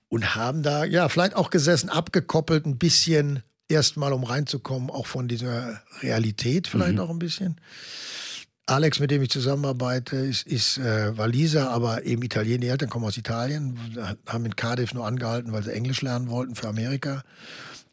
Und 0.07 0.35
haben 0.35 0.63
da, 0.63 0.85
ja, 0.85 1.09
vielleicht 1.09 1.35
auch 1.35 1.49
gesessen, 1.49 1.89
abgekoppelt, 1.89 2.65
ein 2.65 2.77
bisschen 2.77 3.43
erstmal, 3.67 4.13
um 4.13 4.23
reinzukommen, 4.23 4.89
auch 4.89 5.07
von 5.07 5.27
dieser 5.27 5.81
Realität 6.01 6.67
vielleicht 6.67 6.93
mhm. 6.93 6.99
auch 6.99 7.09
ein 7.09 7.19
bisschen. 7.19 7.59
Alex, 8.67 8.99
mit 8.99 9.11
dem 9.11 9.21
ich 9.21 9.29
zusammenarbeite, 9.29 10.15
ist, 10.15 10.47
ist 10.47 10.79
äh, 10.79 11.15
Waliser, 11.15 11.69
aber 11.69 12.03
eben 12.03 12.23
Italiener. 12.23 12.61
Die 12.61 12.67
Eltern 12.67 12.89
kommen 12.89 13.05
aus 13.05 13.15
Italien, 13.15 13.77
haben 14.25 14.45
in 14.45 14.55
Cardiff 14.55 14.91
nur 14.93 15.05
angehalten, 15.05 15.51
weil 15.51 15.61
sie 15.61 15.71
Englisch 15.71 16.01
lernen 16.01 16.29
wollten 16.29 16.55
für 16.55 16.67
Amerika. 16.67 17.21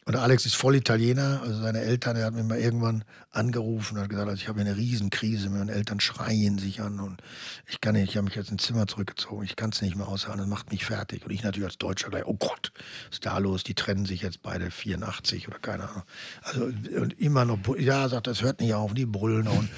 Und 0.05 0.17
Alex 0.17 0.47
ist 0.47 0.57
voll 0.57 0.75
Italiener, 0.75 1.43
also 1.45 1.61
seine 1.61 1.81
Eltern, 1.81 2.17
er 2.17 2.27
hat 2.27 2.35
mir 2.35 2.43
mal 2.43 2.59
irgendwann 2.59 3.05
angerufen 3.31 3.97
und 3.97 4.03
hat 4.03 4.09
gesagt, 4.09 4.29
also 4.29 4.43
ich 4.43 4.49
habe 4.49 4.61
eine 4.61 4.77
Riesenkrise, 4.77 5.49
meine 5.49 5.71
Eltern 5.71 6.01
schreien 6.01 6.59
sich 6.59 6.81
an 6.81 6.99
und 6.99 7.23
ich 7.69 7.81
kann 7.81 7.95
nicht, 7.95 8.11
ich 8.11 8.17
habe 8.17 8.25
mich 8.25 8.35
jetzt 8.35 8.51
ins 8.51 8.65
Zimmer 8.65 8.89
zurückgezogen, 8.89 9.45
ich 9.45 9.55
kann 9.55 9.71
es 9.71 9.81
nicht 9.81 9.95
mehr 9.95 10.09
aushalten, 10.09 10.41
das 10.41 10.49
macht 10.49 10.73
mich 10.73 10.85
fertig. 10.85 11.25
Und 11.25 11.31
ich 11.31 11.45
natürlich 11.45 11.69
als 11.69 11.79
Deutscher 11.79 12.11
gleich, 12.11 12.27
oh 12.27 12.35
Gott, 12.35 12.73
was 12.75 13.19
ist 13.19 13.27
da 13.27 13.39
los, 13.39 13.63
die 13.63 13.75
trennen 13.75 14.05
sich 14.05 14.23
jetzt 14.23 14.43
beide 14.43 14.73
84 14.73 15.47
oder 15.47 15.61
keine 15.61 15.89
Ahnung. 15.89 16.03
Also 16.43 16.65
und 16.65 17.21
immer 17.21 17.45
noch, 17.45 17.61
ja, 17.79 18.09
sagt, 18.09 18.27
das 18.27 18.43
hört 18.43 18.61
nicht 18.61 18.75
auf, 18.75 18.95
die 18.95 19.07
brüllen 19.07 19.47
und 19.47 19.69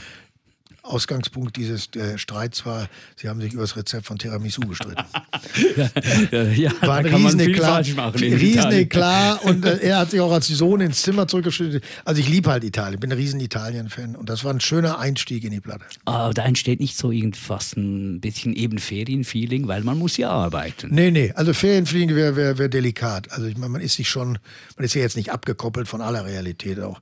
Ausgangspunkt 0.84 1.56
dieses 1.56 1.88
äh, 1.96 2.18
Streits 2.18 2.66
war, 2.66 2.88
sie 3.16 3.28
haben 3.30 3.40
sich 3.40 3.54
über 3.54 3.62
das 3.62 3.74
Rezept 3.74 4.04
von 4.04 4.18
Tiramisu 4.18 4.60
gestritten. 4.60 5.02
ja, 6.30 6.42
ja, 6.42 6.72
war 6.82 6.96
ein 6.96 7.06
Rieseneklat, 7.06 7.86
Rieseneklat 8.14 9.42
und 9.44 9.64
äh, 9.64 9.78
er 9.78 9.98
hat 9.98 10.10
sich 10.10 10.20
auch 10.20 10.30
als 10.30 10.46
Sohn 10.48 10.82
ins 10.82 11.00
Zimmer 11.00 11.26
zurückgeschnitten. 11.26 11.80
Also 12.04 12.20
ich 12.20 12.28
liebe 12.28 12.50
halt 12.50 12.64
Italien, 12.64 13.00
bin 13.00 13.10
ein 13.10 13.16
riesen 13.16 13.40
Italien-Fan 13.40 14.14
und 14.14 14.28
das 14.28 14.44
war 14.44 14.52
ein 14.52 14.60
schöner 14.60 14.98
Einstieg 14.98 15.44
in 15.44 15.52
die 15.52 15.60
Platte. 15.60 15.86
Aber 16.04 16.34
da 16.34 16.44
entsteht 16.44 16.80
nicht 16.80 16.98
so 16.98 17.10
irgendwas 17.10 17.74
ein 17.76 18.20
bisschen 18.20 18.52
eben 18.54 18.78
Ferienfeeling, 18.78 19.66
weil 19.66 19.82
man 19.84 19.98
muss 19.98 20.18
ja 20.18 20.28
arbeiten. 20.30 20.90
Nee, 20.94 21.10
nee, 21.10 21.32
also 21.34 21.54
Ferienfliegen 21.54 22.14
wäre 22.14 22.36
wär, 22.36 22.58
wär 22.58 22.68
delikat. 22.68 23.32
Also 23.32 23.46
ich 23.46 23.56
meine, 23.56 23.70
man 23.70 23.80
ist 23.80 23.94
sich 23.94 24.10
schon, 24.10 24.38
man 24.76 24.84
ist 24.84 24.94
ja 24.94 25.00
jetzt 25.00 25.16
nicht 25.16 25.32
abgekoppelt 25.32 25.88
von 25.88 26.02
aller 26.02 26.26
Realität 26.26 26.78
auch. 26.80 27.00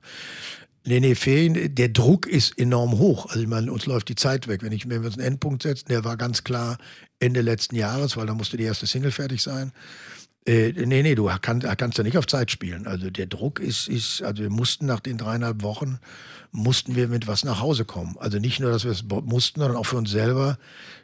Nee, 0.85 0.99
nee, 0.99 1.15
Ferien, 1.15 1.75
der 1.75 1.89
Druck 1.89 2.27
ist 2.27 2.57
enorm 2.59 2.97
hoch. 2.97 3.27
Also 3.27 3.41
ich 3.41 3.47
meine, 3.47 3.71
uns 3.71 3.85
läuft 3.85 4.09
die 4.09 4.15
Zeit 4.15 4.49
weg. 4.49 4.63
Wenn, 4.63 4.73
ich, 4.73 4.89
wenn 4.89 5.01
wir 5.01 5.07
uns 5.07 5.17
einen 5.17 5.27
Endpunkt 5.27 5.63
setzen, 5.63 5.87
der 5.89 6.03
war 6.03 6.17
ganz 6.17 6.43
klar 6.43 6.77
Ende 7.19 7.41
letzten 7.41 7.75
Jahres, 7.75 8.17
weil 8.17 8.27
da 8.27 8.33
musste 8.33 8.57
die 8.57 8.65
erste 8.65 8.85
Single 8.85 9.11
fertig 9.11 9.41
sein. 9.41 9.71
Äh, 10.45 10.73
nee, 10.73 11.01
nee, 11.03 11.15
du 11.15 11.29
kann, 11.41 11.61
kannst 11.61 11.97
ja 11.97 12.03
nicht 12.03 12.17
auf 12.17 12.27
Zeit 12.27 12.51
spielen. 12.51 12.85
Also 12.85 13.09
der 13.09 13.27
Druck 13.27 13.61
ist, 13.61 13.87
ist, 13.87 14.21
also 14.23 14.43
wir 14.43 14.49
mussten 14.49 14.85
nach 14.85 14.99
den 14.99 15.17
dreieinhalb 15.17 15.61
Wochen, 15.61 15.99
mussten 16.53 16.95
wir 16.95 17.07
mit 17.07 17.27
was 17.27 17.43
nach 17.43 17.59
Hause 17.59 17.83
kommen. 17.83 18.15
Also 18.19 18.37
nicht 18.37 18.59
nur, 18.59 18.71
dass 18.71 18.85
wir 18.85 18.91
es 18.91 19.03
mussten, 19.03 19.59
sondern 19.59 19.75
auch 19.75 19.85
für 19.85 19.97
uns 19.97 20.11
selber. 20.11 20.57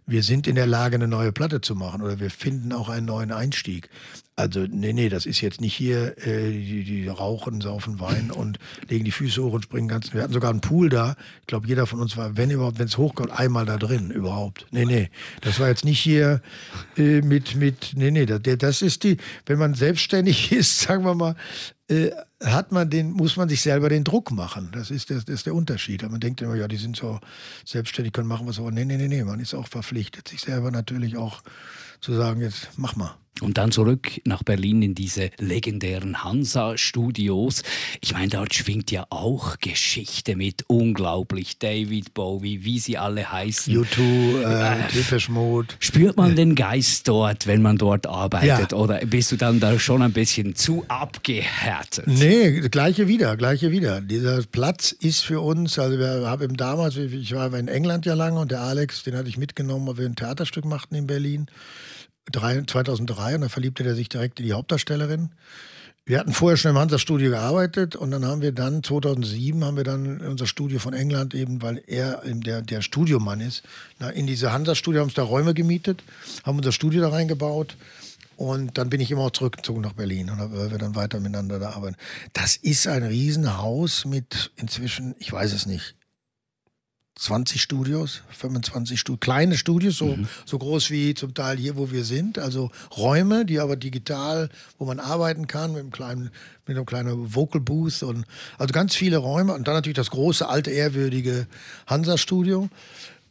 Wir 0.06 0.24
sind 0.24 0.48
in 0.48 0.56
der 0.56 0.68
Lage, 0.68 0.96
eine 0.96 1.08
neue 1.08 1.32
Platte 1.32 1.60
zu 1.60 1.76
machen 1.76 2.02
oder 2.02 2.20
wir 2.20 2.30
finden 2.30 2.72
auch 2.72 2.88
einen 2.88 3.08
neuen 3.08 3.32
Einstieg. 3.32 3.90
Also, 4.36 4.62
nee, 4.70 4.94
nee, 4.94 5.10
das 5.10 5.26
ist 5.26 5.42
jetzt 5.42 5.60
nicht 5.60 5.74
hier, 5.74 6.18
äh, 6.26 6.52
die, 6.52 6.84
die 6.84 7.08
rauchen, 7.08 7.62
saufen 7.62 8.00
Wein 8.00 8.32
und 8.32 8.58
legen 8.88 9.04
die 9.04 9.12
Füße 9.12 9.44
hoch 9.44 9.52
und 9.54 9.64
springen 9.64 9.88
ganz. 9.88 10.14
Wir 10.14 10.22
hatten 10.22 10.32
sogar 10.32 10.52
einen 10.52 10.62
Pool 10.62 10.88
da. 10.88 11.16
Ich 11.42 11.48
glaube, 11.48 11.68
jeder 11.68 11.86
von 11.88 12.00
uns 12.00 12.16
war, 12.16 12.38
wenn 12.38 12.50
überhaupt, 12.50 12.80
wenn 12.80 12.88
es 12.88 12.98
hochkommt, 12.98 13.32
einmal 13.32 13.66
da 13.66 13.78
drin 13.78 14.12
überhaupt. 14.12 14.68
Nee, 14.72 14.86
nee. 14.86 15.10
Das 15.42 15.60
war 15.60 15.68
jetzt 15.68 15.84
nicht 15.84 16.00
hier 16.00 16.42
äh, 16.96 17.22
mit, 17.22 17.56
mit, 17.56 17.94
nee, 17.96 18.12
nee, 18.12 18.26
das, 18.26 18.40
das 18.44 18.82
ist 18.82 19.04
die, 19.04 19.18
wenn 19.46 19.60
man 19.60 19.74
selbstständig 19.74 20.52
ist, 20.54 20.80
sagen 20.80 21.04
wir 21.04 21.16
mal, 21.16 21.36
äh, 21.90 22.12
hat 22.44 22.72
man 22.72 22.90
den, 22.90 23.12
muss 23.12 23.36
man 23.36 23.50
sich 23.50 23.62
selber 23.62 23.90
den 23.90 24.04
Druck 24.04 24.32
machen. 24.32 24.70
Das 24.74 24.92
ist, 24.92 25.10
das, 25.10 25.26
das 25.26 25.36
ist 25.36 25.46
der 25.46 25.56
Unterschied. 25.56 26.04
Man 26.10 26.20
denkt 26.20 26.42
immer, 26.42 26.56
ja, 26.56 26.68
die 26.68 26.78
sind 26.78 26.96
so 26.96 27.20
selbstständig, 27.66 28.14
können 28.14 28.28
machen 28.28 28.48
was, 28.48 28.60
aber 28.60 28.72
nee, 28.72 28.86
nee, 28.86 28.98
nee, 28.98 29.08
nee, 29.08 29.24
man 29.24 29.40
ist 29.40 29.54
auch 29.54 29.68
verpflichtet, 29.68 30.28
sich 30.28 30.42
selber 30.42 30.72
natürlich 30.72 31.18
auch 31.18 31.42
zu 32.00 32.14
sagen, 32.14 32.42
jetzt 32.42 32.70
mach 32.78 32.96
mal. 32.96 33.16
Und 33.42 33.58
dann 33.58 33.72
zurück 33.72 34.22
nach 34.26 34.44
Berlin 34.44 34.82
in 34.82 34.96
diese 34.96 35.32
legendären 35.38 36.24
Hansa-Studios. 36.24 37.64
Ich 38.02 38.14
meine, 38.14 38.30
dort 38.30 38.54
schwingt 38.54 38.92
ja 38.92 39.06
auch 39.10 39.58
Geschichte 39.60 40.36
mit. 40.36 40.66
Unglaublich. 40.68 41.58
David 41.60 42.14
Bowie, 42.14 42.64
wie 42.64 42.80
sie 42.80 42.98
alle 42.98 43.32
heißen. 43.32 43.76
U2, 43.76 44.42
äh, 44.44 45.16
äh, 45.16 45.20
Mode. 45.30 45.68
Spürt 45.80 46.18
man 46.18 46.36
den 46.36 46.56
Geist 46.56 47.08
dort, 47.08 47.48
wenn 47.48 47.62
man 47.62 47.78
dort 47.78 48.08
arbeitet? 48.08 48.72
Ja. 48.72 48.78
Oder 48.78 49.00
bist 49.06 49.32
du 49.32 49.36
dann 49.36 49.60
da 49.60 49.80
schon 49.80 50.02
ein 50.02 50.14
bisschen 50.14 50.56
zu 50.56 50.86
abgehärtet? 50.88 52.08
Nee, 52.08 52.62
gleiche 52.70 53.08
wieder, 53.08 53.38
gleiche 53.38 53.72
wieder. 53.72 54.02
Dieser 54.02 54.42
Platz 54.44 54.92
ist 54.92 55.22
für 55.22 55.42
uns, 55.42 55.78
also 55.80 55.98
wir 55.98 56.28
haben 56.28 56.58
damals, 56.58 56.98
ich 56.98 57.34
war 57.34 57.54
in 57.54 57.68
England 57.68 58.06
ja 58.06 58.14
lange 58.14 58.40
und 58.40 58.52
der 58.52 58.62
Alex, 58.62 59.04
den 59.04 59.16
hatte 59.16 59.30
ich 59.30 59.38
mitgenommen, 59.38 59.88
weil 59.88 59.98
wir 59.98 60.06
ein 60.06 60.16
Theaterstück 60.16 60.66
machten 60.66 60.96
in 60.96 61.08
Berlin. 61.08 61.48
2003 62.32 63.36
und 63.36 63.42
da 63.42 63.50
verliebte 63.50 63.84
er 63.84 63.96
sich 63.96 64.10
direkt 64.10 64.40
in 64.40 64.46
die 64.46 64.54
Hauptdarstellerin. 64.54 65.30
Wir 66.06 66.20
hatten 66.20 66.34
vorher 66.34 66.58
schon 66.58 66.72
im 66.72 66.78
Hansa-Studio 66.80 67.30
gearbeitet 67.30 67.96
und 67.96 68.10
dann 68.10 68.26
haben 68.26 68.42
wir 68.42 68.52
dann, 68.52 68.82
2007, 68.82 69.64
haben 69.64 69.78
wir 69.78 69.84
dann 69.84 70.22
unser 70.22 70.48
Studio 70.48 70.80
von 70.80 70.94
England 70.94 71.36
eben, 71.36 71.62
weil 71.62 71.84
er 71.86 72.24
der, 72.26 72.64
der 72.64 72.82
Studiomann 72.82 73.42
ist, 73.42 73.62
in 74.16 74.26
diese 74.26 74.52
Hansa-Studio, 74.52 75.02
haben 75.02 75.10
uns 75.10 75.14
da 75.14 75.22
Räume 75.22 75.54
gemietet, 75.54 76.04
haben 76.44 76.58
unser 76.58 76.72
Studio 76.72 77.02
da 77.02 77.10
reingebaut 77.10 77.78
und 78.38 78.78
dann 78.80 78.90
bin 78.90 79.02
ich 79.02 79.12
immer 79.12 79.22
auch 79.22 79.32
zurückgezogen 79.32 79.82
nach 79.82 79.94
Berlin, 79.94 80.32
weil 80.36 80.72
wir 80.72 80.80
dann 80.80 80.96
weiter 80.96 81.20
miteinander 81.20 81.60
da 81.60 81.72
arbeiten. 81.74 81.98
Das 82.34 82.56
ist 82.56 82.88
ein 82.88 83.04
Riesenhaus 83.04 84.06
mit 84.06 84.52
inzwischen, 84.56 85.14
ich 85.20 85.32
weiß 85.32 85.54
es 85.54 85.68
nicht, 85.68 85.94
20 87.20 87.62
Studios, 87.62 88.22
25 88.30 88.98
Studios, 88.98 89.20
kleine 89.20 89.58
Studios, 89.58 89.98
so, 89.98 90.16
mhm. 90.16 90.28
so 90.46 90.58
groß 90.58 90.90
wie 90.90 91.14
zum 91.14 91.34
Teil 91.34 91.58
hier, 91.58 91.76
wo 91.76 91.92
wir 91.92 92.06
sind. 92.06 92.40
Also 92.40 92.72
Räume, 92.96 93.46
die 93.46 93.60
aber 93.60 93.76
digital, 93.76 94.50
wo 94.78 94.86
man 94.86 95.02
arbeiten 95.02 95.46
kann 95.46 95.74
mit 95.74 95.82
einem 95.82 95.92
kleinen, 95.92 96.32
mit 96.66 96.78
einem 96.78 96.86
kleinen 96.86 97.36
Vocal 97.36 97.60
Booth 97.60 98.04
und 98.04 98.26
also 98.58 98.72
ganz 98.72 98.96
viele 98.96 99.18
Räume 99.18 99.54
und 99.54 99.68
dann 99.68 99.76
natürlich 99.76 99.98
das 99.98 100.12
große, 100.12 100.48
alte, 100.48 100.72
ehrwürdige 100.72 101.48
Hansa-Studio. 101.88 102.70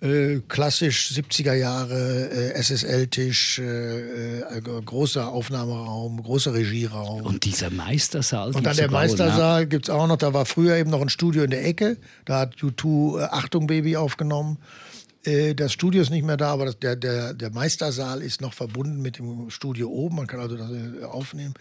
Äh, 0.01 0.43
klassisch 0.47 1.11
70er 1.13 1.55
Jahre, 1.55 2.31
äh, 2.31 2.63
SSL-Tisch, 2.63 3.59
äh, 3.59 4.39
äh, 4.43 4.61
großer 4.61 5.27
Aufnahmeraum, 5.27 6.23
großer 6.23 6.55
Regieraum. 6.55 7.23
Und 7.23 7.45
dieser 7.45 7.71
Meistersaal. 7.71 8.55
Und 8.55 8.65
dann 8.65 8.77
der 8.77 8.93
Meistersaal 8.93 9.67
gibt 9.67 9.89
es 9.89 9.91
auch 9.91 10.07
noch, 10.07 10.17
da 10.17 10.33
war 10.33 10.47
früher 10.47 10.77
eben 10.77 10.91
noch 10.91 11.01
ein 11.01 11.09
Studio 11.09 11.43
in 11.43 11.51
der 11.51 11.67
Ecke, 11.67 11.97
da 12.27 12.39
hat 12.39 12.55
U2 12.59 13.19
äh, 13.19 13.25
Achtung 13.25 13.67
Baby 13.67 13.97
aufgenommen. 13.97 14.59
Das 15.57 15.73
Studio 15.73 16.01
ist 16.01 16.11
nicht 16.11 16.25
mehr 16.25 16.39
da, 16.39 16.53
aber 16.53 16.67
das, 16.67 16.79
der, 16.79 16.97
der, 16.97 17.35
der 17.35 17.51
Meistersaal 17.51 18.23
ist 18.23 18.41
noch 18.41 18.55
verbunden 18.55 19.03
mit 19.03 19.19
dem 19.19 19.51
Studio 19.51 19.89
oben. 19.89 20.17
Man 20.17 20.27
kann 20.27 20.41
also 20.41 20.57
das 20.57 20.71
aufnehmen. 21.03 21.53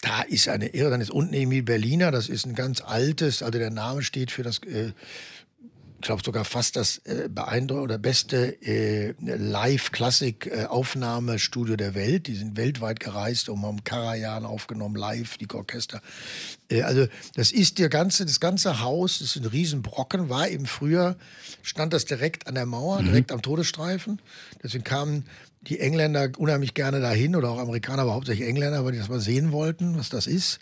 Da 0.00 0.22
ist 0.22 0.48
eine 0.48 0.68
Irre. 0.68 0.90
Dann 0.90 1.00
ist 1.00 1.10
unten 1.10 1.34
Emil 1.34 1.64
Berliner. 1.64 2.12
Das 2.12 2.28
ist 2.28 2.46
ein 2.46 2.54
ganz 2.54 2.80
altes, 2.80 3.42
also 3.42 3.58
der 3.58 3.70
Name 3.70 4.02
steht 4.02 4.30
für 4.30 4.44
das 4.44 4.60
glaube 6.04 6.22
sogar 6.24 6.44
fast 6.44 6.76
das 6.76 6.98
äh, 6.98 7.28
beeindruckende 7.28 7.82
oder 7.82 7.98
beste 7.98 8.62
äh, 8.62 9.16
Live-Klassik-Aufnahmestudio 9.18 11.74
äh, 11.74 11.78
der 11.78 11.94
Welt. 11.94 12.28
Die 12.28 12.36
sind 12.36 12.56
weltweit 12.56 13.00
gereist 13.00 13.48
und 13.48 13.62
haben 13.62 13.82
Karajan 13.82 14.44
aufgenommen, 14.44 14.94
live, 14.96 15.38
die 15.38 15.50
Orchester. 15.50 16.00
Äh, 16.70 16.82
also 16.82 17.08
das 17.34 17.50
ist 17.52 17.78
der 17.78 17.88
ganze, 17.88 18.26
das 18.26 18.38
ganze 18.38 18.80
Haus, 18.80 19.18
das 19.18 19.34
ist 19.34 19.42
ein 19.42 19.46
Riesenbrocken, 19.46 20.28
war 20.28 20.48
eben 20.48 20.66
früher, 20.66 21.16
stand 21.62 21.92
das 21.92 22.04
direkt 22.04 22.46
an 22.46 22.54
der 22.54 22.66
Mauer, 22.66 23.00
mhm. 23.00 23.06
direkt 23.06 23.32
am 23.32 23.42
Todesstreifen. 23.42 24.22
Deswegen 24.62 24.84
kamen 24.84 25.24
die 25.62 25.80
Engländer 25.80 26.30
unheimlich 26.36 26.74
gerne 26.74 27.00
dahin 27.00 27.34
oder 27.34 27.50
auch 27.50 27.58
Amerikaner, 27.58 28.02
aber 28.02 28.14
hauptsächlich 28.14 28.46
Engländer, 28.46 28.84
weil 28.84 28.92
die 28.92 28.98
das 28.98 29.08
mal 29.08 29.20
sehen 29.20 29.50
wollten, 29.50 29.98
was 29.98 30.10
das 30.10 30.26
ist 30.26 30.60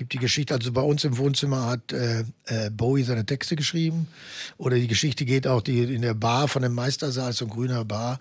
gibt 0.00 0.14
die 0.14 0.18
Geschichte, 0.18 0.54
also 0.54 0.72
bei 0.72 0.80
uns 0.80 1.04
im 1.04 1.18
Wohnzimmer 1.18 1.66
hat 1.66 1.92
äh, 1.92 2.24
äh, 2.46 2.70
Bowie 2.70 3.02
seine 3.02 3.26
Texte 3.26 3.54
geschrieben. 3.54 4.08
Oder 4.56 4.76
die 4.76 4.88
Geschichte 4.88 5.26
geht 5.26 5.46
auch 5.46 5.60
die, 5.60 5.82
in 5.82 6.00
der 6.00 6.14
Bar 6.14 6.48
von 6.48 6.62
dem 6.62 6.74
Meistersaal, 6.74 7.34
so 7.34 7.44
ein 7.44 7.50
grüner 7.50 7.84
Bar. 7.84 8.18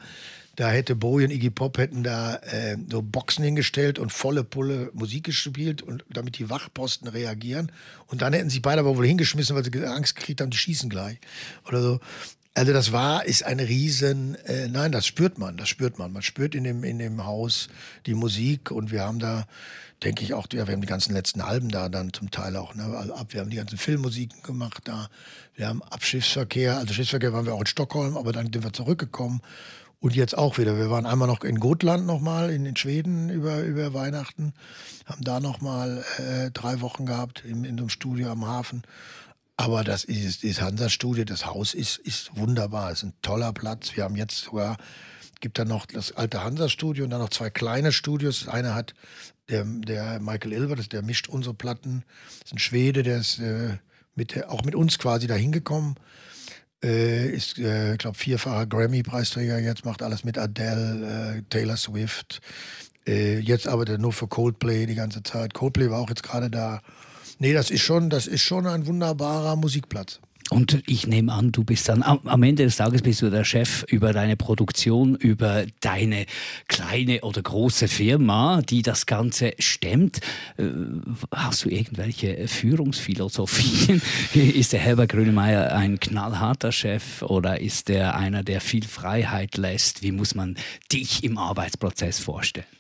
Da 0.58 0.70
hätte 0.70 0.98
Bowie 0.98 1.24
und 1.24 1.32
Iggy 1.32 1.52
Pop 1.52 1.78
hätten 1.78 2.04
da 2.04 2.36
äh, 2.36 2.76
so 2.92 3.02
Boxen 3.02 3.46
hingestellt 3.46 3.98
und 3.98 4.12
volle 4.12 4.44
Pulle 4.44 4.92
Musik 4.94 5.24
gespielt 5.24 5.82
und 5.82 6.04
damit 6.10 6.38
die 6.38 6.50
Wachposten 6.50 7.08
reagieren. 7.08 7.72
Und 8.08 8.24
dann 8.24 8.34
hätten 8.34 8.50
sie 8.50 8.60
beide 8.60 8.82
aber 8.82 8.98
wohl 8.98 9.08
hingeschmissen, 9.08 9.56
weil 9.56 9.64
sie 9.64 9.86
Angst 9.86 10.18
gekriegt 10.18 10.42
haben, 10.42 10.50
die 10.50 10.58
schießen 10.58 10.90
gleich. 10.90 11.18
Oder 11.66 11.82
so. 11.82 12.00
Also 12.56 12.74
das 12.74 12.92
war, 12.92 13.24
ist 13.24 13.46
eine 13.46 13.70
riesen, 13.70 14.36
äh, 14.44 14.68
nein, 14.68 14.92
das 14.92 15.08
spürt 15.08 15.38
man, 15.38 15.56
das 15.56 15.70
spürt 15.70 15.98
man. 15.98 16.12
Man 16.12 16.24
spürt 16.24 16.56
in 16.56 16.66
dem, 16.66 16.84
in 16.84 17.00
dem 17.00 17.24
Haus 17.24 17.70
die 18.06 18.16
Musik 18.16 18.70
und 18.70 18.92
wir 18.92 19.04
haben 19.04 19.20
da 19.20 19.48
denke 20.04 20.24
ich 20.24 20.34
auch, 20.34 20.48
wir 20.50 20.66
haben 20.66 20.82
die 20.82 20.88
ganzen 20.88 21.14
letzten 21.14 21.42
Alben 21.42 21.70
da 21.70 21.90
dann 21.90 22.14
zum 22.14 22.32
Teil 22.32 22.56
auch, 22.56 22.76
ne? 22.76 22.84
Ab, 23.16 23.28
wir 23.34 23.42
haben 23.42 23.50
die 23.50 23.58
ganzen 23.58 23.78
Filmmusiken 23.78 24.42
gemacht 24.44 24.82
da, 24.86 25.10
wir 25.56 25.68
haben 25.68 25.84
Abschiffsverkehr, 25.84 26.78
also 26.78 26.94
Schiffsverkehr 26.94 27.34
waren 27.34 27.46
wir 27.46 27.54
auch 27.54 27.62
in 27.62 27.68
Stockholm, 27.68 28.18
aber 28.18 28.32
dann 28.32 28.52
sind 28.52 28.64
wir 28.64 28.74
zurückgekommen 28.74 29.42
und 30.00 30.16
jetzt 30.16 30.38
auch 30.38 30.58
wieder. 30.58 30.78
Wir 30.78 30.90
waren 30.90 31.06
einmal 31.06 31.28
noch 31.28 31.44
in 31.44 31.60
Gotland 31.60 32.06
nochmal, 32.06 32.50
in, 32.52 32.66
in 32.66 32.76
Schweden 32.76 33.30
über, 33.30 33.62
über 33.64 33.94
Weihnachten, 33.94 34.54
haben 35.06 35.24
da 35.24 35.40
nochmal 35.40 36.04
äh, 36.18 36.52
drei 36.52 36.80
Wochen 36.82 37.06
gehabt 37.06 37.44
in, 37.44 37.66
in 37.66 37.78
so 37.78 37.84
einem 37.84 37.90
Studio 37.90 38.32
am 38.32 38.46
Hafen. 38.46 38.84
Aber 39.58 39.84
das 39.84 40.06
ist 40.06 40.46
das 40.46 40.62
Hansa-Studio, 40.62 41.26
das 41.26 41.46
Haus 41.46 41.74
ist, 41.74 41.98
ist 41.98 42.38
wunderbar, 42.38 42.92
es 42.92 43.00
ist 43.00 43.10
ein 43.10 43.14
toller 43.22 43.52
Platz. 43.52 43.98
Wir 43.98 44.06
haben 44.06 44.16
jetzt 44.16 44.38
sogar 44.38 44.78
gibt 45.42 45.58
dann 45.58 45.68
noch 45.68 45.86
das 45.86 46.12
alte 46.12 46.44
Hansa-Studio 46.44 47.06
und 47.06 47.12
dann 47.12 47.22
noch 47.22 47.30
zwei 47.30 47.50
kleine 47.50 47.92
Studios. 47.92 48.42
Das 48.42 48.54
eine 48.54 48.76
hat 48.76 48.94
der, 49.50 49.66
der 49.66 50.20
Michael 50.20 50.54
Ilver, 50.54 50.76
der 50.76 51.02
mischt 51.02 51.28
unsere 51.28 51.54
Platten. 51.54 52.04
Ist 52.44 52.54
ein 52.54 52.60
Schwede, 52.60 53.04
der 53.04 53.18
ist 53.18 53.40
äh, 53.40 53.78
mit 54.16 54.46
auch 54.48 54.64
mit 54.64 54.76
uns 54.76 55.00
quasi 55.00 55.28
da 55.28 55.36
hingekommen. 55.36 55.96
Äh, 56.84 57.30
ist, 57.30 57.58
äh, 57.58 57.94
ich 57.94 57.98
glaube, 57.98 58.18
vierfacher 58.18 58.66
Grammy-Preisträger 58.66 59.60
jetzt, 59.60 59.86
macht 59.86 60.02
alles 60.02 60.24
mit 60.24 60.38
Adele, 60.38 61.38
äh, 61.38 61.42
Taylor 61.50 61.78
Swift. 61.78 62.42
Äh, 63.06 63.40
jetzt 63.40 63.68
arbeitet 63.68 63.96
er 63.96 64.02
nur 64.02 64.14
für 64.14 64.28
Coldplay 64.28 64.86
die 64.86 64.96
ganze 64.96 65.24
Zeit. 65.24 65.54
Coldplay 65.54 65.90
war 65.90 66.00
auch 66.00 66.10
jetzt 66.10 66.24
gerade 66.24 66.50
da. 66.50 66.82
Nee, 67.38 67.54
das 67.54 67.70
ist 67.70 67.82
schon, 67.82 68.10
das 68.10 68.28
ist 68.28 68.42
schon 68.42 68.68
ein 68.68 68.86
wunderbarer 68.86 69.56
Musikplatz. 69.56 70.20
Und 70.50 70.82
ich 70.88 71.06
nehme 71.06 71.32
an, 71.32 71.52
du 71.52 71.64
bist 71.64 71.90
dann 71.90 72.02
am 72.02 72.44
Ende 72.44 72.64
des 72.64 72.78
Tages 72.78 73.04
bist 73.04 73.22
du 73.22 73.30
der 73.30 73.44
Chef 73.44 73.84
über 73.84 74.14
deine 74.14 74.36
Produktion, 74.36 75.16
über 75.16 75.66
deine 75.82 76.26
kleine 76.68 77.22
oder 77.22 77.42
große 77.42 77.88
Firma, 77.88 78.62
die 78.62 78.82
das 78.82 79.06
Ganze 79.06 79.54
stemmt. 79.60 80.22
Äh, 80.58 80.64
hast 81.32 81.66
du 81.66 81.70
irgendwelche 81.70 82.48
Führungsphilosophien? 82.48 84.02
ist 84.34 84.74
der 84.74 84.80
Herbert 84.80 85.12
Grönemeyer 85.12 85.72
ein 85.76 86.00
knallharter 86.00 86.72
Chef 86.72 87.22
oder 87.22 87.62
ist 87.62 87.90
er 87.92 88.16
einer, 88.16 88.44
der 88.44 88.60
viel 88.60 88.86
Freiheit 88.86 89.56
lässt? 89.58 90.02
Wie 90.02 90.12
muss 90.12 90.34
man 90.34 90.56
dich 90.92 91.24
im 91.24 91.38
Arbeitsprozess 91.38 92.18
vorstellen? 92.18 92.79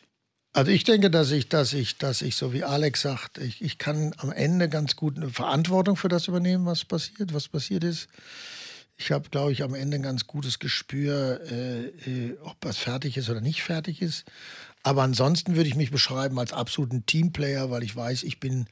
Also 0.51 0.71
ich 0.71 0.83
denke, 0.83 1.11
dass 1.11 1.31
ich, 1.31 1.47
dass 1.47 1.73
ich, 1.73 1.97
dass 1.97 2.21
ich, 2.21 2.35
so 2.35 2.53
wie 2.53 2.63
Alex 2.63 3.01
sagt, 3.01 3.37
ich, 3.37 3.61
ich 3.61 3.77
kann 3.77 4.13
am 4.17 4.31
Ende 4.31 4.67
ganz 4.67 4.95
gut 4.95 5.17
eine 5.17 5.29
Verantwortung 5.29 5.95
für 5.95 6.09
das 6.09 6.27
übernehmen, 6.27 6.65
was 6.65 6.85
passiert, 6.85 7.33
was 7.33 7.47
passiert 7.47 7.83
ist. 7.83 8.07
Ich 8.97 9.11
habe, 9.11 9.29
glaube 9.29 9.51
ich, 9.51 9.63
am 9.63 9.75
Ende 9.75 9.95
ein 9.95 10.03
ganz 10.03 10.27
gutes 10.27 10.59
Gespür, 10.59 11.39
äh, 11.49 11.85
äh, 11.85 12.37
ob 12.43 12.57
was 12.61 12.77
fertig 12.77 13.15
ist 13.15 13.29
oder 13.29 13.41
nicht 13.41 13.63
fertig 13.63 14.01
ist. 14.01 14.25
Aber 14.81 15.03
ansonsten 15.03 15.57
würde 15.57 15.67
ich 15.67 15.75
mich 15.75 15.91
beschreiben 15.91 16.39
als 16.39 16.53
absoluten 16.53 17.05
Teamplayer, 17.05 17.69
weil 17.69 17.83
ich 17.83 17.93
weiß, 17.93 18.23
ich 18.23 18.39
bin, 18.39 18.65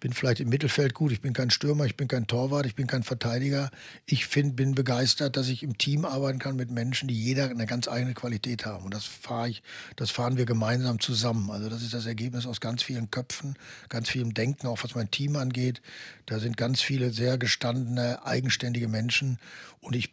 bin 0.00 0.12
vielleicht 0.12 0.40
im 0.40 0.48
Mittelfeld 0.48 0.92
gut, 0.92 1.12
ich 1.12 1.20
bin 1.20 1.34
kein 1.34 1.50
Stürmer, 1.50 1.84
ich 1.84 1.96
bin 1.96 2.08
kein 2.08 2.26
Torwart, 2.26 2.66
ich 2.66 2.74
bin 2.74 2.88
kein 2.88 3.04
Verteidiger. 3.04 3.70
Ich 4.04 4.26
find, 4.26 4.56
bin 4.56 4.74
begeistert, 4.74 5.36
dass 5.36 5.46
ich 5.46 5.62
im 5.62 5.78
Team 5.78 6.04
arbeiten 6.04 6.40
kann 6.40 6.56
mit 6.56 6.72
Menschen, 6.72 7.06
die 7.06 7.14
jeder 7.14 7.48
eine 7.48 7.66
ganz 7.66 7.86
eigene 7.86 8.12
Qualität 8.12 8.66
haben. 8.66 8.86
Und 8.86 8.92
das 8.92 9.04
fahre 9.04 9.50
ich, 9.50 9.62
das 9.94 10.10
fahren 10.10 10.36
wir 10.36 10.46
gemeinsam 10.46 10.98
zusammen. 10.98 11.48
Also 11.48 11.68
das 11.68 11.82
ist 11.82 11.94
das 11.94 12.06
Ergebnis 12.06 12.44
aus 12.44 12.60
ganz 12.60 12.82
vielen 12.82 13.12
Köpfen, 13.12 13.54
ganz 13.88 14.08
vielem 14.08 14.34
Denken, 14.34 14.66
auch 14.66 14.82
was 14.82 14.96
mein 14.96 15.12
Team 15.12 15.36
angeht. 15.36 15.80
Da 16.26 16.40
sind 16.40 16.56
ganz 16.56 16.80
viele 16.80 17.12
sehr 17.12 17.38
gestandene, 17.38 18.26
eigenständige 18.26 18.88
Menschen. 18.88 19.38
Und 19.80 19.94
ich 19.94 20.10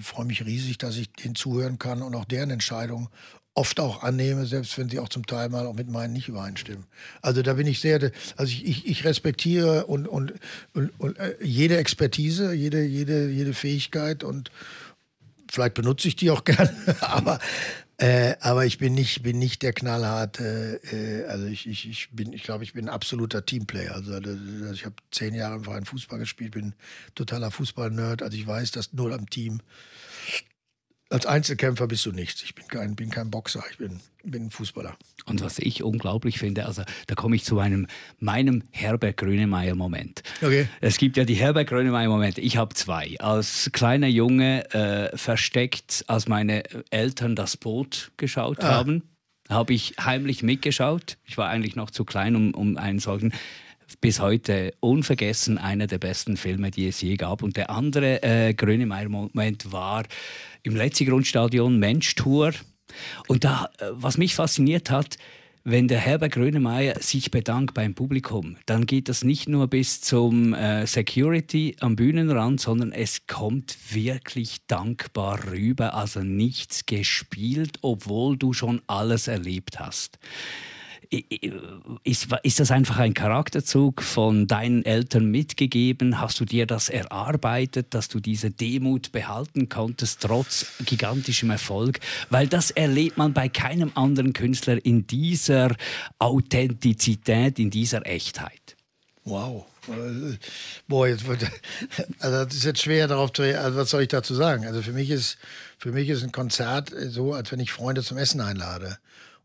freue 0.00 0.24
mich 0.24 0.46
riesig, 0.46 0.78
dass 0.78 0.96
ich 0.96 1.12
denen 1.12 1.34
zuhören 1.34 1.78
kann 1.78 2.00
und 2.00 2.14
auch 2.14 2.24
deren 2.24 2.50
Entscheidung 2.50 3.10
oft 3.58 3.80
auch 3.80 4.04
annehme, 4.04 4.46
selbst 4.46 4.78
wenn 4.78 4.88
sie 4.88 5.00
auch 5.00 5.08
zum 5.08 5.26
Teil 5.26 5.48
mal 5.48 5.66
auch 5.66 5.74
mit 5.74 5.90
meinen 5.90 6.12
nicht 6.12 6.28
übereinstimmen. 6.28 6.84
Also 7.22 7.42
da 7.42 7.54
bin 7.54 7.66
ich 7.66 7.80
sehr, 7.80 8.12
also 8.36 8.52
ich, 8.52 8.64
ich, 8.64 8.86
ich 8.86 9.04
respektiere 9.04 9.86
und, 9.86 10.06
und, 10.06 10.32
und, 10.74 10.90
und 11.00 11.18
äh, 11.18 11.34
jede 11.42 11.76
Expertise, 11.76 12.52
jede, 12.52 12.84
jede, 12.84 13.28
jede 13.28 13.54
Fähigkeit 13.54 14.22
und 14.22 14.52
vielleicht 15.50 15.74
benutze 15.74 16.06
ich 16.06 16.14
die 16.14 16.30
auch 16.30 16.44
gerne, 16.44 16.72
aber, 17.00 17.40
äh, 17.96 18.36
aber 18.38 18.64
ich 18.64 18.78
bin 18.78 18.94
nicht, 18.94 19.24
bin 19.24 19.40
nicht 19.40 19.62
der 19.62 19.72
knallharte, 19.72 20.80
äh, 20.92 21.24
also 21.28 21.46
ich, 21.46 21.66
ich, 21.66 21.88
ich 21.90 22.10
bin, 22.12 22.32
ich 22.32 22.44
glaube, 22.44 22.62
ich 22.62 22.74
bin 22.74 22.84
ein 22.84 22.94
absoluter 22.94 23.44
Teamplayer. 23.44 23.92
Also, 23.92 24.12
also 24.12 24.72
ich 24.72 24.84
habe 24.84 24.94
zehn 25.10 25.34
Jahre 25.34 25.56
im 25.56 25.64
Verein 25.64 25.84
Fußball 25.84 26.20
gespielt, 26.20 26.52
bin 26.52 26.74
totaler 27.16 27.50
Fußball-Nerd, 27.50 28.22
also 28.22 28.36
ich 28.36 28.46
weiß, 28.46 28.70
dass 28.70 28.92
nur 28.92 29.12
am 29.12 29.28
Team 29.28 29.62
als 31.10 31.26
Einzelkämpfer 31.26 31.86
bist 31.86 32.04
du 32.06 32.12
nichts. 32.12 32.42
Ich 32.42 32.54
bin 32.54 32.66
kein, 32.68 32.94
bin 32.94 33.10
kein 33.10 33.30
Boxer, 33.30 33.64
ich 33.70 33.78
bin, 33.78 34.00
bin 34.24 34.46
ein 34.46 34.50
Fußballer. 34.50 34.96
Und 35.26 35.42
was 35.42 35.58
ich 35.58 35.82
unglaublich 35.82 36.38
finde, 36.38 36.66
also 36.66 36.82
da 37.06 37.14
komme 37.14 37.36
ich 37.36 37.44
zu 37.44 37.58
einem, 37.58 37.86
meinem 38.18 38.62
Herbert 38.70 39.16
Grönemeyer-Moment. 39.18 40.22
Okay. 40.42 40.68
Es 40.80 40.98
gibt 40.98 41.16
ja 41.16 41.24
die 41.24 41.34
Herbert 41.34 41.68
Grönemeyer-Momente. 41.68 42.40
Ich 42.40 42.56
habe 42.56 42.74
zwei. 42.74 43.18
Als 43.20 43.70
kleiner 43.72 44.06
Junge 44.06 44.70
äh, 44.72 45.16
versteckt, 45.16 46.04
als 46.08 46.28
meine 46.28 46.62
Eltern 46.90 47.36
das 47.36 47.56
Boot 47.56 48.12
geschaut 48.16 48.62
ah. 48.62 48.70
haben, 48.70 49.02
habe 49.48 49.72
ich 49.72 49.94
heimlich 50.00 50.42
mitgeschaut. 50.42 51.16
Ich 51.24 51.38
war 51.38 51.48
eigentlich 51.48 51.76
noch 51.76 51.90
zu 51.90 52.04
klein, 52.04 52.36
um, 52.36 52.54
um 52.54 52.76
einen 52.76 52.98
solchen 52.98 53.32
bis 54.00 54.20
heute 54.20 54.74
unvergessen 54.80 55.56
einer 55.56 55.86
der 55.86 55.98
besten 55.98 56.36
Filme, 56.36 56.70
die 56.70 56.88
es 56.88 57.00
je 57.00 57.16
gab. 57.16 57.42
Und 57.42 57.56
der 57.56 57.70
andere 57.70 58.22
äh, 58.22 58.52
Grönemeyer-Moment 58.52 59.72
war 59.72 60.04
im 60.62 60.76
Letzigrundstadion 60.76 61.78
Mensch-Tour. 61.78 62.52
Und 63.26 63.44
da, 63.44 63.70
äh, 63.78 63.86
was 63.92 64.18
mich 64.18 64.34
fasziniert 64.34 64.90
hat, 64.90 65.18
wenn 65.70 65.86
der 65.86 65.98
Herbert 65.98 66.32
Grönemeyer 66.32 66.98
sich 67.00 67.30
bedankt 67.30 67.74
beim 67.74 67.94
Publikum, 67.94 68.56
dann 68.64 68.86
geht 68.86 69.10
das 69.10 69.22
nicht 69.22 69.48
nur 69.48 69.66
bis 69.66 70.00
zum 70.00 70.54
äh, 70.54 70.86
Security 70.86 71.76
am 71.80 71.94
Bühnenrand, 71.94 72.58
sondern 72.58 72.90
es 72.90 73.26
kommt 73.26 73.76
wirklich 73.92 74.66
dankbar 74.66 75.50
rüber, 75.50 75.92
also 75.92 76.20
nichts 76.20 76.86
gespielt, 76.86 77.78
obwohl 77.82 78.38
du 78.38 78.54
schon 78.54 78.80
alles 78.86 79.28
erlebt 79.28 79.78
hast. 79.78 80.18
Ist, 82.04 82.28
ist 82.42 82.60
das 82.60 82.70
einfach 82.70 82.98
ein 82.98 83.14
Charakterzug 83.14 84.02
von 84.02 84.46
deinen 84.46 84.84
Eltern 84.84 85.30
mitgegeben? 85.30 86.20
Hast 86.20 86.40
du 86.40 86.44
dir 86.44 86.66
das 86.66 86.88
erarbeitet, 86.88 87.94
dass 87.94 88.08
du 88.08 88.20
diese 88.20 88.50
Demut 88.50 89.12
behalten 89.12 89.68
konntest, 89.68 90.22
trotz 90.22 90.66
gigantischem 90.84 91.50
Erfolg? 91.50 92.00
Weil 92.30 92.46
das 92.46 92.70
erlebt 92.70 93.16
man 93.16 93.32
bei 93.32 93.48
keinem 93.48 93.92
anderen 93.94 94.32
Künstler 94.32 94.84
in 94.84 95.06
dieser 95.06 95.74
Authentizität, 96.18 97.58
in 97.58 97.70
dieser 97.70 98.06
Echtheit. 98.06 98.76
Wow. 99.24 99.66
Boah, 100.86 101.08
jetzt, 101.08 101.24
also 102.18 102.44
das 102.44 102.54
ist 102.54 102.64
jetzt 102.64 102.82
schwer 102.82 103.08
darauf 103.08 103.32
zu 103.32 103.42
also 103.42 103.78
was 103.78 103.90
soll 103.90 104.02
ich 104.02 104.08
dazu 104.08 104.34
sagen? 104.34 104.66
Also 104.66 104.82
für 104.82 104.92
mich 104.92 105.10
ist 105.10 105.38
für 105.78 105.92
mich 105.92 106.08
ist 106.08 106.22
ein 106.22 106.32
Konzert 106.32 106.92
so, 107.08 107.32
als 107.32 107.52
wenn 107.52 107.60
ich 107.60 107.72
Freunde 107.72 108.02
zum 108.02 108.18
Essen 108.18 108.40
einlade. 108.40 108.98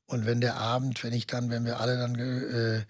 Und 0.05 0.25
wenn 0.25 0.41
der 0.41 0.55
Abend, 0.55 1.03
wenn 1.03 1.13
ich 1.13 1.27
dann, 1.27 1.49
wenn 1.49 1.65
wir 1.65 1.79
alle 1.79 1.97
dann 1.97 2.15
äh, 2.15 2.85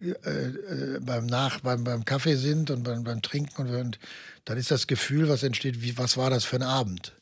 äh, 0.00 0.10
äh, 0.10 1.00
beim 1.00 1.24
Nach, 1.24 1.60
beim, 1.60 1.84
beim 1.84 2.04
Kaffee 2.04 2.36
sind 2.36 2.70
und 2.70 2.82
beim, 2.82 3.02
beim 3.02 3.22
Trinken 3.22 3.62
und, 3.62 3.74
und, 3.74 3.98
dann 4.44 4.58
ist 4.58 4.70
das 4.70 4.86
Gefühl, 4.86 5.28
was 5.28 5.42
entsteht, 5.42 5.80
wie, 5.80 5.96
was 5.96 6.18
war 6.18 6.28
das 6.28 6.44
für 6.44 6.56
ein 6.56 6.62
Abend? 6.62 7.14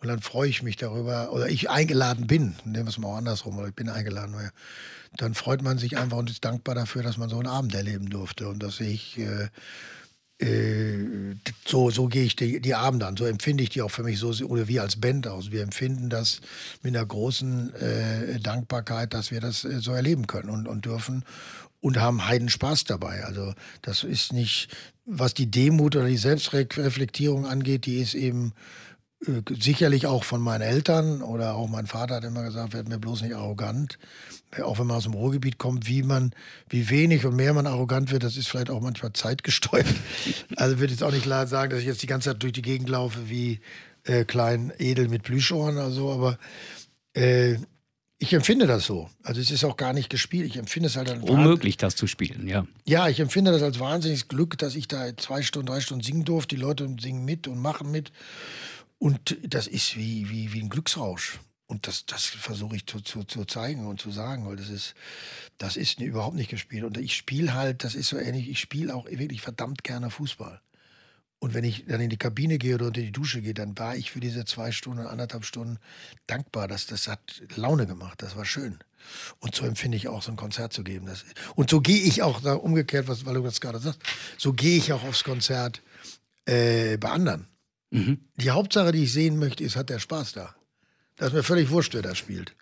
Und 0.00 0.08
dann 0.08 0.20
freue 0.20 0.48
ich 0.48 0.62
mich 0.62 0.76
darüber, 0.76 1.32
oder 1.32 1.48
ich 1.48 1.70
eingeladen 1.70 2.26
bin, 2.26 2.54
nehmen 2.64 2.86
wir 2.86 2.90
es 2.90 2.98
mal 2.98 3.08
auch 3.08 3.16
andersrum, 3.16 3.58
oder 3.58 3.68
ich 3.68 3.74
bin 3.74 3.88
eingeladen, 3.88 4.34
weil 4.34 4.52
dann 5.16 5.34
freut 5.34 5.62
man 5.62 5.78
sich 5.78 5.96
einfach 5.96 6.18
und 6.18 6.30
ist 6.30 6.44
dankbar 6.44 6.74
dafür, 6.74 7.02
dass 7.02 7.16
man 7.16 7.30
so 7.30 7.36
einen 7.38 7.48
Abend 7.48 7.74
erleben 7.74 8.10
durfte. 8.10 8.48
Und 8.48 8.62
das 8.62 8.76
sehe 8.76 8.90
ich 8.90 9.18
äh, 9.18 9.48
so, 11.66 11.90
so 11.90 12.06
gehe 12.06 12.22
ich 12.22 12.36
die, 12.36 12.60
die 12.60 12.74
Abende 12.74 13.06
an, 13.06 13.16
so 13.16 13.24
empfinde 13.24 13.64
ich 13.64 13.70
die 13.70 13.82
auch 13.82 13.90
für 13.90 14.04
mich 14.04 14.18
so, 14.18 14.28
oder 14.46 14.68
wir 14.68 14.82
als 14.82 15.00
Band 15.00 15.26
aus. 15.26 15.50
Wir 15.50 15.62
empfinden 15.62 16.10
das 16.10 16.40
mit 16.82 16.94
einer 16.94 17.04
großen 17.04 17.74
äh, 17.74 18.38
Dankbarkeit, 18.38 19.14
dass 19.14 19.32
wir 19.32 19.40
das 19.40 19.64
äh, 19.64 19.80
so 19.80 19.92
erleben 19.92 20.28
können 20.28 20.50
und, 20.50 20.68
und 20.68 20.84
dürfen 20.84 21.24
und 21.80 21.98
haben 21.98 22.26
heiden 22.26 22.48
Spaß 22.48 22.84
dabei. 22.84 23.24
Also 23.24 23.52
das 23.82 24.04
ist 24.04 24.32
nicht, 24.32 24.68
was 25.06 25.34
die 25.34 25.50
Demut 25.50 25.96
oder 25.96 26.06
die 26.06 26.16
Selbstreflektierung 26.16 27.46
angeht, 27.46 27.86
die 27.86 27.98
ist 27.98 28.14
eben 28.14 28.52
äh, 28.52 28.87
sicherlich 29.20 30.06
auch 30.06 30.22
von 30.22 30.40
meinen 30.40 30.62
Eltern 30.62 31.22
oder 31.22 31.54
auch 31.54 31.68
mein 31.68 31.86
Vater 31.86 32.16
hat 32.16 32.24
immer 32.24 32.44
gesagt, 32.44 32.72
werd 32.72 32.88
mir 32.88 32.98
bloß 32.98 33.22
nicht 33.22 33.34
arrogant. 33.34 33.98
Auch 34.62 34.78
wenn 34.78 34.86
man 34.86 34.96
aus 34.96 35.04
dem 35.04 35.14
Ruhrgebiet 35.14 35.58
kommt, 35.58 35.88
wie 35.88 36.02
man, 36.02 36.32
wie 36.68 36.88
wenig 36.88 37.26
und 37.26 37.34
mehr 37.34 37.52
man 37.52 37.66
arrogant 37.66 38.12
wird, 38.12 38.22
das 38.22 38.36
ist 38.36 38.48
vielleicht 38.48 38.70
auch 38.70 38.80
manchmal 38.80 39.12
zeitgesteuert. 39.12 39.86
Also 40.56 40.78
würde 40.78 40.92
ich 40.92 41.00
jetzt 41.00 41.02
auch 41.02 41.12
nicht 41.12 41.26
sagen, 41.48 41.70
dass 41.70 41.80
ich 41.80 41.86
jetzt 41.86 42.02
die 42.02 42.06
ganze 42.06 42.30
Zeit 42.30 42.42
durch 42.42 42.52
die 42.52 42.62
Gegend 42.62 42.88
laufe 42.88 43.28
wie 43.28 43.60
äh, 44.04 44.24
klein 44.24 44.72
Edel 44.78 45.08
mit 45.08 45.22
Plüschohren 45.22 45.76
oder 45.76 45.90
so, 45.90 46.10
aber 46.10 46.38
äh, 47.14 47.56
ich 48.18 48.32
empfinde 48.32 48.66
das 48.66 48.84
so. 48.84 49.08
Also 49.22 49.40
es 49.40 49.50
ist 49.50 49.64
auch 49.64 49.76
gar 49.76 49.92
nicht 49.92 50.10
gespielt. 50.10 50.46
Ich 50.46 50.56
empfinde 50.56 50.88
es 50.88 50.96
halt 50.96 51.08
als 51.08 51.22
unmöglich, 51.22 51.76
das 51.76 51.94
zu 51.94 52.06
spielen, 52.08 52.48
ja. 52.48 52.66
Ja, 52.84 53.08
ich 53.08 53.20
empfinde 53.20 53.52
das 53.52 53.62
als 53.62 53.78
wahnsinniges 53.78 54.26
Glück, 54.26 54.58
dass 54.58 54.74
ich 54.74 54.88
da 54.88 55.16
zwei 55.16 55.42
Stunden, 55.42 55.66
drei 55.66 55.80
Stunden 55.80 56.02
singen 56.02 56.24
durfte. 56.24 56.56
Die 56.56 56.60
Leute 56.60 56.88
singen 57.00 57.24
mit 57.24 57.46
und 57.46 57.58
machen 57.58 57.92
mit. 57.92 58.10
Und 58.98 59.38
das 59.42 59.66
ist 59.66 59.96
wie, 59.96 60.28
wie, 60.28 60.52
wie 60.52 60.60
ein 60.60 60.68
Glücksrausch. 60.68 61.40
Und 61.66 61.86
das, 61.86 62.06
das 62.06 62.24
versuche 62.24 62.76
ich 62.76 62.86
zu, 62.86 63.00
zu, 63.00 63.24
zu 63.24 63.44
zeigen 63.44 63.86
und 63.86 64.00
zu 64.00 64.10
sagen, 64.10 64.46
weil 64.46 64.56
das 64.56 64.70
ist, 64.70 64.94
das 65.58 65.76
ist 65.76 66.00
überhaupt 66.00 66.34
nicht 66.34 66.50
gespielt. 66.50 66.84
Und 66.84 66.96
ich 66.96 67.14
spiele 67.14 67.52
halt, 67.54 67.84
das 67.84 67.94
ist 67.94 68.08
so 68.08 68.16
ähnlich, 68.16 68.48
ich 68.48 68.58
spiele 68.58 68.94
auch 68.94 69.06
wirklich 69.06 69.42
verdammt 69.42 69.84
gerne 69.84 70.10
Fußball. 70.10 70.60
Und 71.40 71.54
wenn 71.54 71.64
ich 71.64 71.84
dann 71.86 72.00
in 72.00 72.10
die 72.10 72.16
Kabine 72.16 72.58
gehe 72.58 72.74
oder 72.74 72.86
unter 72.86 73.00
die 73.00 73.12
Dusche 73.12 73.42
gehe, 73.42 73.54
dann 73.54 73.78
war 73.78 73.94
ich 73.94 74.10
für 74.10 74.18
diese 74.18 74.44
zwei 74.44 74.72
Stunden, 74.72 75.06
anderthalb 75.06 75.44
Stunden 75.44 75.78
dankbar. 76.26 76.66
Dass, 76.68 76.86
das 76.86 77.06
hat 77.06 77.42
Laune 77.54 77.86
gemacht, 77.86 78.22
das 78.22 78.34
war 78.34 78.44
schön. 78.44 78.78
Und 79.38 79.54
so 79.54 79.64
empfinde 79.64 79.96
ich 79.96 80.08
auch, 80.08 80.22
so 80.22 80.32
ein 80.32 80.36
Konzert 80.36 80.72
zu 80.72 80.82
geben. 80.82 81.06
Das, 81.06 81.24
und 81.54 81.70
so 81.70 81.80
gehe 81.80 82.00
ich 82.00 82.22
auch, 82.22 82.42
umgekehrt, 82.42 83.08
was, 83.08 83.24
weil 83.26 83.34
du 83.34 83.42
das 83.42 83.60
gerade 83.60 83.78
sagst, 83.78 84.00
so 84.36 84.52
gehe 84.52 84.78
ich 84.78 84.92
auch 84.92 85.04
aufs 85.04 85.22
Konzert 85.22 85.82
äh, 86.46 86.96
bei 86.96 87.10
anderen. 87.10 87.46
Mhm. 87.90 88.18
Die 88.36 88.50
Hauptsache, 88.50 88.92
die 88.92 89.04
ich 89.04 89.12
sehen 89.12 89.38
möchte, 89.38 89.64
ist, 89.64 89.76
hat 89.76 89.90
der 89.90 89.98
Spaß 89.98 90.32
da. 90.32 90.54
Das 91.16 91.28
ist 91.28 91.34
mir 91.34 91.42
völlig 91.42 91.70
wurscht, 91.70 91.94
wer 91.94 92.02
da 92.02 92.14
spielt. 92.14 92.54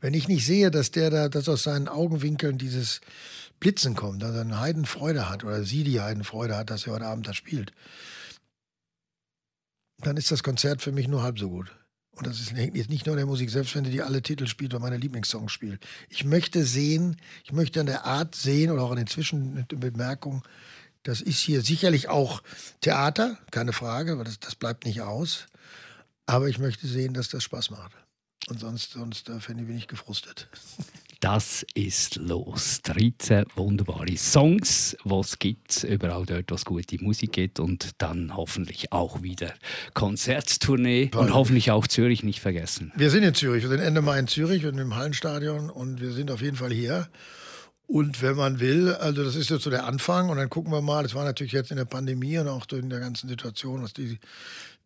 Wenn 0.00 0.14
ich 0.14 0.28
nicht 0.28 0.46
sehe, 0.46 0.70
dass 0.70 0.90
der 0.90 1.10
da, 1.10 1.28
dass 1.28 1.48
aus 1.48 1.64
seinen 1.64 1.88
Augenwinkeln 1.88 2.56
dieses 2.56 3.00
Blitzen 3.58 3.94
kommt, 3.96 4.22
dass 4.22 4.34
er 4.34 4.42
eine 4.42 4.60
Heidenfreude 4.60 5.28
hat 5.28 5.44
oder 5.44 5.64
sie 5.64 5.82
die 5.82 6.00
Heidenfreude 6.00 6.56
hat, 6.56 6.70
dass 6.70 6.86
er 6.86 6.94
heute 6.94 7.06
Abend 7.06 7.26
da 7.26 7.34
spielt, 7.34 7.72
dann 9.98 10.16
ist 10.16 10.30
das 10.30 10.44
Konzert 10.44 10.80
für 10.80 10.92
mich 10.92 11.08
nur 11.08 11.22
halb 11.22 11.38
so 11.38 11.50
gut. 11.50 11.74
Und 12.12 12.26
das 12.26 12.40
ist, 12.40 12.52
nicht 12.52 13.06
nur 13.06 13.14
der 13.14 13.26
Musik, 13.26 13.50
selbst 13.50 13.76
wenn 13.76 13.84
die 13.84 14.02
alle 14.02 14.22
Titel 14.22 14.48
spielt 14.48 14.74
oder 14.74 14.82
meine 14.82 14.96
Lieblingssongs 14.96 15.52
spielt. 15.52 15.84
Ich 16.08 16.24
möchte 16.24 16.64
sehen, 16.64 17.16
ich 17.44 17.52
möchte 17.52 17.78
an 17.78 17.86
der 17.86 18.06
Art 18.06 18.34
sehen 18.34 18.72
oder 18.72 18.82
auch 18.82 18.90
an 18.90 18.96
den 18.96 19.06
Zwischenbemerkungen, 19.06 20.42
das 21.08 21.22
ist 21.22 21.40
hier 21.40 21.62
sicherlich 21.62 22.10
auch 22.10 22.42
Theater, 22.82 23.38
keine 23.50 23.72
Frage, 23.72 24.18
weil 24.18 24.24
das, 24.24 24.40
das 24.40 24.54
bleibt 24.54 24.84
nicht 24.84 25.00
aus. 25.00 25.46
Aber 26.26 26.48
ich 26.48 26.58
möchte 26.58 26.86
sehen, 26.86 27.14
dass 27.14 27.30
das 27.30 27.42
Spaß 27.44 27.70
macht. 27.70 27.92
Und 28.50 28.60
sonst, 28.60 28.92
sonst 28.92 29.30
äh, 29.30 29.40
finde 29.40 29.62
ich, 29.62 29.68
bin 29.68 29.78
ich 29.78 29.88
gefrustet. 29.88 30.48
Das 31.20 31.66
ist 31.74 32.14
los. 32.14 32.80
13 32.84 33.46
wunderbare 33.56 34.16
Songs, 34.16 34.96
was 35.02 35.30
es 35.30 35.38
gibt, 35.40 35.82
überall 35.82 36.24
dort, 36.24 36.48
wo 36.48 36.54
es 36.54 36.64
gute 36.64 37.02
Musik 37.02 37.32
gibt. 37.32 37.58
Und 37.58 37.90
dann 37.98 38.36
hoffentlich 38.36 38.92
auch 38.92 39.20
wieder 39.20 39.52
Konzerttournee 39.94 41.10
und 41.16 41.34
hoffentlich 41.34 41.72
auch 41.72 41.88
Zürich 41.88 42.22
nicht 42.22 42.38
vergessen. 42.38 42.92
Wir 42.94 43.10
sind 43.10 43.24
in 43.24 43.34
Zürich, 43.34 43.64
wir 43.64 43.70
sind 43.70 43.80
Ende 43.80 44.00
Mai 44.00 44.20
in 44.20 44.28
Zürich 44.28 44.64
und 44.64 44.78
im 44.78 44.94
Hallenstadion 44.94 45.70
und 45.70 46.00
wir 46.00 46.12
sind 46.12 46.30
auf 46.30 46.40
jeden 46.40 46.56
Fall 46.56 46.72
hier. 46.72 47.08
Und 47.88 48.20
wenn 48.20 48.36
man 48.36 48.60
will, 48.60 48.92
also 48.92 49.24
das 49.24 49.34
ist 49.34 49.48
jetzt 49.48 49.62
so 49.62 49.70
der 49.70 49.86
Anfang 49.86 50.28
und 50.28 50.36
dann 50.36 50.50
gucken 50.50 50.70
wir 50.70 50.82
mal, 50.82 51.02
das 51.02 51.14
war 51.14 51.24
natürlich 51.24 51.54
jetzt 51.54 51.70
in 51.70 51.78
der 51.78 51.86
Pandemie 51.86 52.36
und 52.38 52.46
auch 52.46 52.66
in 52.70 52.90
der 52.90 53.00
ganzen 53.00 53.30
Situation, 53.30 53.82
was 53.82 53.94
die, 53.94 54.18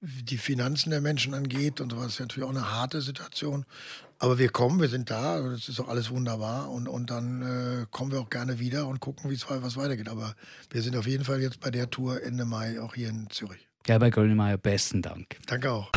die 0.01 0.39
Finanzen 0.39 0.91
der 0.91 1.01
Menschen 1.01 1.35
angeht 1.35 1.81
und 1.81 1.91
sowas, 1.91 2.13
ist 2.13 2.21
natürlich 2.21 2.49
auch 2.49 2.55
eine 2.55 2.71
harte 2.71 3.03
Situation. 3.03 3.67
Aber 4.21 4.39
wir 4.39 4.51
kommen, 4.51 4.81
wir 4.81 4.89
sind 4.89 5.11
da, 5.11 5.41
das 5.41 5.69
ist 5.69 5.81
auch 5.81 5.89
alles 5.89 6.11
wunderbar 6.11 6.71
und, 6.71 6.87
und 6.87 7.11
dann 7.11 7.43
äh, 7.43 7.87
kommen 7.91 8.13
wir 8.13 8.21
auch 8.21 8.31
gerne 8.31 8.61
wieder 8.61 8.87
und 8.87 9.01
gucken, 9.01 9.31
wie 9.31 9.35
es 9.35 9.47
was 9.51 9.77
weitergeht. 9.77 10.09
Aber 10.09 10.37
wir 10.71 10.81
sind 10.81 10.95
auf 10.95 11.09
jeden 11.09 11.25
Fall 11.25 11.41
jetzt 11.41 11.59
bei 11.59 11.73
der 11.73 11.91
Tour 11.91 12.23
Ende 12.23 12.45
Mai 12.45 12.81
auch 12.81 12.95
hier 12.95 13.09
in 13.09 13.29
Zürich. 13.31 13.67
Gerber 13.83 14.11
Grönemeyer, 14.11 14.59
besten 14.59 15.03
Dank. 15.03 15.39
Danke 15.49 15.73
auch. 15.73 15.91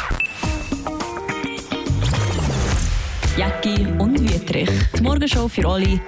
Jacki 3.37 3.85
und 3.99 4.19
Wietrich. 4.21 4.69
Die 4.97 5.01
Morgenshow 5.03 5.47
für 5.47 5.67
alle 5.67 5.99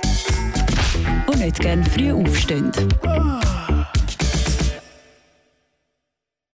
die 1.34 1.40
nicht 1.40 1.60
gerne 1.60 1.84
früh 1.86 2.12
aufstehen. 2.12 2.72